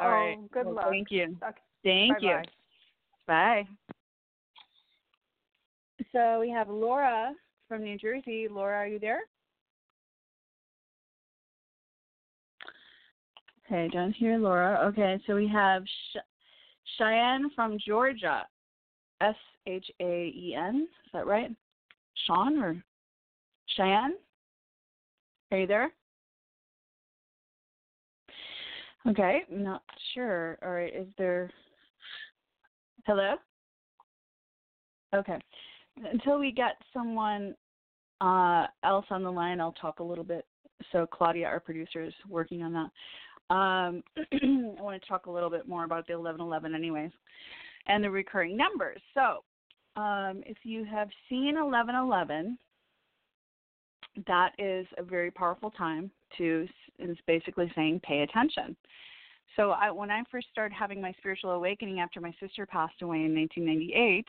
All 0.00 0.08
right. 0.08 0.36
Oh, 0.38 0.48
good 0.52 0.66
well, 0.66 0.74
luck. 0.76 0.88
Thank 0.90 1.10
you. 1.10 1.36
Okay. 1.42 1.60
Thank 1.84 2.20
Bye-bye. 2.20 2.42
you. 2.42 2.42
Bye. 3.26 3.68
So 6.12 6.40
we 6.40 6.50
have 6.50 6.68
Laura 6.68 7.32
from 7.68 7.82
New 7.84 7.98
Jersey. 7.98 8.48
Laura, 8.50 8.78
are 8.78 8.86
you 8.86 8.98
there? 8.98 9.20
Okay, 13.66 13.88
don't 13.92 14.12
hear 14.12 14.38
Laura. 14.38 14.80
Okay, 14.88 15.20
so 15.26 15.34
we 15.34 15.48
have 15.48 15.82
Sh- 15.84 16.18
Cheyenne 16.98 17.50
from 17.54 17.78
Georgia. 17.86 18.46
S 19.20 19.36
H 19.66 19.88
A 20.00 20.32
E 20.34 20.54
N. 20.58 20.88
Is 21.06 21.12
that 21.12 21.26
right? 21.26 21.50
Sean 22.26 22.58
or 22.58 22.82
Cheyenne? 23.76 24.14
Are 25.52 25.58
you 25.58 25.66
there? 25.66 25.92
Okay, 29.06 29.42
not 29.50 29.82
sure. 30.14 30.58
All 30.64 30.70
right, 30.70 30.94
is 30.94 31.08
there. 31.18 31.50
Hello? 33.04 33.34
Okay. 35.14 35.38
Until 36.10 36.38
we 36.38 36.52
get 36.52 36.76
someone 36.94 37.54
uh, 38.22 38.66
else 38.82 39.04
on 39.10 39.22
the 39.22 39.30
line, 39.30 39.60
I'll 39.60 39.72
talk 39.72 39.98
a 39.98 40.02
little 40.02 40.24
bit. 40.24 40.46
So 40.90 41.06
Claudia, 41.12 41.46
our 41.46 41.60
producer, 41.60 42.02
is 42.02 42.14
working 42.30 42.62
on 42.62 42.72
that. 42.72 43.54
Um, 43.54 44.02
I 44.78 44.82
want 44.82 45.02
to 45.02 45.06
talk 45.06 45.26
a 45.26 45.30
little 45.30 45.50
bit 45.50 45.68
more 45.68 45.84
about 45.84 46.06
the 46.06 46.14
1111, 46.14 46.74
anyways, 46.74 47.10
and 47.88 48.02
the 48.02 48.10
recurring 48.10 48.56
numbers. 48.56 49.02
So, 49.12 49.44
um, 50.00 50.42
if 50.46 50.56
you 50.62 50.86
have 50.86 51.10
seen 51.28 51.56
1111, 51.56 52.56
that 54.26 54.52
is 54.58 54.86
a 54.98 55.02
very 55.02 55.30
powerful 55.30 55.70
time 55.70 56.10
to. 56.38 56.66
Is 56.98 57.16
basically 57.26 57.72
saying 57.74 58.00
pay 58.04 58.20
attention. 58.20 58.76
So, 59.56 59.70
I, 59.70 59.90
when 59.90 60.10
I 60.10 60.22
first 60.30 60.46
started 60.52 60.74
having 60.74 61.00
my 61.00 61.12
spiritual 61.18 61.50
awakening 61.50 62.00
after 62.00 62.20
my 62.20 62.32
sister 62.40 62.64
passed 62.64 63.02
away 63.02 63.24
in 63.24 63.34
1998 63.34 64.26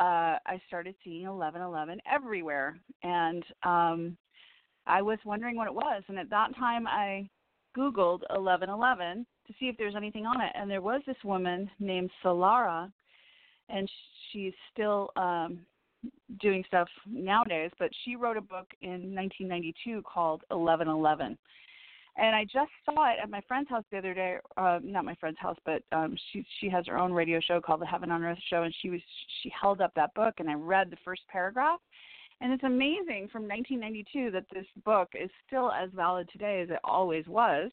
uh, 0.00 0.38
I 0.44 0.60
started 0.66 0.94
seeing 1.04 1.22
1111 1.22 2.00
everywhere, 2.10 2.78
and 3.02 3.44
um, 3.62 4.16
I 4.86 5.02
was 5.02 5.18
wondering 5.24 5.56
what 5.56 5.68
it 5.68 5.74
was. 5.74 6.02
And 6.08 6.18
at 6.18 6.30
that 6.30 6.56
time, 6.56 6.86
I 6.86 7.28
Googled 7.76 8.22
1111 8.30 9.24
to 9.46 9.52
see 9.60 9.66
if 9.66 9.76
there's 9.76 9.94
anything 9.94 10.26
on 10.26 10.40
it, 10.40 10.52
and 10.54 10.68
there 10.68 10.82
was 10.82 11.02
this 11.06 11.16
woman 11.22 11.70
named 11.78 12.10
Solara, 12.24 12.90
and 13.68 13.88
she's 14.32 14.52
still 14.72 15.10
um, 15.16 15.60
doing 16.40 16.64
stuff 16.66 16.88
nowadays. 17.06 17.70
But 17.78 17.90
she 18.04 18.16
wrote 18.16 18.36
a 18.36 18.42
book 18.42 18.68
in 18.82 19.14
1992 19.14 20.02
called 20.02 20.42
1111 20.48 21.38
and 22.16 22.36
I 22.36 22.44
just 22.44 22.70
saw 22.84 23.10
it 23.10 23.16
at 23.22 23.30
my 23.30 23.40
friend's 23.48 23.68
house 23.68 23.84
the 23.90 23.98
other 23.98 24.14
day. 24.14 24.36
Uh, 24.56 24.78
not 24.82 25.04
my 25.04 25.16
friend's 25.16 25.38
house, 25.40 25.58
but 25.64 25.82
um, 25.90 26.16
she 26.32 26.44
she 26.60 26.68
has 26.68 26.86
her 26.86 26.98
own 26.98 27.12
radio 27.12 27.40
show 27.40 27.60
called 27.60 27.80
the 27.80 27.86
Heaven 27.86 28.10
on 28.10 28.22
Earth 28.22 28.38
Show, 28.48 28.62
and 28.62 28.74
she 28.80 28.90
was 28.90 29.00
she 29.42 29.50
held 29.60 29.80
up 29.80 29.92
that 29.96 30.14
book, 30.14 30.34
and 30.38 30.48
I 30.48 30.54
read 30.54 30.90
the 30.90 30.96
first 31.04 31.22
paragraph, 31.28 31.80
and 32.40 32.52
it's 32.52 32.62
amazing 32.62 33.28
from 33.32 33.48
1992 33.48 34.30
that 34.30 34.44
this 34.52 34.66
book 34.84 35.08
is 35.20 35.30
still 35.46 35.72
as 35.72 35.90
valid 35.94 36.28
today 36.30 36.60
as 36.62 36.70
it 36.70 36.78
always 36.84 37.26
was. 37.26 37.72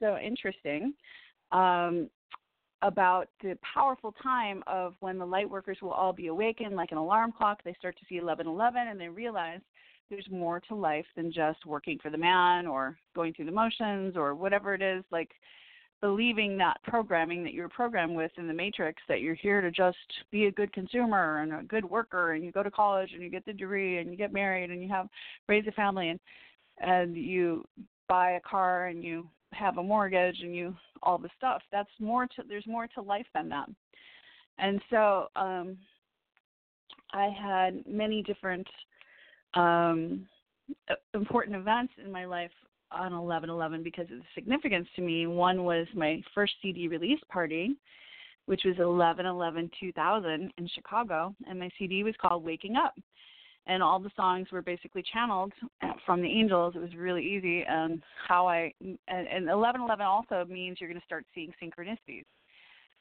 So 0.00 0.18
interesting. 0.18 0.94
Um, 1.52 2.10
about 2.82 3.28
the 3.42 3.56
powerful 3.74 4.14
time 4.22 4.62
of 4.66 4.94
when 5.00 5.18
the 5.18 5.24
light 5.24 5.48
workers 5.48 5.78
will 5.80 5.92
all 5.92 6.12
be 6.12 6.26
awakened 6.26 6.76
like 6.76 6.92
an 6.92 6.98
alarm 6.98 7.32
clock. 7.32 7.62
They 7.64 7.74
start 7.78 7.96
to 7.98 8.04
see 8.08 8.16
1111 8.16 8.88
and 8.88 9.00
they 9.00 9.08
realize 9.08 9.60
there's 10.10 10.28
more 10.30 10.60
to 10.68 10.74
life 10.74 11.06
than 11.16 11.32
just 11.32 11.64
working 11.64 11.98
for 12.02 12.10
the 12.10 12.18
man 12.18 12.66
or 12.66 12.98
going 13.14 13.32
through 13.32 13.46
the 13.46 13.52
motions 13.52 14.16
or 14.16 14.34
whatever 14.34 14.74
it 14.74 14.82
is 14.82 15.04
like 15.10 15.30
believing 16.02 16.58
that 16.58 16.76
programming 16.82 17.44
that 17.44 17.54
you're 17.54 17.68
programmed 17.68 18.14
with 18.14 18.32
in 18.36 18.48
the 18.48 18.52
matrix 18.52 19.00
that 19.08 19.20
you're 19.20 19.36
here 19.36 19.60
to 19.60 19.70
just 19.70 19.96
be 20.30 20.46
a 20.46 20.52
good 20.52 20.72
consumer 20.72 21.38
and 21.38 21.52
a 21.54 21.62
good 21.62 21.84
worker 21.84 22.32
and 22.32 22.44
you 22.44 22.50
go 22.50 22.62
to 22.62 22.70
college 22.70 23.10
and 23.14 23.22
you 23.22 23.30
get 23.30 23.44
the 23.46 23.52
degree 23.52 23.98
and 23.98 24.10
you 24.10 24.16
get 24.16 24.32
married 24.32 24.70
and 24.70 24.82
you 24.82 24.88
have 24.88 25.08
raise 25.48 25.66
a 25.66 25.72
family 25.72 26.10
and 26.10 26.20
and 26.80 27.16
you 27.16 27.64
buy 28.08 28.32
a 28.32 28.40
car 28.40 28.88
and 28.88 29.04
you 29.04 29.26
have 29.52 29.78
a 29.78 29.82
mortgage 29.82 30.40
and 30.40 30.54
you 30.54 30.74
all 31.02 31.18
the 31.18 31.30
stuff 31.36 31.62
that's 31.70 31.90
more 31.98 32.26
to 32.26 32.42
there's 32.48 32.66
more 32.66 32.86
to 32.86 33.00
life 33.00 33.26
than 33.34 33.48
that 33.48 33.68
and 34.58 34.80
so 34.90 35.28
um 35.36 35.76
i 37.12 37.28
had 37.28 37.84
many 37.86 38.22
different 38.22 38.66
um, 39.54 40.26
important 41.14 41.56
events 41.56 41.92
in 42.02 42.10
my 42.10 42.24
life 42.24 42.50
on 42.90 43.12
11/11 43.12 43.82
because 43.82 44.04
of 44.04 44.18
the 44.18 44.24
significance 44.34 44.88
to 44.96 45.02
me. 45.02 45.26
One 45.26 45.64
was 45.64 45.86
my 45.94 46.22
first 46.34 46.54
CD 46.60 46.88
release 46.88 47.20
party, 47.28 47.76
which 48.46 48.62
was 48.64 48.76
11/11/2000 48.76 50.50
in 50.56 50.68
Chicago, 50.68 51.34
and 51.46 51.58
my 51.58 51.70
CD 51.78 52.04
was 52.04 52.14
called 52.20 52.44
Waking 52.44 52.76
Up. 52.76 52.94
And 53.66 53.82
all 53.82 54.00
the 54.00 54.10
songs 54.16 54.48
were 54.50 54.62
basically 54.62 55.04
channeled 55.12 55.52
from 56.04 56.20
the 56.20 56.28
angels. 56.28 56.74
It 56.74 56.80
was 56.80 56.94
really 56.96 57.24
easy. 57.24 57.64
And 57.68 58.02
how 58.26 58.48
I 58.48 58.72
and, 58.80 58.98
and 59.08 59.46
11/11 59.46 60.00
also 60.00 60.44
means 60.48 60.80
you're 60.80 60.90
going 60.90 61.00
to 61.00 61.06
start 61.06 61.24
seeing 61.34 61.52
synchronicities, 61.62 62.24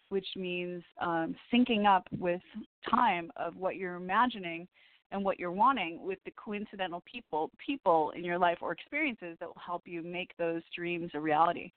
which 0.09 0.27
means 0.35 0.83
um, 1.01 1.35
syncing 1.51 1.85
up 1.87 2.07
with 2.19 2.41
time 2.89 3.31
of 3.37 3.55
what 3.55 3.75
you're 3.75 3.95
imagining 3.95 4.67
and 5.11 5.23
what 5.23 5.39
you're 5.39 5.51
wanting 5.51 5.99
with 6.05 6.19
the 6.25 6.31
coincidental 6.31 7.03
people 7.11 7.49
people 7.65 8.11
in 8.15 8.23
your 8.23 8.37
life 8.37 8.59
or 8.61 8.71
experiences 8.71 9.37
that 9.39 9.47
will 9.47 9.61
help 9.63 9.83
you 9.85 10.03
make 10.03 10.31
those 10.37 10.61
dreams 10.75 11.09
a 11.13 11.19
reality. 11.19 11.71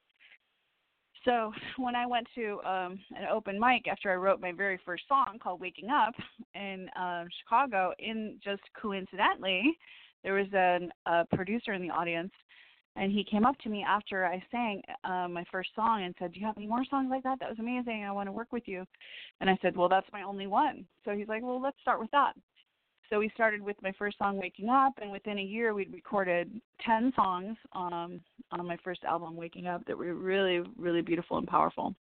So 1.25 1.53
when 1.79 1.97
I 1.97 2.07
went 2.07 2.27
to 2.35 2.61
um, 2.64 2.99
an 3.16 3.27
open 3.33 3.59
mic 3.59 3.89
after 3.89 4.11
I 4.11 4.16
wrote 4.16 4.41
my 4.41 4.53
very 4.53 4.79
first 4.85 5.05
song 5.09 5.39
called 5.43 5.61
"Waking 5.61 5.89
Up" 5.89 6.14
in 6.55 6.89
uh, 6.99 7.25
Chicago, 7.41 7.93
in 7.99 8.39
just 8.45 8.62
coincidentally, 8.81 9.79
there 10.22 10.35
was 10.35 10.49
an, 10.53 10.91
a 11.07 11.25
producer 11.35 11.72
in 11.72 11.83
the 11.83 11.91
audience, 11.91 12.33
and 12.97 13.11
he 13.11 13.25
came 13.25 13.47
up 13.47 13.57
to 13.61 13.70
me 13.70 13.85
after 13.87 14.27
I 14.27 14.43
sang 14.51 14.83
uh, 15.05 15.29
my 15.29 15.45
first 15.51 15.70
song 15.75 16.05
and 16.05 16.14
said, 16.18 16.33
"Do 16.33 16.41
you 16.41 16.47
have 16.47 16.59
any 16.59 16.66
more 16.66 16.85
songs 16.91 17.09
like 17.11 17.22
that? 17.22 17.41
That 17.41 17.49
was 17.49 17.59
amazing. 17.59 18.05
I 18.05 18.12
want 18.12 18.29
to 18.29 18.33
work 18.33 18.53
with 18.53 18.64
you." 18.66 18.85
And 19.41 19.49
I 19.49 19.57
said, 19.62 19.77
"Well, 19.77 19.89
that's 19.89 20.12
my 20.12 20.22
only 20.22 20.47
one." 20.47 20.85
So 21.05 21.12
he's 21.12 21.29
like, 21.29 21.43
"Well, 21.43 21.61
let's 21.61 21.81
start 21.81 22.01
with 22.01 22.11
that." 22.11 22.35
So 23.11 23.18
we 23.18 23.30
started 23.34 23.61
with 23.61 23.76
my 23.82 23.92
first 23.98 24.18
song, 24.18 24.38
Waking 24.38 24.70
Up, 24.70 24.94
and 25.00 25.11
within 25.11 25.38
a 25.38 25.42
year 25.42 25.74
we'd 25.74 25.92
recorded 25.92 26.61
10 26.84 27.12
songs 27.14 27.57
um, 27.74 28.20
on 28.50 28.66
my 28.66 28.78
first 28.82 29.05
album, 29.05 29.36
Waking 29.36 29.66
Up, 29.66 29.84
that 29.86 29.96
were 29.96 30.14
really, 30.14 30.62
really 30.78 31.02
beautiful 31.02 31.36
and 31.36 31.46
powerful. 31.46 31.94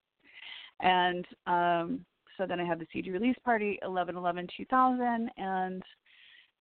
And 0.79 1.25
um, 1.45 2.05
so 2.37 2.45
then 2.47 2.59
I 2.59 2.65
had 2.65 2.79
the 2.79 2.87
CD 2.93 3.11
release 3.11 3.35
party, 3.43 3.79
11 3.83 4.15
11 4.15 4.47
2000, 4.57 5.29
and 5.37 5.83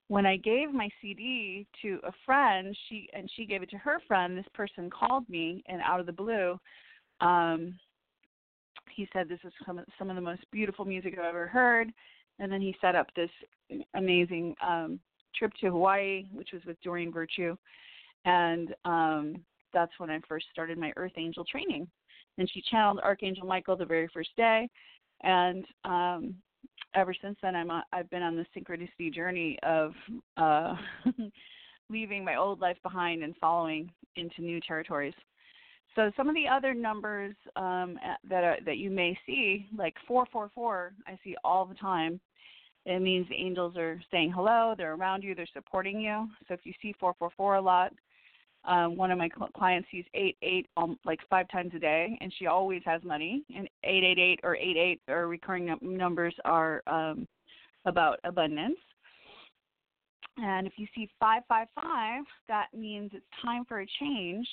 when 0.09 0.25
I 0.25 0.37
gave 0.37 0.73
my 0.73 0.89
CD 1.01 1.65
to 1.81 1.99
a 2.03 2.11
friend, 2.25 2.75
she 2.87 3.09
and 3.13 3.29
she 3.35 3.45
gave 3.45 3.63
it 3.63 3.69
to 3.71 3.77
her 3.77 3.99
friend. 4.07 4.37
This 4.37 4.45
person 4.53 4.89
called 4.89 5.27
me, 5.29 5.63
and 5.67 5.81
out 5.81 5.99
of 5.99 6.05
the 6.05 6.11
blue, 6.11 6.59
um, 7.21 7.79
he 8.91 9.07
said, 9.13 9.29
"This 9.29 9.39
is 9.43 9.53
some 9.65 9.81
some 9.97 10.09
of 10.09 10.15
the 10.15 10.21
most 10.21 10.43
beautiful 10.51 10.85
music 10.85 11.17
I've 11.17 11.25
ever 11.25 11.47
heard." 11.47 11.91
And 12.39 12.51
then 12.51 12.61
he 12.61 12.75
set 12.81 12.95
up 12.95 13.07
this 13.15 13.29
amazing 13.95 14.55
um, 14.65 14.99
trip 15.35 15.51
to 15.61 15.69
Hawaii, 15.69 16.25
which 16.31 16.49
was 16.53 16.61
with 16.65 16.81
Doreen 16.81 17.11
Virtue, 17.11 17.55
and 18.25 18.73
um, 18.85 19.35
that's 19.73 19.91
when 19.97 20.09
I 20.09 20.19
first 20.27 20.45
started 20.51 20.77
my 20.77 20.93
Earth 20.95 21.13
Angel 21.17 21.45
training. 21.45 21.87
And 22.37 22.49
she 22.51 22.63
channeled 22.71 22.99
Archangel 23.03 23.45
Michael 23.45 23.75
the 23.75 23.85
very 23.85 24.09
first 24.11 24.31
day, 24.35 24.67
and 25.21 25.65
um, 25.85 26.35
ever 26.95 27.13
since 27.21 27.37
then, 27.41 27.55
I'm 27.55 27.69
a, 27.69 27.83
I've 27.91 28.09
been 28.09 28.23
on 28.23 28.35
the 28.35 28.45
synchronicity 28.55 29.13
journey 29.13 29.57
of 29.63 29.93
uh, 30.37 30.75
leaving 31.89 32.23
my 32.23 32.35
old 32.35 32.59
life 32.59 32.77
behind 32.83 33.23
and 33.23 33.35
following 33.37 33.91
into 34.15 34.41
new 34.41 34.59
territories. 34.61 35.13
So 35.95 36.11
some 36.17 36.27
of 36.27 36.35
the 36.35 36.47
other 36.47 36.73
numbers 36.73 37.35
um, 37.55 37.99
that 38.27 38.43
are, 38.43 38.57
that 38.65 38.77
you 38.77 38.89
may 38.89 39.17
see, 39.25 39.67
like 39.77 39.95
444, 40.07 40.93
I 41.07 41.19
see 41.23 41.35
all 41.43 41.65
the 41.65 41.75
time. 41.75 42.19
It 42.85 42.99
means 42.99 43.27
the 43.29 43.35
angels 43.35 43.77
are 43.77 44.01
saying 44.11 44.31
hello, 44.31 44.73
they're 44.77 44.95
around 44.95 45.23
you, 45.23 45.35
they're 45.35 45.47
supporting 45.53 46.01
you. 46.01 46.27
So 46.47 46.53
if 46.53 46.61
you 46.63 46.73
see 46.81 46.93
444 46.99 47.55
a 47.55 47.61
lot, 47.61 47.93
um, 48.65 48.95
one 48.95 49.11
of 49.11 49.17
my 49.17 49.29
clients 49.55 49.87
sees 49.91 50.05
88 50.13 50.67
um, 50.77 50.97
like 51.05 51.19
five 51.29 51.49
times 51.49 51.71
a 51.75 51.79
day, 51.79 52.17
and 52.21 52.33
she 52.37 52.47
always 52.47 52.81
has 52.85 53.03
money. 53.03 53.43
And 53.55 53.67
888 53.83 54.39
or 54.43 54.55
88 54.55 55.01
or 55.09 55.27
recurring 55.27 55.65
num- 55.65 55.79
numbers 55.81 56.33
are 56.45 56.81
um, 56.87 57.27
about 57.85 58.19
abundance. 58.23 58.77
And 60.37 60.65
if 60.65 60.73
you 60.77 60.87
see 60.95 61.09
555, 61.19 62.23
that 62.47 62.67
means 62.73 63.11
it's 63.13 63.25
time 63.43 63.65
for 63.65 63.81
a 63.81 63.87
change. 63.99 64.47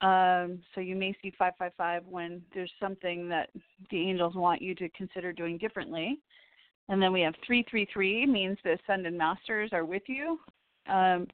Um, 0.00 0.60
so 0.74 0.80
you 0.80 0.94
may 0.94 1.12
see 1.20 1.32
555 1.38 2.04
when 2.06 2.42
there's 2.54 2.70
something 2.80 3.28
that 3.28 3.50
the 3.90 3.98
angels 3.98 4.34
want 4.36 4.62
you 4.62 4.74
to 4.76 4.88
consider 4.90 5.32
doing 5.32 5.58
differently. 5.58 6.20
And 6.88 7.02
then 7.02 7.12
we 7.12 7.20
have 7.22 7.34
333 7.46 8.26
means 8.26 8.56
the 8.62 8.78
ascended 8.82 9.14
masters 9.14 9.70
are 9.72 9.84
with 9.84 10.02
you. 10.06 10.38
Um, 10.88 11.26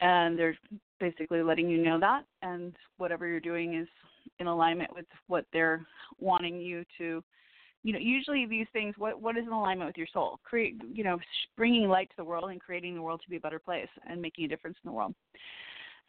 and 0.00 0.38
they're 0.38 0.56
basically 0.98 1.42
letting 1.42 1.68
you 1.68 1.82
know 1.82 1.98
that 1.98 2.24
and 2.42 2.74
whatever 2.98 3.26
you're 3.26 3.40
doing 3.40 3.74
is 3.74 3.88
in 4.38 4.46
alignment 4.46 4.94
with 4.94 5.06
what 5.26 5.44
they're 5.52 5.84
wanting 6.18 6.60
you 6.60 6.84
to 6.98 7.22
you 7.82 7.92
know 7.92 7.98
usually 7.98 8.46
these 8.46 8.66
things 8.72 8.94
what 8.98 9.20
what 9.20 9.36
is 9.36 9.46
in 9.46 9.52
alignment 9.52 9.88
with 9.88 9.96
your 9.96 10.06
soul 10.12 10.38
create 10.44 10.74
you 10.92 11.04
know 11.04 11.18
bringing 11.56 11.88
light 11.88 12.08
to 12.10 12.16
the 12.18 12.24
world 12.24 12.50
and 12.50 12.60
creating 12.60 12.94
the 12.94 13.02
world 13.02 13.20
to 13.22 13.30
be 13.30 13.36
a 13.36 13.40
better 13.40 13.58
place 13.58 13.88
and 14.08 14.20
making 14.20 14.44
a 14.44 14.48
difference 14.48 14.76
in 14.84 14.88
the 14.88 14.94
world 14.94 15.14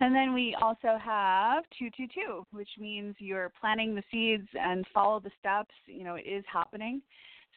and 0.01 0.15
then 0.15 0.33
we 0.33 0.55
also 0.61 0.97
have 1.01 1.63
222, 1.77 2.45
which 2.51 2.69
means 2.79 3.15
you're 3.19 3.51
planting 3.59 3.95
the 3.95 4.03
seeds 4.11 4.47
and 4.59 4.85
follow 4.93 5.19
the 5.19 5.31
steps. 5.39 5.73
You 5.85 6.03
know, 6.03 6.15
it 6.15 6.25
is 6.27 6.43
happening. 6.51 7.01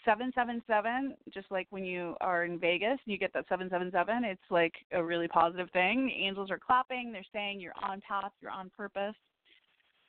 777, 0.04 1.16
just 1.32 1.50
like 1.50 1.66
when 1.70 1.84
you 1.84 2.14
are 2.20 2.44
in 2.44 2.58
Vegas 2.58 2.98
and 3.04 3.12
you 3.12 3.16
get 3.18 3.32
that 3.32 3.46
777, 3.48 4.24
it's 4.24 4.40
like 4.50 4.74
a 4.92 5.02
really 5.02 5.28
positive 5.28 5.70
thing. 5.70 6.06
The 6.06 6.24
angels 6.26 6.50
are 6.50 6.58
clapping, 6.58 7.10
they're 7.10 7.24
saying 7.32 7.60
you're 7.60 7.72
on 7.82 8.02
path, 8.06 8.32
you're 8.42 8.50
on 8.50 8.70
purpose. 8.76 9.14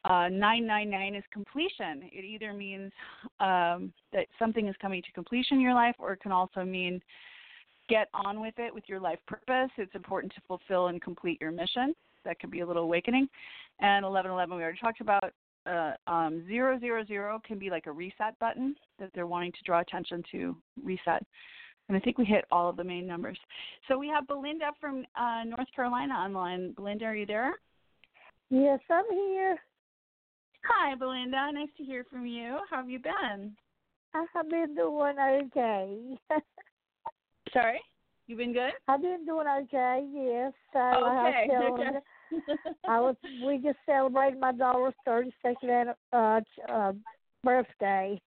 uh, 0.06 0.30
999 0.30 1.16
is 1.16 1.24
completion. 1.34 2.10
It 2.12 2.24
either 2.24 2.54
means 2.54 2.92
um, 3.40 3.92
that 4.14 4.28
something 4.38 4.68
is 4.68 4.76
coming 4.82 5.02
to 5.02 5.12
completion 5.14 5.58
in 5.58 5.62
your 5.62 5.74
life, 5.74 5.96
or 5.98 6.14
it 6.14 6.20
can 6.20 6.32
also 6.32 6.64
mean 6.64 7.02
get 7.90 8.10
on 8.14 8.40
with 8.42 8.54
it 8.58 8.74
with 8.74 8.84
your 8.88 9.00
life 9.00 9.20
purpose. 9.28 9.72
It's 9.78 9.96
important 9.96 10.34
to 10.36 10.42
fulfill 10.48 10.88
and 10.88 11.02
complete 11.02 11.40
your 11.42 11.52
mission. 11.52 11.96
That 12.26 12.40
could 12.40 12.52
be 12.52 12.62
a 12.62 12.66
little 12.66 12.84
awakening. 12.84 13.28
And 13.80 14.06
1111 14.06 14.56
we 14.56 14.64
already 14.64 14.80
talked 14.80 15.02
about. 15.02 15.34
Uh, 15.66 15.94
um, 16.06 16.46
000 16.48 17.40
can 17.48 17.58
be 17.58 17.70
like 17.72 17.88
a 17.88 17.92
reset 17.92 18.38
button 18.40 18.76
that 19.00 19.10
they're 19.16 19.26
wanting 19.26 19.52
to 19.52 19.64
draw 19.66 19.80
attention 19.80 20.24
to 20.32 20.56
reset. 20.84 21.24
And 21.88 21.98
I 21.98 22.00
think 22.00 22.18
we 22.18 22.26
hit 22.26 22.46
all 22.52 22.70
of 22.70 22.78
the 22.78 22.84
main 22.84 23.08
numbers. 23.08 23.38
So 23.88 23.98
we 23.98 24.08
have 24.08 24.28
Belinda 24.28 24.72
from 24.80 25.06
uh, 25.16 25.44
North 25.46 25.68
Carolina 25.76 26.14
online. 26.14 26.74
Belinda, 26.74 27.06
are 27.06 27.16
you 27.16 27.26
there? 27.26 27.54
Yes, 28.50 28.80
I'm 28.90 29.06
here. 29.12 29.58
Hi, 30.66 30.96
Belinda. 30.96 31.52
Nice 31.54 31.70
to 31.78 31.84
hear 31.84 32.06
from 32.10 32.26
you. 32.26 32.58
How 32.70 32.78
have 32.78 32.90
you 32.90 33.00
been? 33.00 33.56
I 34.14 34.26
have 34.34 34.50
been 34.50 34.76
doing 34.76 35.16
okay. 35.20 36.18
Sorry? 37.54 37.80
You've 38.28 38.40
been 38.40 38.54
good? 38.54 38.72
I've 38.88 39.02
been 39.02 39.26
doing 39.26 39.46
okay, 39.64 40.08
yes. 40.12 40.54
So 40.74 40.80
oh, 40.80 41.28
okay. 41.28 42.00
I, 42.88 43.00
was 43.00 43.16
we 43.46 43.58
just 43.58 43.78
celebrated 43.86 44.40
my 44.40 44.52
daughter's 44.52 44.94
thirty 45.06 45.34
second 45.42 45.94
uh, 46.14 46.42
uh 46.70 46.94
birthday. 47.44 48.20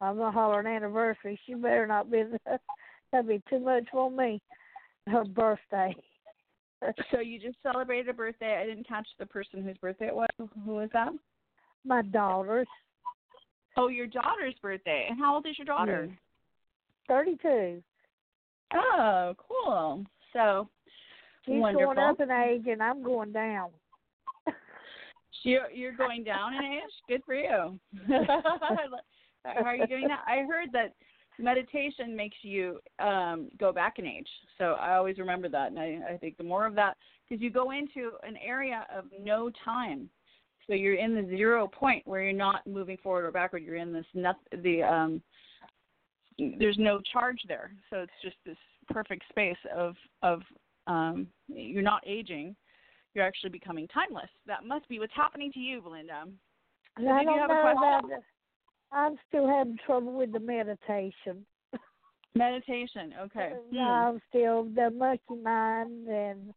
I'm 0.00 0.16
gonna 0.16 0.30
holler 0.30 0.60
an 0.60 0.66
anniversary. 0.66 1.38
She 1.46 1.54
better 1.54 1.86
not 1.86 2.10
be 2.10 2.24
that'd 3.12 3.28
be 3.28 3.42
too 3.48 3.60
much 3.60 3.84
for 3.90 4.10
me. 4.10 4.40
Her 5.06 5.24
birthday. 5.24 5.94
so 7.10 7.20
you 7.20 7.38
just 7.40 7.56
celebrated 7.62 8.08
a 8.08 8.12
birthday. 8.12 8.60
I 8.60 8.66
didn't 8.66 8.86
catch 8.86 9.08
the 9.18 9.26
person 9.26 9.62
whose 9.62 9.78
birthday 9.78 10.08
it 10.08 10.14
was. 10.14 10.28
Who 10.38 10.74
was 10.74 10.90
that? 10.92 11.12
My 11.84 12.02
daughter's. 12.02 12.68
Oh, 13.76 13.88
your 13.88 14.06
daughter's 14.06 14.54
birthday. 14.60 15.06
And 15.08 15.18
how 15.18 15.36
old 15.36 15.46
is 15.46 15.58
your 15.58 15.64
daughter? 15.66 16.08
Thirty-two. 17.06 17.82
Oh, 18.74 19.34
cool. 19.48 20.04
So 20.32 20.68
she's 21.48 21.60
wonderful. 21.60 21.94
going 21.94 21.98
up 21.98 22.20
in 22.20 22.30
age, 22.30 22.66
and 22.66 22.82
I'm 22.82 23.02
going 23.02 23.32
down. 23.32 23.70
you're 25.42 25.70
you're 25.70 25.96
going 25.96 26.24
down 26.24 26.54
in 26.54 26.64
age. 26.64 26.92
Good 27.08 27.22
for 27.24 27.34
you. 27.34 27.78
How 29.44 29.64
are 29.64 29.76
you 29.76 29.86
doing 29.86 30.08
that? 30.08 30.24
I 30.26 30.44
heard 30.46 30.68
that 30.72 30.94
meditation 31.38 32.16
makes 32.16 32.36
you 32.42 32.78
um, 32.98 33.48
go 33.58 33.72
back 33.72 33.98
in 33.98 34.06
age. 34.06 34.28
So 34.58 34.72
I 34.80 34.96
always 34.96 35.18
remember 35.18 35.48
that, 35.48 35.70
and 35.70 35.78
I, 35.78 35.98
I 36.12 36.16
think 36.16 36.36
the 36.36 36.44
more 36.44 36.66
of 36.66 36.74
that, 36.74 36.96
because 37.28 37.42
you 37.42 37.50
go 37.50 37.70
into 37.70 38.12
an 38.22 38.36
area 38.44 38.86
of 38.94 39.04
no 39.22 39.50
time. 39.64 40.10
So 40.66 40.74
you're 40.74 40.96
in 40.96 41.14
the 41.14 41.26
zero 41.28 41.66
point 41.66 42.06
where 42.06 42.22
you're 42.22 42.32
not 42.34 42.66
moving 42.66 42.98
forward 42.98 43.24
or 43.24 43.30
backward. 43.30 43.62
You're 43.62 43.76
in 43.76 43.92
this 43.92 44.04
not 44.12 44.36
the 44.62 44.82
um, 44.82 45.22
there's 46.58 46.78
no 46.78 47.00
charge 47.12 47.40
there. 47.48 47.72
So 47.88 47.98
it's 47.98 48.12
just 48.22 48.36
this 48.44 48.56
perfect 48.88 49.24
space 49.30 49.56
of 49.74 49.94
of 50.22 50.42
um, 50.88 51.28
you're 51.48 51.82
not 51.82 52.02
aging. 52.06 52.56
You're 53.14 53.24
actually 53.24 53.50
becoming 53.50 53.86
timeless. 53.88 54.30
That 54.46 54.64
must 54.64 54.88
be 54.88 54.98
what's 54.98 55.12
happening 55.14 55.52
to 55.52 55.60
you, 55.60 55.80
Belinda. 55.80 56.24
So 56.98 57.08
I 57.08 57.24
don't 57.24 57.36
know 57.36 57.44
about. 57.44 58.04
I'm 58.90 59.16
still 59.28 59.46
having 59.46 59.78
trouble 59.84 60.14
with 60.14 60.32
the 60.32 60.40
meditation. 60.40 61.44
Meditation, 62.34 63.14
okay. 63.20 63.52
Hmm. 63.72 63.78
I'm 63.78 64.20
still 64.28 64.64
the 64.64 64.90
monkey 64.90 65.42
mind 65.42 66.08
and 66.08 66.54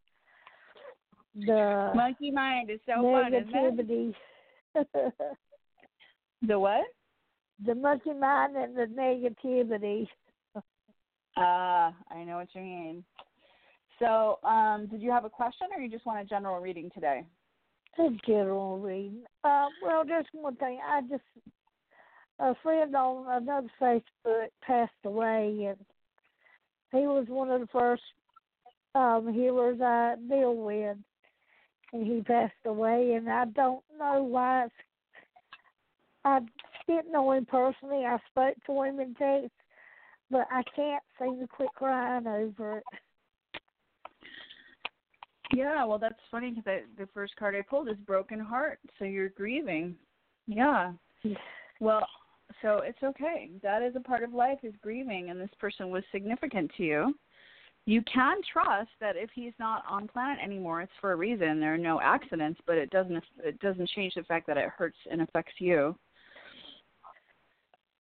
the 1.35 1.91
monkey 1.95 2.31
mind 2.31 2.69
is 2.69 2.79
so 2.85 3.01
negativity. 3.01 4.13
fun. 4.73 4.85
the 6.47 6.59
what? 6.59 6.85
The 7.65 7.75
monkey 7.75 8.13
mind 8.13 8.55
and 8.55 8.75
the 8.75 8.85
negativity. 8.85 10.07
Ah, 11.37 11.87
uh, 11.87 12.13
I 12.13 12.23
know 12.25 12.37
what 12.37 12.49
you 12.53 12.61
mean. 12.61 13.03
So, 14.01 14.39
um, 14.43 14.87
did 14.87 14.99
you 14.99 15.11
have 15.11 15.25
a 15.25 15.29
question, 15.29 15.67
or 15.75 15.79
you 15.79 15.87
just 15.89 16.07
want 16.07 16.19
a 16.19 16.25
general 16.25 16.59
reading 16.59 16.89
today? 16.91 17.23
A 17.99 18.09
general 18.25 18.79
reading. 18.79 19.21
Uh, 19.43 19.67
well, 19.83 20.03
just 20.03 20.27
one 20.33 20.55
thing. 20.55 20.79
I 20.83 21.01
just 21.01 21.21
a 22.39 22.55
friend 22.63 22.95
on 22.95 23.43
another 23.43 23.69
Facebook 23.79 24.47
passed 24.65 24.91
away, 25.05 25.67
and 25.69 25.77
he 26.91 27.05
was 27.05 27.27
one 27.27 27.51
of 27.51 27.61
the 27.61 27.67
first 27.67 28.01
um, 28.95 29.31
healers 29.31 29.79
I 29.79 30.15
deal 30.27 30.55
with, 30.55 30.97
and 31.93 32.07
he 32.07 32.21
passed 32.21 32.53
away. 32.65 33.13
And 33.13 33.29
I 33.29 33.45
don't 33.45 33.83
know 33.99 34.23
why. 34.23 34.65
It's, 34.65 34.73
I 36.25 36.39
didn't 36.87 37.11
know 37.11 37.33
him 37.33 37.45
personally. 37.45 38.03
I 38.03 38.17
spoke 38.31 38.55
to 38.65 38.81
him 38.81 38.99
in 38.99 39.13
text, 39.13 39.51
but 40.31 40.47
I 40.51 40.63
can't 40.75 41.03
seem 41.19 41.39
to 41.39 41.47
quit 41.47 41.69
crying 41.75 42.25
over 42.25 42.79
it. 42.79 42.83
Yeah, 45.53 45.83
well, 45.85 45.99
that's 45.99 46.15
funny 46.29 46.51
because 46.51 46.81
the 46.97 47.07
first 47.13 47.35
card 47.35 47.55
I 47.55 47.61
pulled 47.61 47.89
is 47.89 47.97
broken 48.05 48.39
heart. 48.39 48.79
So 48.97 49.05
you're 49.05 49.29
grieving. 49.29 49.95
Yeah. 50.47 50.93
Well, 51.79 52.07
so 52.61 52.81
it's 52.83 53.01
okay. 53.03 53.49
That 53.63 53.81
is 53.81 53.95
a 53.95 53.99
part 53.99 54.23
of 54.23 54.33
life 54.33 54.59
is 54.63 54.73
grieving, 54.81 55.29
and 55.29 55.39
this 55.39 55.49
person 55.59 55.89
was 55.89 56.03
significant 56.11 56.71
to 56.77 56.83
you. 56.83 57.15
You 57.85 58.03
can 58.03 58.37
trust 58.51 58.91
that 58.99 59.15
if 59.17 59.31
he's 59.33 59.53
not 59.59 59.83
on 59.89 60.07
planet 60.07 60.37
anymore, 60.43 60.81
it's 60.81 60.91
for 61.01 61.13
a 61.13 61.15
reason. 61.15 61.59
There 61.59 61.73
are 61.73 61.79
no 61.79 61.99
accidents, 61.99 62.59
but 62.67 62.77
it 62.77 62.91
doesn't 62.91 63.23
it 63.43 63.59
doesn't 63.59 63.89
change 63.89 64.13
the 64.15 64.23
fact 64.23 64.45
that 64.47 64.57
it 64.57 64.69
hurts 64.69 64.97
and 65.11 65.21
affects 65.21 65.53
you. 65.57 65.95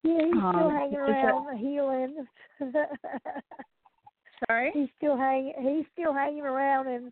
Yeah, 0.03 0.17
he's 0.25 0.33
um, 0.33 0.53
still 0.55 0.69
hanging 0.69 0.97
around 0.97 1.45
that... 1.47 1.57
healing. 1.57 2.25
Sorry, 4.47 4.71
he's 4.73 4.89
still 4.97 5.17
hanging. 5.17 5.53
He's 5.59 5.85
still 5.93 6.13
hanging 6.13 6.43
around 6.43 6.87
and 6.87 7.11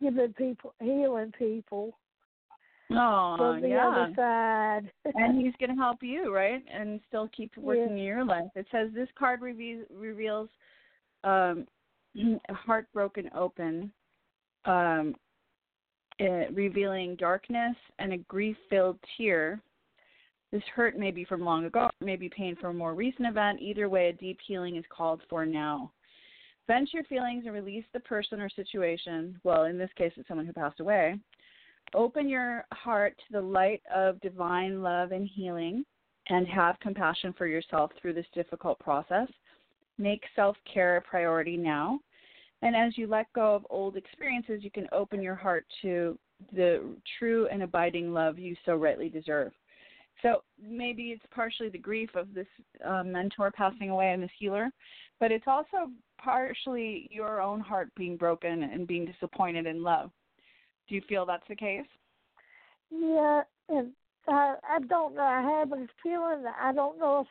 giving 0.00 0.32
people 0.34 0.74
healing 0.80 1.32
people. 1.38 1.96
Oh, 2.90 3.34
from 3.36 3.60
the 3.60 3.68
yeah. 3.68 3.88
other 3.88 4.12
side. 4.16 4.90
and 5.14 5.38
he's 5.44 5.52
going 5.60 5.74
to 5.74 5.80
help 5.80 6.02
you, 6.02 6.34
right? 6.34 6.64
And 6.72 7.00
still 7.06 7.28
keep 7.36 7.54
working 7.56 7.96
yeah. 7.96 7.96
in 7.96 7.98
your 7.98 8.24
life. 8.24 8.48
It 8.54 8.66
says 8.72 8.88
this 8.94 9.08
card 9.18 9.42
reveals, 9.42 9.86
reveals 9.94 10.48
um, 11.22 11.66
a 12.48 12.54
heart 12.54 12.86
broken 12.94 13.28
open, 13.34 13.92
um, 14.64 15.14
uh, 16.20 16.50
revealing 16.52 17.16
darkness 17.16 17.76
and 17.98 18.14
a 18.14 18.18
grief 18.18 18.56
filled 18.70 18.98
tear. 19.16 19.60
This 20.50 20.62
hurt 20.74 20.98
may 20.98 21.10
be 21.10 21.26
from 21.26 21.44
long 21.44 21.66
ago, 21.66 21.90
maybe 22.00 22.30
pain 22.30 22.56
from 22.56 22.70
a 22.70 22.78
more 22.78 22.94
recent 22.94 23.28
event. 23.28 23.60
Either 23.60 23.88
way, 23.90 24.08
a 24.08 24.12
deep 24.14 24.38
healing 24.46 24.76
is 24.76 24.84
called 24.88 25.20
for 25.28 25.44
now. 25.44 25.92
Vent 26.68 26.92
your 26.92 27.04
feelings 27.04 27.44
and 27.46 27.54
release 27.54 27.84
the 27.92 28.00
person 28.00 28.40
or 28.40 28.48
situation. 28.50 29.40
Well, 29.42 29.64
in 29.64 29.78
this 29.78 29.90
case, 29.96 30.12
it's 30.16 30.28
someone 30.28 30.46
who 30.46 30.52
passed 30.52 30.80
away 30.80 31.18
Open 31.94 32.28
your 32.28 32.66
heart 32.72 33.16
to 33.16 33.32
the 33.32 33.40
light 33.40 33.82
of 33.94 34.20
divine 34.20 34.82
love 34.82 35.12
and 35.12 35.26
healing 35.26 35.84
and 36.28 36.46
have 36.46 36.78
compassion 36.80 37.34
for 37.36 37.46
yourself 37.46 37.90
through 38.00 38.12
this 38.12 38.26
difficult 38.34 38.78
process. 38.78 39.28
Make 39.96 40.22
self 40.36 40.56
care 40.72 40.98
a 40.98 41.00
priority 41.00 41.56
now. 41.56 42.00
And 42.60 42.76
as 42.76 42.98
you 42.98 43.06
let 43.06 43.32
go 43.32 43.54
of 43.54 43.66
old 43.70 43.96
experiences, 43.96 44.62
you 44.62 44.70
can 44.70 44.88
open 44.92 45.22
your 45.22 45.34
heart 45.34 45.64
to 45.82 46.18
the 46.52 46.82
true 47.18 47.48
and 47.50 47.62
abiding 47.62 48.12
love 48.12 48.38
you 48.38 48.54
so 48.66 48.74
rightly 48.74 49.08
deserve. 49.08 49.52
So 50.22 50.42
maybe 50.60 51.10
it's 51.10 51.24
partially 51.32 51.68
the 51.68 51.78
grief 51.78 52.10
of 52.14 52.34
this 52.34 52.46
uh, 52.84 53.02
mentor 53.04 53.50
passing 53.50 53.90
away 53.90 54.12
and 54.12 54.22
this 54.22 54.30
healer, 54.38 54.70
but 55.20 55.30
it's 55.30 55.46
also 55.46 55.90
partially 56.20 57.08
your 57.10 57.40
own 57.40 57.60
heart 57.60 57.90
being 57.96 58.16
broken 58.16 58.64
and 58.64 58.86
being 58.86 59.06
disappointed 59.06 59.66
in 59.66 59.82
love. 59.82 60.10
Do 60.88 60.94
you 60.94 61.02
feel 61.08 61.24
that's 61.24 61.46
the 61.48 61.54
case? 61.54 61.86
Yeah, 62.90 63.42
and 63.68 63.92
I 64.26 64.54
I 64.68 64.78
don't 64.88 65.14
know. 65.14 65.22
I 65.22 65.42
have 65.58 65.72
a 65.72 65.86
feeling 66.02 66.42
that 66.42 66.56
I 66.60 66.72
don't 66.72 66.98
know 66.98 67.20
if 67.20 67.26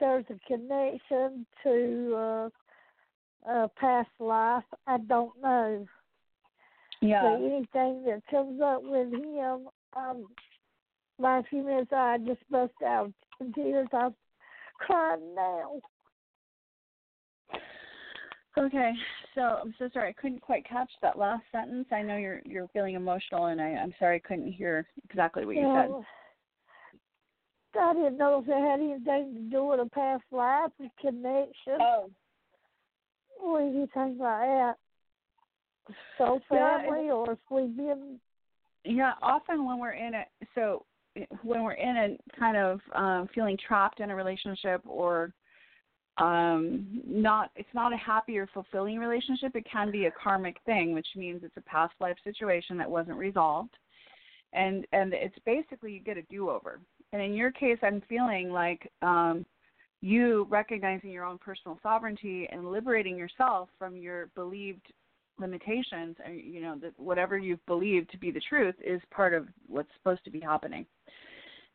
there's 0.00 0.24
a 0.30 0.38
connection 0.46 1.46
to 1.62 2.14
uh, 2.16 2.48
uh 3.48 3.68
past 3.78 4.08
life. 4.18 4.64
I 4.86 4.98
don't 4.98 5.32
know. 5.42 5.86
Yeah. 7.02 7.22
But 7.22 7.44
anything 7.44 8.04
that 8.06 8.22
comes 8.30 8.60
up 8.62 8.82
with 8.82 9.12
him, 9.12 9.68
um, 9.94 10.26
last 11.18 11.48
few 11.48 11.62
minutes 11.62 11.92
I 11.92 12.18
just 12.18 12.40
bust 12.50 12.72
out 12.84 13.12
in 13.40 13.52
tears. 13.52 13.88
I'm 13.92 14.14
crying 14.78 15.34
now. 15.34 15.80
Okay, 18.58 18.92
so 19.34 19.42
I'm 19.42 19.74
so 19.78 19.90
sorry 19.92 20.08
I 20.08 20.20
couldn't 20.20 20.40
quite 20.40 20.66
catch 20.66 20.90
that 21.02 21.18
last 21.18 21.42
sentence. 21.52 21.88
I 21.92 22.00
know 22.00 22.16
you're 22.16 22.40
you're 22.46 22.68
feeling 22.68 22.94
emotional, 22.94 23.46
and 23.46 23.60
I, 23.60 23.72
I'm 23.72 23.92
sorry 23.98 24.16
I 24.16 24.26
couldn't 24.26 24.50
hear 24.50 24.86
exactly 25.08 25.44
what 25.44 25.56
you 25.56 25.62
yeah, 25.62 25.86
said. 25.86 26.04
I 27.78 27.92
didn't 27.92 28.16
know 28.16 28.38
if 28.42 28.48
it 28.48 28.52
had 28.52 28.80
anything 28.80 29.34
to 29.34 29.50
do 29.50 29.66
with 29.66 29.80
a 29.80 29.90
past 29.90 30.24
life 30.32 30.70
or 30.80 30.88
connection. 31.00 31.78
Oh. 31.80 32.10
Or 33.42 33.60
anything 33.60 34.16
like 34.18 34.18
that. 34.18 34.74
So 36.16 36.40
family, 36.48 37.06
yeah, 37.06 37.12
or 37.12 37.32
if 37.32 37.38
we've 37.50 37.76
been 37.76 38.18
yeah, 38.84 39.12
often 39.20 39.66
when 39.66 39.78
we're 39.78 39.92
in 39.92 40.14
it, 40.14 40.28
so 40.54 40.86
when 41.42 41.62
we're 41.62 41.72
in 41.72 41.96
a 41.96 42.38
kind 42.38 42.56
of 42.56 42.80
um, 42.94 43.28
feeling 43.34 43.56
trapped 43.66 44.00
in 44.00 44.10
a 44.10 44.14
relationship 44.14 44.80
or 44.86 45.32
um 46.18 46.86
not 47.06 47.50
it's 47.56 47.68
not 47.74 47.92
a 47.92 47.96
happy 47.96 48.38
or 48.38 48.46
fulfilling 48.54 48.98
relationship 48.98 49.54
it 49.54 49.66
can 49.70 49.90
be 49.90 50.06
a 50.06 50.10
karmic 50.12 50.56
thing 50.64 50.94
which 50.94 51.06
means 51.14 51.42
it's 51.44 51.56
a 51.58 51.60
past 51.62 51.92
life 52.00 52.16
situation 52.24 52.78
that 52.78 52.90
wasn't 52.90 53.16
resolved. 53.16 53.76
And 54.54 54.86
and 54.92 55.12
it's 55.12 55.36
basically 55.44 55.92
you 55.92 56.00
get 56.00 56.16
a 56.16 56.22
do 56.22 56.48
over 56.48 56.80
and 57.12 57.20
in 57.20 57.34
your 57.34 57.50
case 57.50 57.78
i'm 57.82 58.02
feeling 58.08 58.50
like 58.50 58.90
um 59.02 59.44
you 60.00 60.46
recognizing 60.48 61.10
your 61.10 61.24
own 61.24 61.36
personal 61.36 61.78
sovereignty 61.82 62.48
and 62.50 62.70
liberating 62.70 63.18
yourself 63.18 63.68
from 63.78 63.96
your 63.96 64.30
believed 64.34 64.86
limitations 65.38 66.16
and 66.24 66.40
you 66.40 66.60
know 66.60 66.76
that 66.80 66.92
whatever 66.98 67.36
you've 67.36 67.64
believed 67.66 68.10
to 68.10 68.18
be 68.18 68.30
the 68.30 68.40
truth 68.48 68.74
is 68.84 69.00
part 69.10 69.34
of 69.34 69.46
what's 69.66 69.90
supposed 69.96 70.24
to 70.24 70.30
be 70.30 70.40
happening 70.40 70.86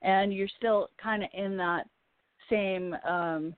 and 0.01 0.33
you're 0.33 0.47
still 0.57 0.89
kind 1.01 1.23
of 1.23 1.29
in 1.33 1.57
that 1.57 1.87
same 2.49 2.95
um 3.07 3.55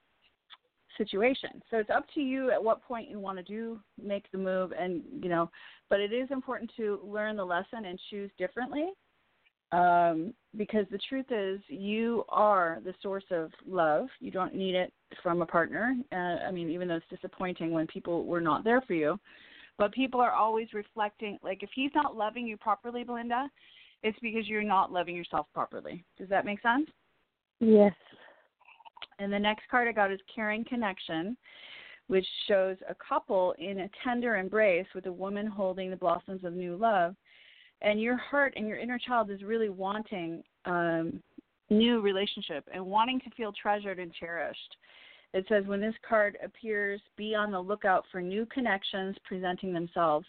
situation. 0.97 1.61
So 1.69 1.77
it's 1.77 1.89
up 1.89 2.05
to 2.15 2.21
you 2.21 2.51
at 2.51 2.63
what 2.63 2.83
point 2.83 3.09
you 3.09 3.19
want 3.19 3.37
to 3.37 3.43
do 3.43 3.79
make 4.01 4.25
the 4.31 4.37
move 4.37 4.71
and 4.77 5.01
you 5.21 5.29
know, 5.29 5.49
but 5.89 5.99
it 5.99 6.13
is 6.13 6.29
important 6.31 6.71
to 6.77 6.99
learn 7.03 7.35
the 7.35 7.45
lesson 7.45 7.85
and 7.85 7.99
choose 8.09 8.31
differently. 8.37 8.89
Um, 9.71 10.35
because 10.55 10.85
the 10.91 10.99
truth 11.09 11.25
is 11.31 11.59
you 11.67 12.25
are 12.29 12.79
the 12.85 12.93
source 13.01 13.23
of 13.31 13.51
love. 13.67 14.07
You 14.19 14.29
don't 14.29 14.53
need 14.53 14.75
it 14.75 14.93
from 15.23 15.41
a 15.41 15.47
partner. 15.47 15.95
Uh, 16.11 16.45
I 16.47 16.51
mean, 16.51 16.69
even 16.69 16.87
though 16.87 16.97
it's 16.97 17.05
disappointing 17.09 17.71
when 17.71 17.87
people 17.87 18.25
were 18.25 18.41
not 18.41 18.63
there 18.63 18.81
for 18.81 18.93
you, 18.93 19.19
but 19.77 19.91
people 19.91 20.21
are 20.21 20.31
always 20.31 20.67
reflecting 20.73 21.37
like 21.43 21.63
if 21.63 21.69
he's 21.73 21.91
not 21.95 22.15
loving 22.15 22.47
you 22.47 22.57
properly, 22.57 23.03
Belinda, 23.03 23.49
it's 24.03 24.17
because 24.21 24.47
you're 24.47 24.63
not 24.63 24.91
loving 24.91 25.15
yourself 25.15 25.47
properly. 25.53 26.03
Does 26.17 26.29
that 26.29 26.45
make 26.45 26.61
sense? 26.61 26.89
Yes. 27.59 27.93
And 29.19 29.31
the 29.31 29.39
next 29.39 29.63
card 29.69 29.87
I 29.87 29.91
got 29.91 30.11
is 30.11 30.19
Caring 30.33 30.65
Connection, 30.65 31.37
which 32.07 32.25
shows 32.47 32.77
a 32.89 32.95
couple 32.95 33.55
in 33.57 33.79
a 33.81 33.89
tender 34.03 34.35
embrace 34.35 34.87
with 34.93 35.05
a 35.05 35.11
woman 35.11 35.47
holding 35.47 35.89
the 35.89 35.95
blossoms 35.95 36.43
of 36.43 36.53
new 36.53 36.75
love. 36.75 37.15
And 37.81 38.01
your 38.01 38.17
heart 38.17 38.53
and 38.55 38.67
your 38.67 38.77
inner 38.77 38.99
child 38.99 39.29
is 39.29 39.43
really 39.43 39.69
wanting 39.69 40.43
um, 40.65 41.21
new 41.69 42.01
relationship 42.01 42.67
and 42.73 42.85
wanting 42.85 43.19
to 43.21 43.29
feel 43.31 43.53
treasured 43.53 43.99
and 43.99 44.13
cherished. 44.13 44.77
It 45.33 45.45
says 45.49 45.65
when 45.65 45.81
this 45.81 45.95
card 46.07 46.37
appears, 46.43 47.01
be 47.17 47.33
on 47.33 47.51
the 47.51 47.59
lookout 47.59 48.05
for 48.11 48.21
new 48.21 48.45
connections 48.47 49.15
presenting 49.25 49.73
themselves. 49.73 50.27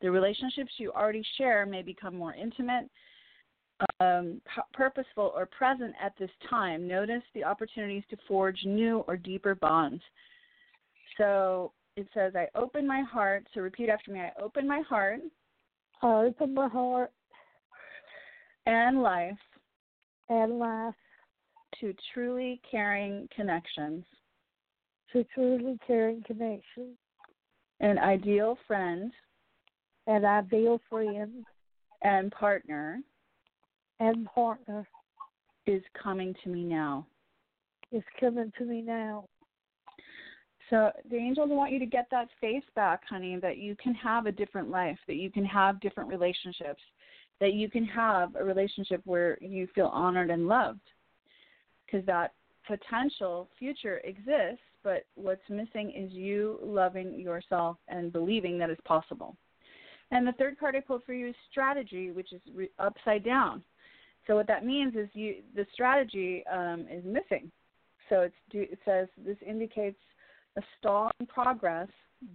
The 0.00 0.10
relationships 0.10 0.72
you 0.78 0.92
already 0.92 1.24
share 1.38 1.66
may 1.66 1.82
become 1.82 2.16
more 2.16 2.34
intimate 2.34 2.88
um, 4.00 4.40
p- 4.54 4.62
purposeful 4.72 5.32
or 5.34 5.46
present 5.46 5.94
at 6.00 6.12
this 6.18 6.30
time. 6.48 6.86
Notice 6.86 7.22
the 7.34 7.44
opportunities 7.44 8.04
to 8.10 8.16
forge 8.28 8.58
new 8.64 9.04
or 9.08 9.16
deeper 9.16 9.54
bonds. 9.54 10.02
So 11.18 11.72
it 11.96 12.06
says, 12.14 12.34
I 12.36 12.48
open 12.54 12.86
my 12.86 13.02
heart. 13.02 13.46
So 13.54 13.60
repeat 13.60 13.88
after 13.88 14.12
me 14.12 14.20
I 14.20 14.30
open 14.40 14.66
my 14.66 14.82
heart. 14.88 15.20
I 16.02 16.06
open 16.06 16.54
my 16.54 16.68
heart 16.68 17.12
and 18.66 19.02
life 19.02 19.38
and 20.28 20.58
life 20.58 20.94
to 21.80 21.94
truly 22.12 22.60
caring 22.70 23.28
connections. 23.34 24.04
To 25.14 25.24
truly 25.32 25.78
caring 25.86 26.22
connections. 26.26 26.98
An 27.80 27.98
ideal 27.98 28.58
friend. 28.66 29.12
An 30.06 30.24
ideal 30.24 30.80
friend. 30.90 31.44
And 32.02 32.30
partner 32.32 33.00
and 34.00 34.26
partner 34.26 34.86
is 35.66 35.82
coming 36.00 36.34
to 36.42 36.50
me 36.50 36.64
now. 36.64 37.06
Is 37.92 38.02
coming 38.18 38.52
to 38.58 38.64
me 38.64 38.82
now. 38.82 39.24
So 40.70 40.90
the 41.10 41.16
angels 41.16 41.50
want 41.50 41.72
you 41.72 41.78
to 41.78 41.86
get 41.86 42.06
that 42.10 42.28
faith 42.40 42.64
back, 42.74 43.02
honey, 43.08 43.38
that 43.40 43.58
you 43.58 43.76
can 43.76 43.94
have 43.94 44.26
a 44.26 44.32
different 44.32 44.70
life, 44.70 44.98
that 45.06 45.16
you 45.16 45.30
can 45.30 45.44
have 45.44 45.80
different 45.80 46.10
relationships, 46.10 46.82
that 47.40 47.52
you 47.52 47.70
can 47.70 47.84
have 47.84 48.34
a 48.34 48.42
relationship 48.42 49.00
where 49.04 49.38
you 49.40 49.68
feel 49.74 49.86
honored 49.86 50.30
and 50.30 50.48
loved. 50.48 50.80
Because 51.86 52.04
that 52.06 52.32
potential 52.66 53.48
future 53.58 54.00
exists, 54.04 54.64
but 54.84 55.06
what's 55.16 55.48
missing 55.48 55.92
is 55.96 56.12
you 56.12 56.58
loving 56.62 57.18
yourself 57.18 57.78
and 57.88 58.12
believing 58.12 58.58
that 58.58 58.70
it's 58.70 58.80
possible. 58.82 59.36
And 60.10 60.26
the 60.26 60.32
third 60.32 60.60
card 60.60 60.76
I 60.76 60.80
pulled 60.80 61.02
for 61.04 61.14
you 61.14 61.28
is 61.28 61.34
strategy, 61.50 62.12
which 62.12 62.32
is 62.32 62.40
re- 62.54 62.70
upside 62.78 63.24
down. 63.24 63.64
So 64.26 64.36
what 64.36 64.46
that 64.46 64.64
means 64.64 64.94
is 64.94 65.08
you 65.14 65.36
the 65.56 65.66
strategy 65.72 66.44
um, 66.52 66.86
is 66.90 67.04
missing. 67.04 67.50
So 68.08 68.28
it 68.52 68.78
says 68.84 69.08
this 69.24 69.36
indicates 69.46 69.98
a 70.56 70.62
stall 70.78 71.10
in 71.18 71.26
progress 71.26 71.88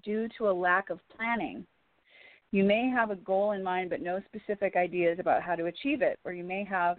due 0.03 0.27
to 0.37 0.49
a 0.49 0.51
lack 0.51 0.89
of 0.89 0.99
planning. 1.15 1.65
You 2.51 2.63
may 2.63 2.89
have 2.89 3.11
a 3.11 3.15
goal 3.15 3.51
in 3.51 3.63
mind 3.63 3.91
but 3.91 4.01
no 4.01 4.19
specific 4.25 4.75
ideas 4.75 5.19
about 5.19 5.43
how 5.43 5.55
to 5.55 5.65
achieve 5.65 6.01
it, 6.01 6.19
or 6.25 6.33
you 6.33 6.43
may 6.43 6.63
have 6.63 6.97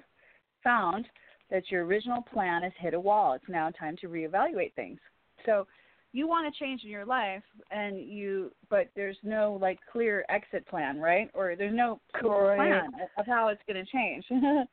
found 0.63 1.07
that 1.51 1.71
your 1.71 1.85
original 1.85 2.23
plan 2.23 2.63
has 2.63 2.73
hit 2.79 2.95
a 2.95 3.01
wall. 3.01 3.35
It's 3.35 3.49
now 3.49 3.71
time 3.71 3.97
to 4.01 4.09
reevaluate 4.09 4.73
things. 4.75 5.01
So 5.47 5.67
you 6.13 6.27
want 6.27 6.53
to 6.53 6.59
change 6.59 6.83
in 6.85 6.91
your 6.91 7.05
life 7.05 7.43
and 7.71 7.99
you 7.99 8.53
but 8.69 8.89
there's 8.97 9.17
no 9.23 9.59
like 9.61 9.79
clear 9.91 10.25
exit 10.29 10.67
plan 10.67 10.99
right? 10.99 11.31
Or 11.35 11.55
there's 11.57 11.75
no 11.75 12.01
Correct. 12.15 12.59
plan 12.59 12.91
of 13.17 13.27
how 13.27 13.49
it's 13.49 13.63
going 13.67 13.85
to 13.85 13.91
change. 13.91 14.25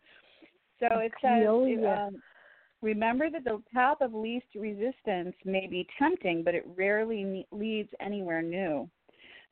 So 0.79 0.99
it 0.99 1.11
says 1.23 1.47
um, 1.87 2.21
remember 2.83 3.31
that 3.31 3.43
the 3.43 3.59
path 3.73 3.97
of 3.99 4.13
least 4.13 4.45
resistance 4.55 5.35
may 5.43 5.65
be 5.65 5.87
tempting 5.97 6.43
but 6.43 6.53
it 6.53 6.67
rarely 6.77 7.47
leads 7.51 7.89
anywhere 7.99 8.43
new. 8.43 8.87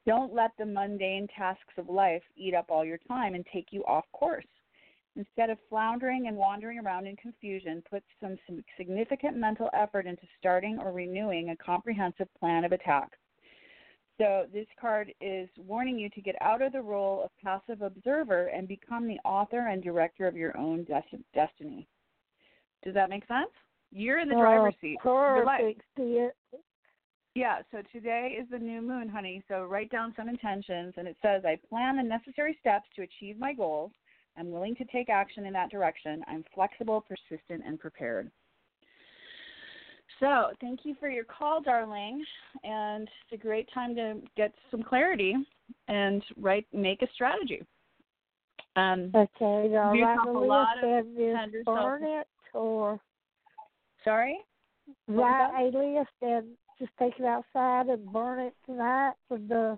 Don't 0.05 0.35
let 0.35 0.51
the 0.59 0.67
mundane 0.67 1.27
tasks 1.35 1.73
of 1.79 1.89
life 1.89 2.21
eat 2.37 2.53
up 2.53 2.67
all 2.69 2.85
your 2.85 2.99
time 3.07 3.33
and 3.33 3.43
take 3.51 3.69
you 3.71 3.83
off 3.85 4.05
course 4.13 4.45
Instead 5.17 5.49
of 5.49 5.57
floundering 5.69 6.27
and 6.27 6.35
wandering 6.35 6.79
around 6.79 7.07
in 7.07 7.15
confusion, 7.15 7.81
put 7.89 8.03
some 8.21 8.37
significant 8.77 9.37
mental 9.37 9.69
effort 9.73 10.05
into 10.05 10.23
starting 10.37 10.77
or 10.79 10.91
renewing 10.91 11.49
a 11.49 11.55
comprehensive 11.55 12.27
plan 12.37 12.65
of 12.65 12.73
attack. 12.73 13.11
So, 14.17 14.45
this 14.53 14.67
card 14.79 15.13
is 15.19 15.49
warning 15.57 15.99
you 15.99 16.09
to 16.09 16.21
get 16.21 16.35
out 16.41 16.61
of 16.61 16.71
the 16.71 16.81
role 16.81 17.23
of 17.23 17.31
passive 17.43 17.81
observer 17.81 18.47
and 18.47 18.67
become 18.67 19.07
the 19.07 19.19
author 19.25 19.67
and 19.67 19.83
director 19.83 20.27
of 20.27 20.37
your 20.37 20.57
own 20.57 20.85
des- 20.85 21.17
destiny. 21.33 21.87
Does 22.83 22.93
that 22.93 23.09
make 23.09 23.27
sense? 23.27 23.51
You're 23.91 24.19
in 24.19 24.29
the 24.29 24.35
driver's 24.35 24.75
seat. 24.81 24.99
Perfect. 25.01 25.81
Yeah, 27.35 27.59
so 27.71 27.81
today 27.91 28.37
is 28.39 28.47
the 28.49 28.57
new 28.57 28.81
moon, 28.81 29.09
honey. 29.09 29.43
So 29.49 29.63
write 29.63 29.91
down 29.91 30.13
some 30.15 30.29
intentions, 30.29 30.93
and 30.95 31.07
it 31.07 31.17
says, 31.21 31.43
I 31.45 31.57
plan 31.67 31.97
the 31.97 32.03
necessary 32.03 32.57
steps 32.61 32.87
to 32.95 33.01
achieve 33.03 33.37
my 33.37 33.53
goals 33.53 33.91
I'm 34.37 34.51
willing 34.51 34.75
to 34.75 34.85
take 34.85 35.09
action 35.09 35.45
in 35.45 35.53
that 35.53 35.71
direction. 35.71 36.23
I'm 36.27 36.43
flexible, 36.53 37.05
persistent, 37.07 37.63
and 37.65 37.79
prepared. 37.79 38.31
So, 40.19 40.51
thank 40.61 40.81
you 40.83 40.95
for 40.99 41.09
your 41.09 41.25
call, 41.25 41.61
darling. 41.61 42.23
And 42.63 43.03
it's 43.03 43.41
a 43.41 43.43
great 43.43 43.67
time 43.73 43.95
to 43.95 44.21
get 44.37 44.53
some 44.71 44.83
clarity 44.83 45.35
and 45.87 46.23
write, 46.37 46.65
make 46.73 47.01
a 47.01 47.07
strategy. 47.13 47.63
Um, 48.77 49.11
okay, 49.15 49.69
now 49.69 49.93
write 49.93 50.27
a 50.27 50.31
list 50.31 51.07
and 51.17 51.51
just 51.51 51.65
burn 51.65 52.03
it, 52.03 52.27
or 52.53 52.99
sorry, 54.03 54.37
write 55.07 55.71
a 55.73 55.77
list 55.77 56.09
and 56.21 56.47
just 56.77 56.91
take 56.99 57.13
it 57.17 57.25
outside 57.25 57.87
and 57.87 58.05
burn 58.11 58.39
it 58.39 58.53
tonight 58.65 59.13
for 59.29 59.37
the 59.37 59.77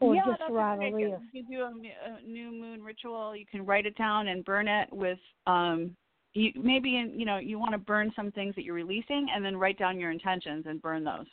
or 0.00 0.14
yeah, 0.14 0.22
just 0.26 0.40
that's 0.40 0.52
write 0.52 0.92
a 0.92 0.96
a 0.96 1.10
list. 1.10 1.22
You 1.32 1.44
do 1.50 1.62
a, 1.62 1.68
a, 1.68 2.28
new 2.28 2.52
moon 2.52 2.82
ritual. 2.82 3.34
You 3.34 3.46
can 3.46 3.64
write 3.64 3.86
it 3.86 3.96
down 3.96 4.28
and 4.28 4.44
burn 4.44 4.68
it 4.68 4.88
with 4.92 5.18
um 5.46 5.96
you 6.34 6.52
maybe 6.54 6.98
in, 6.98 7.18
you 7.18 7.24
know 7.24 7.38
you 7.38 7.58
want 7.58 7.72
to 7.72 7.78
burn 7.78 8.12
some 8.14 8.30
things 8.32 8.54
that 8.56 8.64
you're 8.64 8.74
releasing 8.74 9.28
and 9.34 9.44
then 9.44 9.56
write 9.56 9.78
down 9.78 9.98
your 9.98 10.10
intentions 10.10 10.66
and 10.68 10.82
burn 10.82 11.04
those. 11.04 11.26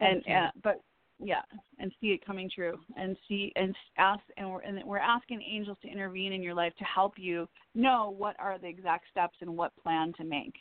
And 0.00 0.20
okay. 0.20 0.34
uh, 0.34 0.50
but 0.62 0.80
yeah, 1.22 1.42
and 1.78 1.92
see 2.00 2.08
it 2.08 2.24
coming 2.24 2.50
true 2.52 2.78
and 2.96 3.16
see 3.28 3.52
and 3.56 3.74
ask 3.98 4.22
and 4.36 4.50
we're 4.50 4.62
and 4.62 4.82
we're 4.84 4.98
asking 4.98 5.42
angels 5.42 5.76
to 5.82 5.88
intervene 5.88 6.32
in 6.32 6.42
your 6.42 6.54
life 6.54 6.72
to 6.78 6.84
help 6.84 7.14
you 7.16 7.46
know 7.74 8.14
what 8.16 8.36
are 8.38 8.58
the 8.58 8.68
exact 8.68 9.04
steps 9.10 9.36
and 9.40 9.56
what 9.56 9.72
plan 9.82 10.12
to 10.16 10.24
make. 10.24 10.54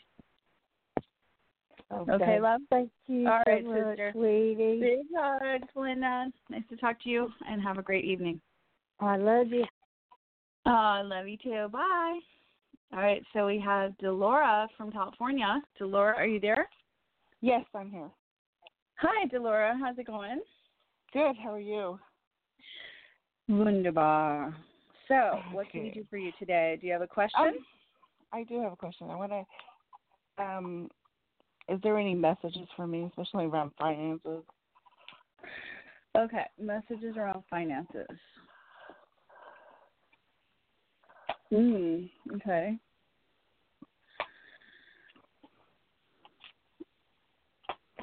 Okay. 1.91 2.11
okay, 2.11 2.39
love. 2.39 2.61
Thank 2.69 2.91
you 3.07 3.27
All 3.27 3.41
so 3.45 3.51
right, 3.51 3.65
much, 3.65 3.77
sister. 3.77 4.11
sweetie. 4.13 4.79
Big 4.79 4.99
hugs, 5.15 5.67
Linda. 5.75 6.27
Nice 6.49 6.61
to 6.69 6.77
talk 6.77 7.01
to 7.03 7.09
you, 7.09 7.29
and 7.47 7.61
have 7.61 7.77
a 7.77 7.81
great 7.81 8.05
evening. 8.05 8.39
I 8.99 9.17
love 9.17 9.47
you. 9.47 9.65
Oh, 10.65 10.71
I 10.71 11.01
love 11.01 11.27
you 11.27 11.37
too. 11.37 11.67
Bye. 11.71 12.19
All 12.93 12.99
right, 12.99 13.23
so 13.33 13.47
we 13.47 13.59
have 13.59 13.97
Delora 13.97 14.67
from 14.77 14.91
California. 14.91 15.61
Delora, 15.77 16.15
are 16.15 16.27
you 16.27 16.39
there? 16.39 16.67
Yes, 17.41 17.63
I'm 17.73 17.89
here. 17.89 18.09
Hi, 18.97 19.25
Delora. 19.27 19.77
How's 19.79 19.97
it 19.97 20.07
going? 20.07 20.41
Good. 21.13 21.35
How 21.41 21.53
are 21.53 21.59
you? 21.59 21.99
Wunderbar. 23.47 24.55
So, 25.07 25.39
what 25.53 25.71
can 25.71 25.83
we 25.83 25.89
do 25.89 26.05
for 26.09 26.17
you 26.17 26.31
today? 26.37 26.77
Do 26.79 26.85
you 26.85 26.93
have 26.93 27.01
a 27.01 27.07
question? 27.07 27.39
Um, 27.41 27.53
I 28.31 28.43
do 28.43 28.61
have 28.61 28.73
a 28.73 28.75
question. 28.75 29.09
I 29.09 29.15
want 29.15 29.31
to. 29.31 30.43
Um, 30.43 30.89
is 31.69 31.79
there 31.81 31.97
any 31.97 32.15
messages 32.15 32.67
for 32.75 32.87
me, 32.87 33.09
especially 33.09 33.45
around 33.45 33.71
finances? 33.77 34.43
okay, 36.17 36.45
messages 36.59 37.15
around 37.17 37.43
finances. 37.49 38.07
Hmm. 41.49 42.05
Okay. 42.35 42.77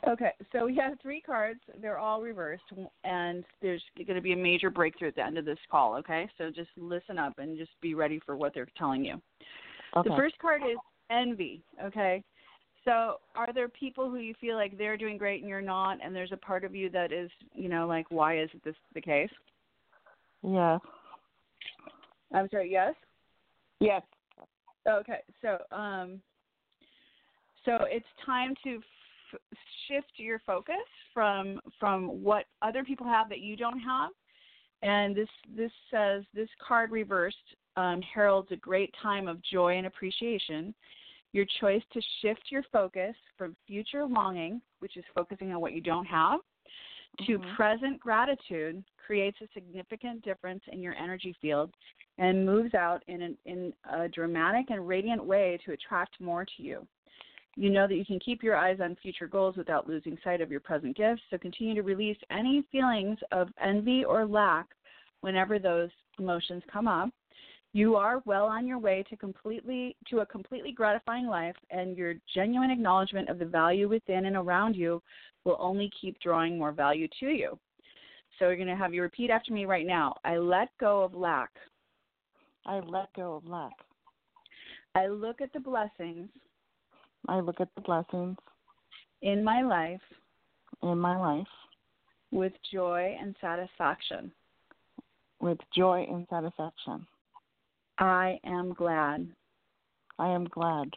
Okay, 0.09 0.33
so 0.53 0.67
we 0.67 0.77
have 0.77 1.01
three 1.03 1.21
cards. 1.21 1.59
They're 1.81 1.99
all 1.99 2.23
reversed, 2.23 2.63
and 3.03 3.45
there's 3.61 3.83
going 3.97 4.15
to 4.15 4.21
be 4.21 4.33
a 4.33 4.37
major 4.37 4.71
breakthrough 4.71 5.09
at 5.09 5.17
the 5.17 5.25
end 5.25 5.37
of 5.37 5.45
this 5.45 5.59
call. 5.69 5.97
Okay, 5.97 6.29
so 6.39 6.51
just 6.51 6.71
listen 6.77 7.19
up 7.19 7.33
and 7.39 7.59
just 7.59 7.73
be 7.81 7.95
ready 7.95 8.21
for 8.25 8.37
what 8.37 8.55
they're 8.55 8.69
telling 8.77 9.05
you. 9.05 9.21
Okay. 9.97 10.09
The 10.09 10.15
first 10.15 10.39
card 10.39 10.63
is 10.63 10.79
envy. 11.11 11.63
Okay, 11.83 12.23
so 12.87 13.17
are 13.35 13.53
there 13.53 13.69
people 13.69 14.09
who 14.09 14.19
you 14.19 14.33
feel 14.41 14.57
like 14.57 14.79
they're 14.79 14.97
doing 14.97 15.19
great 15.19 15.41
and 15.41 15.49
you're 15.49 15.61
not, 15.61 15.99
and 16.03 16.15
there's 16.15 16.33
a 16.33 16.37
part 16.37 16.65
of 16.65 16.75
you 16.75 16.89
that 16.91 17.13
is, 17.13 17.31
you 17.53 17.69
know, 17.69 17.87
like 17.87 18.07
why 18.11 18.39
is 18.39 18.49
this 18.65 18.77
the 18.95 19.01
case? 19.01 19.31
Yes. 20.43 20.81
I'm 22.33 22.49
sorry. 22.51 22.71
Yes. 22.71 22.95
Yes. 23.81 24.03
Okay, 24.89 25.21
so 25.43 25.59
um, 25.77 26.21
so 27.65 27.79
it's 27.89 28.07
time 28.25 28.55
to 28.63 28.77
f- 29.33 29.41
shift 29.89 30.13
your 30.17 30.41
focus 30.47 30.77
from 31.13 31.61
from 31.81 32.23
what 32.23 32.45
other 32.63 32.85
people 32.85 33.07
have 33.07 33.29
that 33.29 33.41
you 33.41 33.57
don't 33.57 33.81
have, 33.81 34.11
and 34.83 35.17
this 35.17 35.29
this 35.57 35.73
says 35.91 36.23
this 36.35 36.49
card 36.67 36.93
reversed 36.93 37.37
um, 37.77 38.01
heralds 38.15 38.49
a 38.53 38.57
great 38.57 38.95
time 39.03 39.27
of 39.27 39.43
joy 39.43 39.77
and 39.77 39.87
appreciation. 39.87 40.73
Your 41.33 41.47
choice 41.61 41.83
to 41.93 42.01
shift 42.21 42.51
your 42.51 42.63
focus 42.73 43.15
from 43.37 43.57
future 43.67 44.05
longing, 44.07 44.61
which 44.79 44.97
is 44.97 45.05
focusing 45.15 45.53
on 45.53 45.61
what 45.61 45.73
you 45.73 45.81
don't 45.81 46.07
have, 46.07 46.41
to 47.27 47.39
Mhm. 47.39 47.55
present 47.55 48.01
gratitude 48.01 48.85
creates 48.99 49.41
a 49.41 49.49
significant 49.49 50.23
difference 50.23 50.63
in 50.69 50.83
your 50.83 50.95
energy 50.95 51.33
field 51.41 51.73
and 52.19 52.45
moves 52.45 52.75
out 52.75 53.03
in, 53.07 53.23
an, 53.23 53.39
in 53.45 53.73
a 53.91 54.09
dramatic 54.09 54.71
and 54.71 54.87
radiant 54.87 55.25
way 55.25 55.59
to 55.65 55.73
attract 55.73 56.21
more 56.21 56.45
to 56.45 56.63
you. 56.63 56.87
You 57.57 57.71
know 57.71 57.87
that 57.87 57.97
you 57.97 58.05
can 58.05 58.19
keep 58.21 58.43
your 58.43 58.57
eyes 58.57 58.81
on 58.81 58.97
future 58.97 59.27
goals 59.27 59.57
without 59.57 59.89
losing 59.89 60.19
sight 60.23 60.43
of 60.43 60.51
your 60.51 60.61
present 60.61 60.95
gifts, 60.95 61.23
so 61.31 61.39
continue 61.39 61.75
to 61.75 61.83
release 61.83 62.19
any 62.31 62.63
feelings 62.71 63.19
of 63.33 63.49
envy 63.59 64.05
or 64.05 64.27
lack 64.27 64.67
whenever 65.21 65.59
those 65.59 65.91
emotions 66.19 66.63
come 66.71 66.87
up. 66.87 67.11
You 67.77 67.95
are 67.95 68.23
well 68.25 68.47
on 68.47 68.67
your 68.67 68.79
way 68.79 69.05
to 69.11 69.19
completely 69.19 69.97
to 70.09 70.21
a 70.21 70.27
completely 70.27 70.73
gratifying 70.73 71.27
life 71.27 71.57
and 71.69 71.95
your 71.95 72.15
genuine 72.35 72.71
acknowledgement 72.71 73.29
of 73.29 73.39
the 73.39 73.45
value 73.45 73.87
within 73.87 74.25
and 74.25 74.35
around 74.35 74.75
you 74.75 75.03
will 75.45 75.59
only 75.61 75.91
keep 76.01 76.19
drawing 76.21 76.57
more 76.59 76.73
value 76.73 77.07
to 77.21 77.27
you. 77.27 77.59
So 78.39 78.47
we're 78.47 78.57
going 78.57 78.69
to 78.69 78.77
have 78.77 78.95
you 78.95 79.03
repeat 79.03 79.29
after 79.29 79.53
me 79.53 79.67
right 79.67 79.87
now. 79.87 80.15
I 80.25 80.39
let 80.39 80.71
go 80.81 81.03
of 81.03 81.15
lack. 81.15 81.51
I 82.65 82.81
let 82.81 83.13
go 83.15 83.35
of 83.35 83.47
lack. 83.47 83.75
I 84.95 85.09
look 85.09 85.43
at 85.43 85.53
the 85.53 85.61
blessings 85.61 86.31
I 87.29 87.41
look 87.41 87.61
at 87.61 87.69
the 87.75 87.83
blessings 87.83 88.39
in 89.21 89.45
my 89.45 89.61
life 89.61 90.01
in 90.83 90.99
my 90.99 91.19
life 91.19 91.47
with 92.33 92.55
joy 92.73 93.15
and 93.21 93.37
satisfaction. 93.39 94.33
with 95.41 95.59
joy 95.77 96.07
and 96.11 96.27
satisfaction. 96.31 97.07
I 97.99 98.39
am 98.45 98.73
glad. 98.75 99.29
I 100.19 100.29
am 100.29 100.45
glad. 100.45 100.91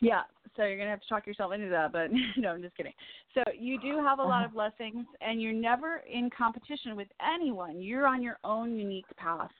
Yeah, 0.00 0.22
so 0.56 0.64
you're 0.64 0.76
going 0.76 0.86
to 0.86 0.90
have 0.90 1.00
to 1.00 1.08
talk 1.08 1.26
yourself 1.26 1.52
into 1.52 1.68
that, 1.70 1.92
but 1.92 2.10
no, 2.36 2.50
I'm 2.50 2.62
just 2.62 2.76
kidding. 2.76 2.92
So 3.34 3.42
you 3.58 3.78
do 3.78 3.98
have 3.98 4.18
a 4.18 4.22
lot 4.22 4.44
of 4.44 4.52
blessings, 4.52 5.06
and 5.20 5.40
you're 5.40 5.52
never 5.52 6.02
in 6.10 6.28
competition 6.30 6.96
with 6.96 7.08
anyone. 7.20 7.80
You're 7.80 8.06
on 8.06 8.22
your 8.22 8.38
own 8.44 8.76
unique 8.76 9.06
path. 9.16 9.50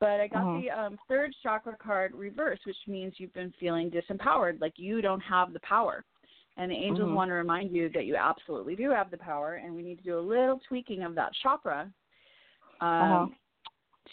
But 0.00 0.18
I 0.20 0.28
got 0.28 0.46
Uh-huh. 0.46 0.62
the 0.62 0.70
um, 0.70 0.98
third 1.08 1.34
chakra 1.42 1.76
card 1.76 2.14
reversed, 2.14 2.62
which 2.64 2.76
means 2.86 3.14
you've 3.18 3.34
been 3.34 3.52
feeling 3.60 3.90
disempowered, 3.90 4.60
like 4.60 4.72
you 4.76 5.02
don't 5.02 5.20
have 5.20 5.52
the 5.52 5.60
power. 5.60 6.04
And 6.56 6.70
the 6.70 6.74
angels 6.74 7.10
Mhm. 7.10 7.14
want 7.14 7.28
to 7.28 7.34
remind 7.34 7.74
you 7.74 7.90
that 7.90 8.06
you 8.06 8.16
absolutely 8.16 8.76
do 8.76 8.90
have 8.90 9.10
the 9.10 9.18
power, 9.18 9.54
and 9.56 9.74
we 9.74 9.82
need 9.82 9.98
to 9.98 10.04
do 10.04 10.18
a 10.18 10.20
little 10.20 10.58
tweaking 10.68 11.02
of 11.02 11.14
that 11.14 11.32
chakra 11.42 11.92
um, 12.80 13.00
Uh-huh. 13.00 13.26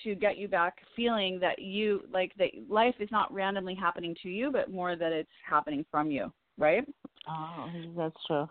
To 0.04 0.16
get 0.16 0.38
you 0.38 0.48
back 0.48 0.78
feeling 0.96 1.40
that 1.40 1.60
you 1.60 2.02
like 2.12 2.34
that 2.38 2.50
life 2.70 2.96
is 3.00 3.10
not 3.12 3.34
randomly 3.34 3.76
happening 3.76 4.16
to 4.24 4.30
you, 4.30 4.52
but 4.52 4.72
more 4.72 4.96
that 4.96 5.12
it's 5.12 5.30
happening 5.48 5.86
from 5.90 6.12
you, 6.12 6.32
right? 6.58 6.88
Oh, 7.30 7.70
that's 7.96 8.16
true. 8.26 8.48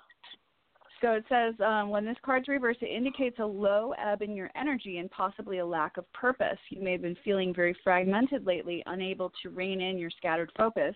So 1.03 1.13
it 1.13 1.25
says 1.29 1.55
um, 1.65 1.91
when 1.91 2.05
this 2.07 2.17
card's 2.25 2.49
reversed, 2.49 2.83
it 2.83 2.91
indicates 2.91 3.39
a 3.39 3.45
low 3.45 3.93
ebb 4.03 4.23
in 4.23 4.35
your 4.35 4.51
energy 4.57 4.99
and 4.99 5.11
possibly 5.11 5.59
a 5.59 5.67
lack 5.67 5.99
of 5.99 6.11
purpose. 6.13 6.59
You 6.71 6.83
may 6.83 6.93
have 6.93 7.03
been 7.03 7.17
feeling 7.23 7.55
very 7.55 7.77
fragmented 7.85 8.47
lately, 8.47 8.83
unable 8.87 9.31
to 9.43 9.51
rein 9.51 9.81
in 9.81 9.99
your 9.99 10.11
scattered 10.11 10.51
focus. 10.57 10.95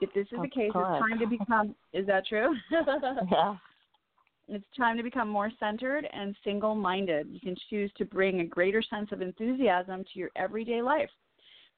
If 0.00 0.12
this 0.14 0.26
is 0.32 0.38
the 0.40 0.48
case, 0.48 0.70
it's 0.74 0.74
time 0.74 1.18
to 1.18 1.26
become. 1.26 1.74
Is 1.92 2.06
that 2.06 2.26
true? 2.26 2.54
Yeah. 3.30 3.56
It's 4.52 4.64
time 4.76 4.96
to 4.96 5.04
become 5.04 5.28
more 5.28 5.52
centered 5.60 6.08
and 6.12 6.34
single 6.42 6.74
minded. 6.74 7.28
You 7.30 7.38
can 7.38 7.54
choose 7.68 7.88
to 7.96 8.04
bring 8.04 8.40
a 8.40 8.44
greater 8.44 8.82
sense 8.82 9.12
of 9.12 9.22
enthusiasm 9.22 10.02
to 10.02 10.18
your 10.18 10.30
everyday 10.34 10.82
life. 10.82 11.08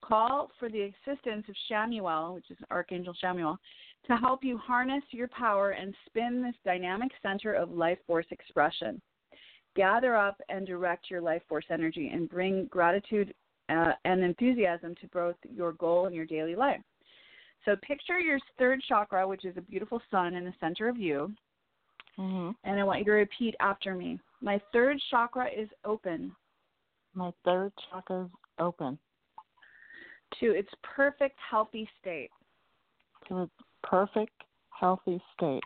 Call 0.03 0.51
for 0.59 0.71
the 0.71 0.91
assistance 1.07 1.45
of 1.51 1.55
Chamuel, 1.71 2.35
which 2.35 2.51
is 2.51 2.57
Archangel 2.71 3.15
Chamuel, 3.23 3.59
to 4.07 4.17
help 4.17 4.43
you 4.43 4.57
harness 4.57 5.05
your 5.11 5.29
power 5.29 5.73
and 5.73 5.95
spin 6.07 6.43
this 6.43 6.55
dynamic 6.65 7.13
center 7.23 7.53
of 7.53 7.71
life 7.71 7.99
force 8.07 8.25
expression. 8.31 9.03
Gather 9.77 10.17
up 10.17 10.41
and 10.49 10.67
direct 10.67 11.11
your 11.11 11.21
life 11.21 11.43
force 11.51 11.67
energy 11.69 12.11
and 12.11 12.31
bring 12.31 12.69
gratitude 12.71 13.35
uh, 13.69 13.93
and 14.07 14.25
enthusiasm 14.25 14.95
to 15.03 15.09
both 15.09 15.37
your 15.55 15.73
goal 15.73 16.07
and 16.07 16.15
your 16.15 16.27
daily 16.27 16.57
life. 16.57 16.81
So 17.67 17.77
picture 17.87 18.19
your 18.19 18.39
third 18.59 18.83
chakra, 18.89 19.29
which 19.29 19.45
is 19.45 19.59
a 19.59 19.63
beautiful 19.63 20.01
sun 20.11 20.35
in 20.35 20.45
the 20.45 20.55
center 20.59 20.89
of 20.89 20.97
you, 20.97 21.33
Mhm. 22.19 22.55
and 22.65 22.79
I 22.81 22.85
want 22.85 22.99
you 23.01 23.05
to 23.07 23.13
repeat 23.13 23.55
after 23.61 23.95
me. 23.95 24.21
My 24.41 24.59
third 24.73 25.01
chakra 25.11 25.49
is 25.51 25.69
open 25.85 26.35
My 27.15 27.33
third 27.45 27.73
chakra 27.91 28.25
is 28.25 28.31
open 28.59 28.99
to 30.41 30.53
its 30.53 30.73
perfect, 30.83 31.39
healthy 31.39 31.89
state. 32.01 32.31
to 33.27 33.43
its 33.43 33.53
perfect, 33.83 34.33
healthy 34.71 35.23
state. 35.35 35.63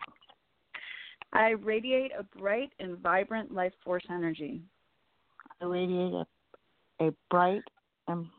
I 1.33 1.49
radiate 1.51 2.11
a 2.17 2.23
bright 2.23 2.71
and 2.79 2.97
vibrant 2.99 3.51
life 3.53 3.73
force 3.83 4.05
energy. 4.09 4.61
I 5.61 5.65
radiate 5.65 6.13
a, 6.13 6.27
a 7.07 7.11
bright 7.29 7.63
and 8.07 8.29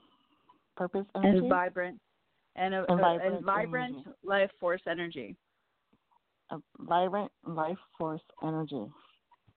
purpose 0.77 1.07
energy. 1.17 1.39
And 1.39 1.49
vibrant 1.49 2.01
and 2.57 2.75
a, 2.75 2.91
And 2.91 3.01
a- 3.01 3.03
vibrant 3.03 3.35
and 3.37 3.45
vibrant 3.45 4.17
life 4.23 4.51
force 4.61 4.83
energy. 4.87 5.37
A 6.51 6.59
vibrant 6.81 7.31
life 7.47 7.79
force 7.97 8.23
energy. 8.43 8.85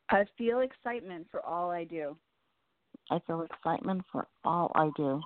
I 0.09 0.25
feel 0.37 0.59
excitement 0.59 1.27
for 1.31 1.45
all 1.45 1.71
I 1.71 1.85
do. 1.85 2.17
I 3.09 3.19
feel 3.25 3.41
excitement 3.41 4.03
for 4.11 4.27
all 4.43 4.71
I 4.75 4.89
do. 4.97 5.21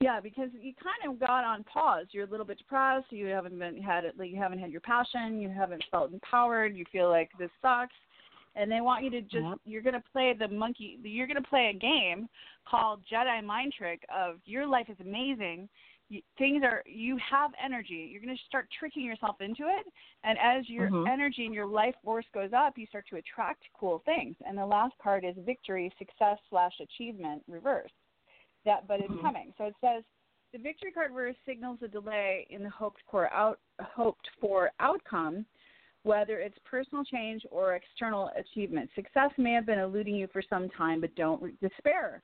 Yeah, 0.00 0.18
because 0.20 0.48
you 0.60 0.72
kind 0.82 1.12
of 1.12 1.20
got 1.20 1.44
on 1.44 1.62
pause. 1.64 2.06
You're 2.10 2.26
a 2.26 2.30
little 2.30 2.46
bit 2.46 2.58
depressed. 2.58 3.06
You 3.10 3.26
haven't 3.26 3.56
been 3.58 3.80
had 3.80 4.04
it. 4.04 4.18
Like 4.18 4.30
you 4.30 4.36
haven't 4.36 4.58
had 4.58 4.72
your 4.72 4.80
passion. 4.80 5.40
You 5.40 5.48
haven't 5.48 5.84
felt 5.90 6.12
empowered. 6.12 6.74
You 6.74 6.84
feel 6.90 7.08
like 7.08 7.30
this 7.38 7.50
sucks, 7.60 7.94
and 8.56 8.70
they 8.70 8.80
want 8.80 9.04
you 9.04 9.10
to 9.10 9.20
just. 9.20 9.44
Yep. 9.44 9.58
You're 9.64 9.82
gonna 9.82 10.02
play 10.12 10.34
the 10.36 10.48
monkey. 10.48 10.98
You're 11.04 11.28
gonna 11.28 11.40
play 11.42 11.72
a 11.72 11.78
game 11.78 12.28
called 12.68 13.04
Jedi 13.12 13.44
Mind 13.44 13.74
Trick. 13.78 14.02
Of 14.12 14.38
your 14.44 14.66
life 14.66 14.86
is 14.88 14.96
amazing. 15.00 15.68
Things 16.36 16.62
are. 16.64 16.82
You 16.86 17.16
have 17.18 17.52
energy. 17.62 18.10
You're 18.12 18.20
gonna 18.20 18.36
start 18.46 18.68
tricking 18.78 19.04
yourself 19.04 19.40
into 19.40 19.64
it, 19.68 19.86
and 20.24 20.38
as 20.38 20.68
your 20.68 20.88
Mhm. 20.88 21.08
energy 21.08 21.46
and 21.46 21.54
your 21.54 21.66
life 21.66 21.94
force 22.04 22.26
goes 22.34 22.52
up, 22.52 22.76
you 22.76 22.86
start 22.86 23.06
to 23.08 23.16
attract 23.16 23.64
cool 23.72 24.00
things. 24.00 24.36
And 24.46 24.58
the 24.58 24.66
last 24.66 24.96
card 24.98 25.24
is 25.24 25.36
victory, 25.38 25.92
success 25.98 26.38
slash 26.48 26.78
achievement 26.80 27.42
reverse 27.48 27.92
that 28.64 28.86
but 28.86 29.00
it's 29.00 29.14
Mhm. 29.14 29.22
coming. 29.22 29.54
So 29.58 29.64
it 29.64 29.76
says 29.80 30.04
the 30.52 30.58
victory 30.58 30.92
card 30.92 31.12
reverse 31.12 31.36
signals 31.44 31.82
a 31.82 31.88
delay 31.88 32.46
in 32.50 32.62
the 32.62 32.70
hoped 32.70 33.02
for 33.10 33.32
out 33.32 33.60
hoped 33.80 34.28
for 34.40 34.72
outcome, 34.80 35.46
whether 36.02 36.38
it's 36.40 36.58
personal 36.60 37.04
change 37.04 37.46
or 37.50 37.74
external 37.74 38.28
achievement. 38.36 38.90
Success 38.94 39.30
may 39.38 39.52
have 39.52 39.66
been 39.66 39.78
eluding 39.78 40.14
you 40.14 40.26
for 40.28 40.42
some 40.42 40.68
time, 40.70 41.00
but 41.00 41.14
don't 41.14 41.42
re- 41.42 41.56
despair. 41.60 42.22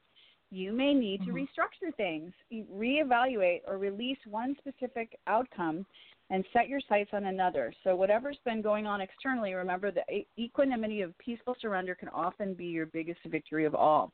You 0.51 0.73
may 0.73 0.95
need 0.95 1.23
to 1.25 1.33
Mhm. 1.33 1.47
restructure 1.47 1.95
things, 1.97 2.33
reevaluate, 2.53 3.63
or 3.67 3.79
release 3.79 4.19
one 4.27 4.57
specific 4.57 5.19
outcome 5.27 5.85
and 6.31 6.45
set 6.53 6.69
your 6.69 6.81
sights 6.81 7.13
on 7.13 7.27
another. 7.27 7.73
So, 7.85 7.97
whatever's 7.97 8.39
been 8.45 8.63
going 8.63 8.87
on 8.87 9.01
externally, 9.01 9.55
remember 9.55 9.91
the 9.91 10.27
equanimity 10.39 11.03
of 11.03 11.17
peaceful 11.19 11.55
surrender 11.61 11.95
can 11.95 12.09
often 12.11 12.55
be 12.55 12.67
your 12.67 12.87
biggest 12.87 13.23
victory 13.25 13.65
of 13.65 13.75
all. 13.75 14.13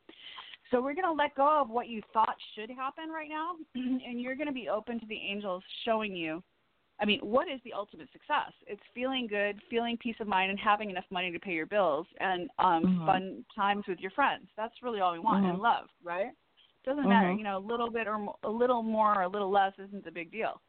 So 0.70 0.80
we're 0.80 0.94
going 0.94 1.04
to 1.04 1.12
let 1.12 1.34
go 1.34 1.60
of 1.60 1.70
what 1.70 1.88
you 1.88 2.02
thought 2.12 2.36
should 2.54 2.70
happen 2.70 3.10
right 3.10 3.28
now, 3.28 3.56
and 3.74 4.20
you're 4.20 4.34
going 4.34 4.46
to 4.48 4.52
be 4.52 4.68
open 4.68 4.98
to 4.98 5.06
the 5.06 5.16
angels 5.16 5.62
showing 5.84 6.16
you. 6.16 6.42
I 7.00 7.04
mean, 7.04 7.20
what 7.20 7.48
is 7.48 7.60
the 7.64 7.72
ultimate 7.72 8.08
success? 8.12 8.52
It's 8.66 8.82
feeling 8.94 9.26
good, 9.26 9.60
feeling 9.68 9.96
peace 9.96 10.16
of 10.20 10.28
mind, 10.28 10.50
and 10.50 10.60
having 10.60 10.90
enough 10.90 11.04
money 11.10 11.32
to 11.32 11.40
pay 11.40 11.52
your 11.52 11.66
bills 11.66 12.06
and 12.20 12.48
um, 12.58 12.84
Mhm. 12.84 13.06
fun 13.06 13.44
times 13.54 13.84
with 13.88 13.98
your 13.98 14.12
friends. 14.12 14.48
That's 14.56 14.82
really 14.82 15.00
all 15.00 15.12
we 15.12 15.18
want, 15.18 15.44
Mhm. 15.44 15.50
and 15.50 15.58
love, 15.60 15.88
right? 16.02 16.32
Doesn't 16.84 17.08
matter, 17.08 17.32
Mhm. 17.32 17.38
you 17.38 17.44
know, 17.44 17.58
a 17.58 17.66
little 17.66 17.90
bit 17.90 18.06
or 18.06 18.28
a 18.44 18.50
little 18.50 18.82
more 18.82 19.18
or 19.18 19.22
a 19.22 19.28
little 19.28 19.50
less 19.50 19.72
isn't 19.78 20.06
a 20.06 20.12
big 20.12 20.30
deal. 20.30 20.60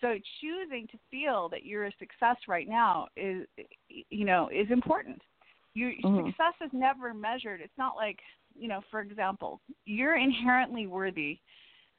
So 0.00 0.16
choosing 0.40 0.86
to 0.88 0.98
feel 1.10 1.48
that 1.48 1.64
you're 1.64 1.86
a 1.86 1.92
success 1.98 2.36
right 2.46 2.68
now 2.68 3.08
is, 3.16 3.46
you 3.88 4.24
know, 4.24 4.48
is 4.48 4.70
important. 4.70 5.20
Your 5.74 5.92
Mhm. 6.04 6.26
success 6.26 6.54
is 6.60 6.72
never 6.72 7.12
measured. 7.12 7.60
It's 7.60 7.76
not 7.76 7.96
like, 7.96 8.20
you 8.54 8.68
know, 8.68 8.80
for 8.90 9.00
example, 9.00 9.60
you're 9.84 10.16
inherently 10.16 10.86
worthy 10.86 11.40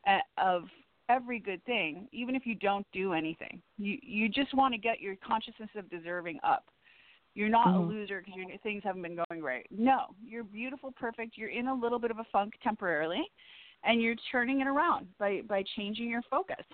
uh, 0.07 0.19
of 0.37 0.63
every 1.09 1.39
good 1.39 1.63
thing, 1.65 2.07
even 2.11 2.35
if 2.35 2.45
you 2.45 2.55
don't 2.55 2.85
do 2.93 3.13
anything. 3.13 3.61
You 3.77 3.97
you 4.01 4.29
just 4.29 4.53
want 4.53 4.73
to 4.73 4.79
get 4.79 5.01
your 5.01 5.15
consciousness 5.17 5.69
of 5.75 5.89
deserving 5.89 6.39
up. 6.43 6.65
You're 7.35 7.49
not 7.49 7.75
a 7.75 7.79
Mhm. 7.79 7.89
loser 7.89 8.21
because 8.21 8.35
your 8.35 8.57
things 8.59 8.83
haven't 8.83 9.01
been 9.01 9.15
going 9.15 9.41
great. 9.41 9.67
No, 9.71 10.15
you're 10.23 10.43
beautiful, 10.43 10.91
perfect. 10.91 11.37
You're 11.37 11.49
in 11.49 11.67
a 11.67 11.73
little 11.73 11.99
bit 11.99 12.11
of 12.11 12.19
a 12.19 12.23
funk 12.25 12.57
temporarily, 12.61 13.29
and 13.83 14.01
you're 14.01 14.15
turning 14.31 14.61
it 14.61 14.67
around 14.67 15.07
by 15.17 15.41
by 15.41 15.63
changing 15.75 16.09
your 16.09 16.23
focus. 16.23 16.65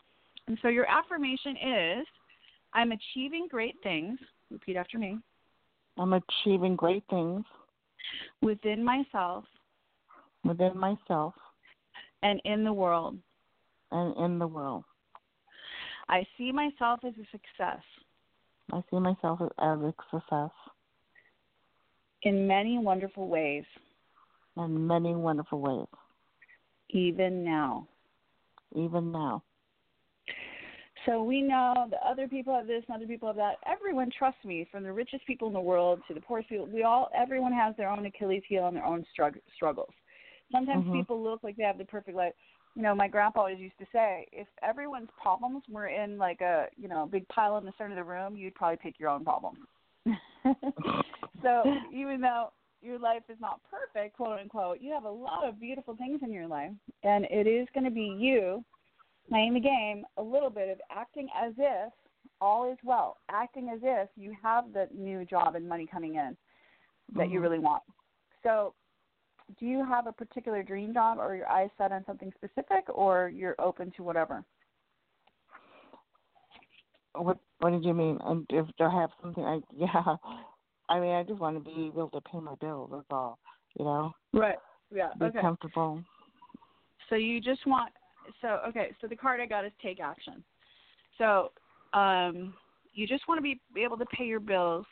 And 0.47 0.59
so 0.61 0.67
your 0.67 0.86
affirmation 0.89 1.57
is, 1.57 2.07
"I'm 2.73 2.91
achieving 2.91 3.47
great 3.47 3.79
things." 3.81 4.19
Repeat 4.51 4.75
after 4.77 4.99
me. 4.99 5.19
I'm 5.97 6.13
achieving 6.13 6.75
great 6.75 7.05
things 7.07 7.45
Within 8.41 8.83
myself 8.83 9.45
within 10.43 10.77
myself 10.77 11.33
and 12.21 12.39
in 12.45 12.63
the 12.63 12.71
world. 12.71 13.17
And 13.91 14.15
in 14.17 14.39
the 14.39 14.47
world. 14.47 14.83
I 16.09 16.25
see 16.38 16.51
myself 16.51 16.99
as 17.03 17.13
a 17.13 17.25
success 17.31 17.83
I 18.71 18.83
see 18.89 18.99
myself 18.99 19.39
as, 19.41 19.79
a 19.79 19.93
success 20.11 20.49
in 22.23 22.47
many 22.47 22.79
wonderful 22.79 23.27
ways, 23.27 23.63
in 24.57 24.88
many 24.88 25.13
wonderful 25.13 25.61
ways, 25.61 25.88
even 26.89 27.43
now. 27.43 27.88
even 28.75 29.11
now. 29.11 29.43
So 31.05 31.23
we 31.23 31.43
know 31.43 31.86
that 31.91 31.99
other 32.03 32.27
people 32.27 32.55
have 32.55 32.65
this 32.65 32.83
and 32.88 32.95
other 32.95 33.05
people 33.05 33.27
have 33.27 33.36
that. 33.36 33.57
Everyone 33.67 34.09
trusts 34.17 34.43
me, 34.43 34.67
from 34.71 34.83
the 34.83 34.91
richest 34.91 35.23
people 35.27 35.47
in 35.47 35.53
the 35.53 35.61
world 35.61 35.99
to 36.07 36.15
the 36.15 36.21
poorest 36.21 36.49
people. 36.49 36.65
We 36.65 36.81
all, 36.81 37.09
everyone 37.15 37.53
has 37.53 37.75
their 37.77 37.89
own 37.89 38.03
Achilles 38.07 38.41
heel 38.49 38.65
and 38.65 38.75
their 38.75 38.86
own 38.86 39.05
strugg- 39.15 39.41
struggles. 39.55 39.93
Sometimes 40.51 40.86
Mhm. 40.86 40.93
people 40.93 41.21
look 41.21 41.43
like 41.43 41.55
they 41.57 41.63
have 41.63 41.77
the 41.77 41.86
perfect 41.86 42.17
life. 42.17 42.33
You 42.76 42.82
know, 42.82 42.93
my 42.93 43.07
grandpa 43.07 43.41
always 43.41 43.59
used 43.59 43.78
to 43.80 43.86
say, 43.91 44.28
if 44.34 44.47
everyone's 44.61 45.09
problems 45.21 45.63
were 45.69 45.88
in 45.88 46.17
like 46.17 46.41
a, 46.41 46.67
you 46.76 46.88
know, 46.88 47.07
big 47.09 47.28
pile 47.30 47.57
in 47.57 47.65
the 47.65 47.71
center 47.78 47.91
of 47.91 47.95
the 47.95 48.03
room, 48.03 48.36
you'd 48.36 48.55
probably 48.55 48.78
pick 48.78 48.99
your 48.99 49.09
own 49.09 49.23
problems. 49.23 49.59
so 51.41 51.63
even 51.93 52.19
though 52.19 52.51
your 52.82 52.99
life 52.99 53.23
is 53.30 53.38
not 53.39 53.61
perfect, 53.71 54.17
quote 54.17 54.39
unquote, 54.39 54.80
you 54.82 54.91
have 54.91 55.05
a 55.05 55.09
lot 55.09 55.47
of 55.47 55.59
beautiful 55.59 55.95
things 55.95 56.19
in 56.21 56.32
your 56.32 56.47
life, 56.47 56.71
and 57.03 57.26
it 57.32 57.47
is 57.47 57.67
going 57.73 57.86
to 57.86 57.91
be 57.91 58.15
you 58.19 58.63
playing 59.30 59.53
the 59.53 59.59
game 59.59 60.05
a 60.17 60.21
little 60.21 60.49
bit 60.49 60.69
of 60.69 60.80
acting 60.91 61.30
as 61.36 61.53
if 61.57 61.93
all 62.41 62.69
is 62.71 62.78
well, 62.84 63.17
acting 63.30 63.69
as 63.69 63.80
if 63.82 64.09
you 64.15 64.36
have 64.43 64.73
the 64.73 64.88
new 64.93 65.23
job 65.26 65.55
and 65.55 65.67
money 65.67 65.88
coming 65.89 66.15
in 66.15 66.36
that 67.15 67.30
you 67.30 67.39
Mhm. 67.39 67.43
really 67.43 67.59
want. 67.59 67.84
So, 68.43 68.73
do 69.60 69.66
you 69.66 69.86
have 69.86 70.08
a 70.08 70.12
particular 70.12 70.64
dream 70.64 70.93
job 70.93 71.20
or 71.20 71.36
your 71.36 71.48
eyes 71.48 71.70
set 71.78 71.91
on 71.91 72.04
something 72.06 72.32
specific 72.36 72.86
or 72.89 73.30
you're 73.30 73.56
open 73.60 73.91
to 73.98 74.04
whatever? 74.04 74.43
What 77.14 77.38
What 77.60 77.72
did 77.72 77.86
you 77.86 77.93
mean? 77.93 78.20
And 78.26 78.46
if 78.50 78.66
I 78.80 78.89
have 78.89 79.12
something, 79.22 79.43
I 79.43 79.60
yeah. 79.76 80.16
I 80.88 81.00
mean, 81.00 81.16
I 81.16 81.24
just 81.24 81.39
want 81.39 81.58
to 81.58 81.64
be 81.64 81.91
able 81.93 82.10
to 82.12 82.22
pay 82.22 82.39
my 82.39 82.56
bills. 82.56 82.89
That's 82.91 83.06
all. 83.10 83.39
You 83.78 83.86
know, 83.86 84.12
Right. 84.34 84.58
Yeah. 84.93 85.10
be 85.20 85.26
Okay. 85.26 85.41
comfortable. 85.41 86.04
So 87.10 87.16
you 87.16 87.39
just 87.39 87.66
want 87.66 87.91
so 88.41 88.60
okay, 88.68 88.91
so 89.00 89.08
the 89.08 89.16
card 89.16 89.39
I 89.39 89.46
got 89.46 89.66
is 89.66 89.72
take 89.82 90.00
action. 90.00 90.43
So 91.18 91.52
um 91.93 92.54
you 92.93 93.06
just 93.06 93.28
want 93.28 93.38
to 93.38 93.41
be, 93.41 93.60
be 93.74 93.84
able 93.84 93.98
to 93.98 94.06
pay 94.06 94.24
your 94.24 94.39
bills. 94.39 94.86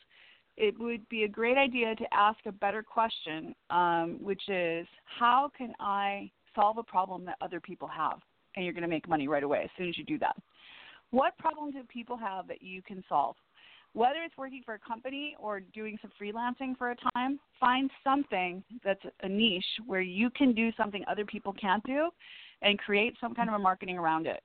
It 0.56 0.78
would 0.78 1.08
be 1.08 1.24
a 1.24 1.28
great 1.28 1.56
idea 1.56 1.94
to 1.96 2.04
ask 2.14 2.38
a 2.46 2.52
better 2.52 2.82
question, 2.82 3.54
um, 3.70 4.18
which 4.20 4.42
is 4.48 4.86
how 5.04 5.50
can 5.56 5.72
I 5.80 6.30
solve 6.54 6.78
a 6.78 6.82
problem 6.82 7.24
that 7.24 7.36
other 7.40 7.60
people 7.60 7.88
have? 7.88 8.20
And 8.54 8.64
you're 8.64 8.74
going 8.74 8.82
to 8.82 8.88
make 8.88 9.08
money 9.08 9.26
right 9.26 9.42
away 9.42 9.62
as 9.64 9.70
soon 9.76 9.88
as 9.88 9.98
you 9.98 10.04
do 10.04 10.18
that. 10.20 10.36
What 11.10 11.36
problem 11.38 11.72
do 11.72 11.82
people 11.88 12.16
have 12.16 12.46
that 12.48 12.62
you 12.62 12.82
can 12.82 13.02
solve? 13.08 13.36
Whether 13.94 14.22
it's 14.24 14.36
working 14.36 14.62
for 14.64 14.74
a 14.74 14.78
company 14.78 15.36
or 15.38 15.60
doing 15.60 15.96
some 16.02 16.10
freelancing 16.20 16.76
for 16.76 16.90
a 16.90 16.96
time, 17.14 17.38
find 17.60 17.90
something 18.02 18.62
that's 18.84 19.02
a 19.22 19.28
niche 19.28 19.64
where 19.86 20.00
you 20.00 20.30
can 20.30 20.52
do 20.52 20.72
something 20.76 21.04
other 21.08 21.24
people 21.24 21.52
can't 21.52 21.84
do 21.84 22.10
and 22.62 22.78
create 22.78 23.14
some 23.20 23.34
kind 23.34 23.48
of 23.48 23.54
a 23.54 23.58
marketing 23.58 23.96
around 23.96 24.26
it. 24.26 24.42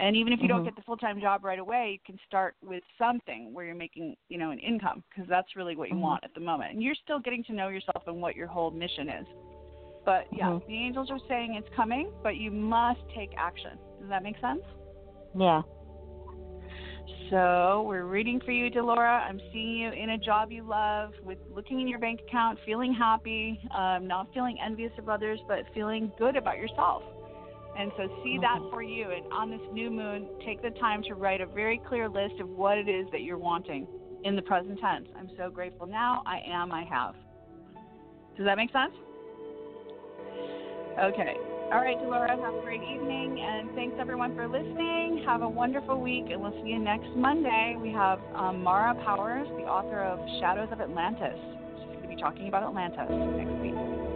And 0.00 0.16
even 0.16 0.32
if 0.32 0.40
you 0.40 0.48
don't 0.48 0.62
Mhm. 0.62 0.64
get 0.64 0.76
the 0.76 0.82
full-time 0.82 1.20
job 1.20 1.44
right 1.44 1.58
away, 1.58 1.92
you 1.92 1.98
can 2.06 2.18
start 2.26 2.56
with 2.62 2.82
something 2.96 3.52
where 3.52 3.66
you're 3.66 3.74
making, 3.74 4.16
you 4.30 4.38
know, 4.38 4.50
an 4.50 4.58
income 4.58 5.04
because 5.10 5.28
that's 5.28 5.54
really 5.56 5.76
what 5.76 5.90
you 5.90 5.96
Mhm. 5.96 6.00
want 6.00 6.24
at 6.24 6.32
the 6.32 6.40
moment. 6.40 6.72
And 6.72 6.82
you're 6.82 6.94
still 6.94 7.18
getting 7.18 7.44
to 7.44 7.52
know 7.52 7.68
yourself 7.68 8.06
and 8.06 8.22
what 8.22 8.34
your 8.34 8.46
whole 8.46 8.70
mission 8.70 9.10
is. 9.10 9.26
But 10.06 10.26
yeah, 10.32 10.48
Mhm. 10.48 10.66
the 10.66 10.74
angels 10.74 11.10
are 11.10 11.18
saying 11.28 11.54
it's 11.54 11.68
coming, 11.70 12.10
but 12.22 12.38
you 12.38 12.50
must 12.50 13.06
take 13.10 13.34
action. 13.36 13.78
Does 14.00 14.08
that 14.08 14.22
make 14.22 14.38
sense? 14.38 14.64
Yeah. 15.34 15.62
So 17.28 17.82
we're 17.82 18.06
rooting 18.06 18.40
for 18.40 18.52
you, 18.52 18.70
Delora. 18.70 19.22
I'm 19.28 19.40
seeing 19.52 19.76
you 19.76 19.90
in 19.90 20.10
a 20.10 20.18
job 20.18 20.50
you 20.50 20.62
love, 20.62 21.14
with 21.22 21.38
looking 21.54 21.80
in 21.80 21.86
your 21.86 21.98
bank 21.98 22.20
account, 22.22 22.58
feeling 22.64 22.94
happy, 22.94 23.60
um, 23.70 24.06
not 24.06 24.32
feeling 24.32 24.58
envious 24.60 24.96
of 24.98 25.08
others, 25.10 25.40
but 25.46 25.66
feeling 25.74 26.10
good 26.18 26.36
about 26.36 26.56
yourself. 26.56 27.02
And 27.80 27.90
so 27.96 28.08
see 28.22 28.36
that 28.42 28.60
Mhm. 28.60 28.70
for 28.70 28.82
you. 28.82 29.10
And 29.10 29.24
on 29.32 29.50
this 29.50 29.62
new 29.72 29.90
moon, 29.90 30.28
take 30.44 30.60
the 30.60 30.70
time 30.72 31.02
to 31.04 31.14
write 31.14 31.40
a 31.40 31.46
very 31.46 31.78
clear 31.78 32.10
list 32.10 32.38
of 32.38 32.50
what 32.50 32.76
it 32.76 32.88
is 32.88 33.08
that 33.10 33.22
you're 33.22 33.38
wanting 33.38 33.86
in 34.22 34.36
the 34.36 34.42
present 34.42 34.78
tense. 34.78 35.08
I'm 35.18 35.30
so 35.38 35.48
grateful 35.48 35.86
now. 35.86 36.22
I 36.26 36.40
am. 36.40 36.72
I 36.72 36.84
have. 36.84 37.14
Does 38.36 38.44
that 38.44 38.58
make 38.58 38.70
sense? 38.70 38.92
Okay. 40.98 41.38
All 41.72 41.80
right, 41.80 41.98
Delora, 41.98 42.28
have 42.28 42.54
a 42.54 42.60
great 42.62 42.82
evening, 42.82 43.40
and 43.40 43.70
thanks 43.74 43.96
everyone 43.98 44.34
for 44.34 44.46
listening. 44.46 45.18
Have 45.24 45.42
a 45.42 45.48
wonderful 45.48 46.00
week, 46.00 46.28
and 46.30 46.42
we'll 46.42 46.52
see 46.62 46.68
you 46.68 46.80
next 46.80 47.08
Monday. 47.16 47.76
We 47.80 47.92
have 47.92 48.20
um, 48.34 48.62
Mara 48.62 48.94
Powers, 48.94 49.48
the 49.56 49.64
author 49.64 50.02
of 50.02 50.18
Shadows 50.40 50.68
of 50.72 50.80
Atlantis. 50.80 51.38
She's 51.78 51.86
going 51.86 52.02
to 52.02 52.08
be 52.08 52.16
talking 52.16 52.48
about 52.48 52.62
Atlantis 52.64 53.08
next 53.08 53.52
week. 53.62 54.09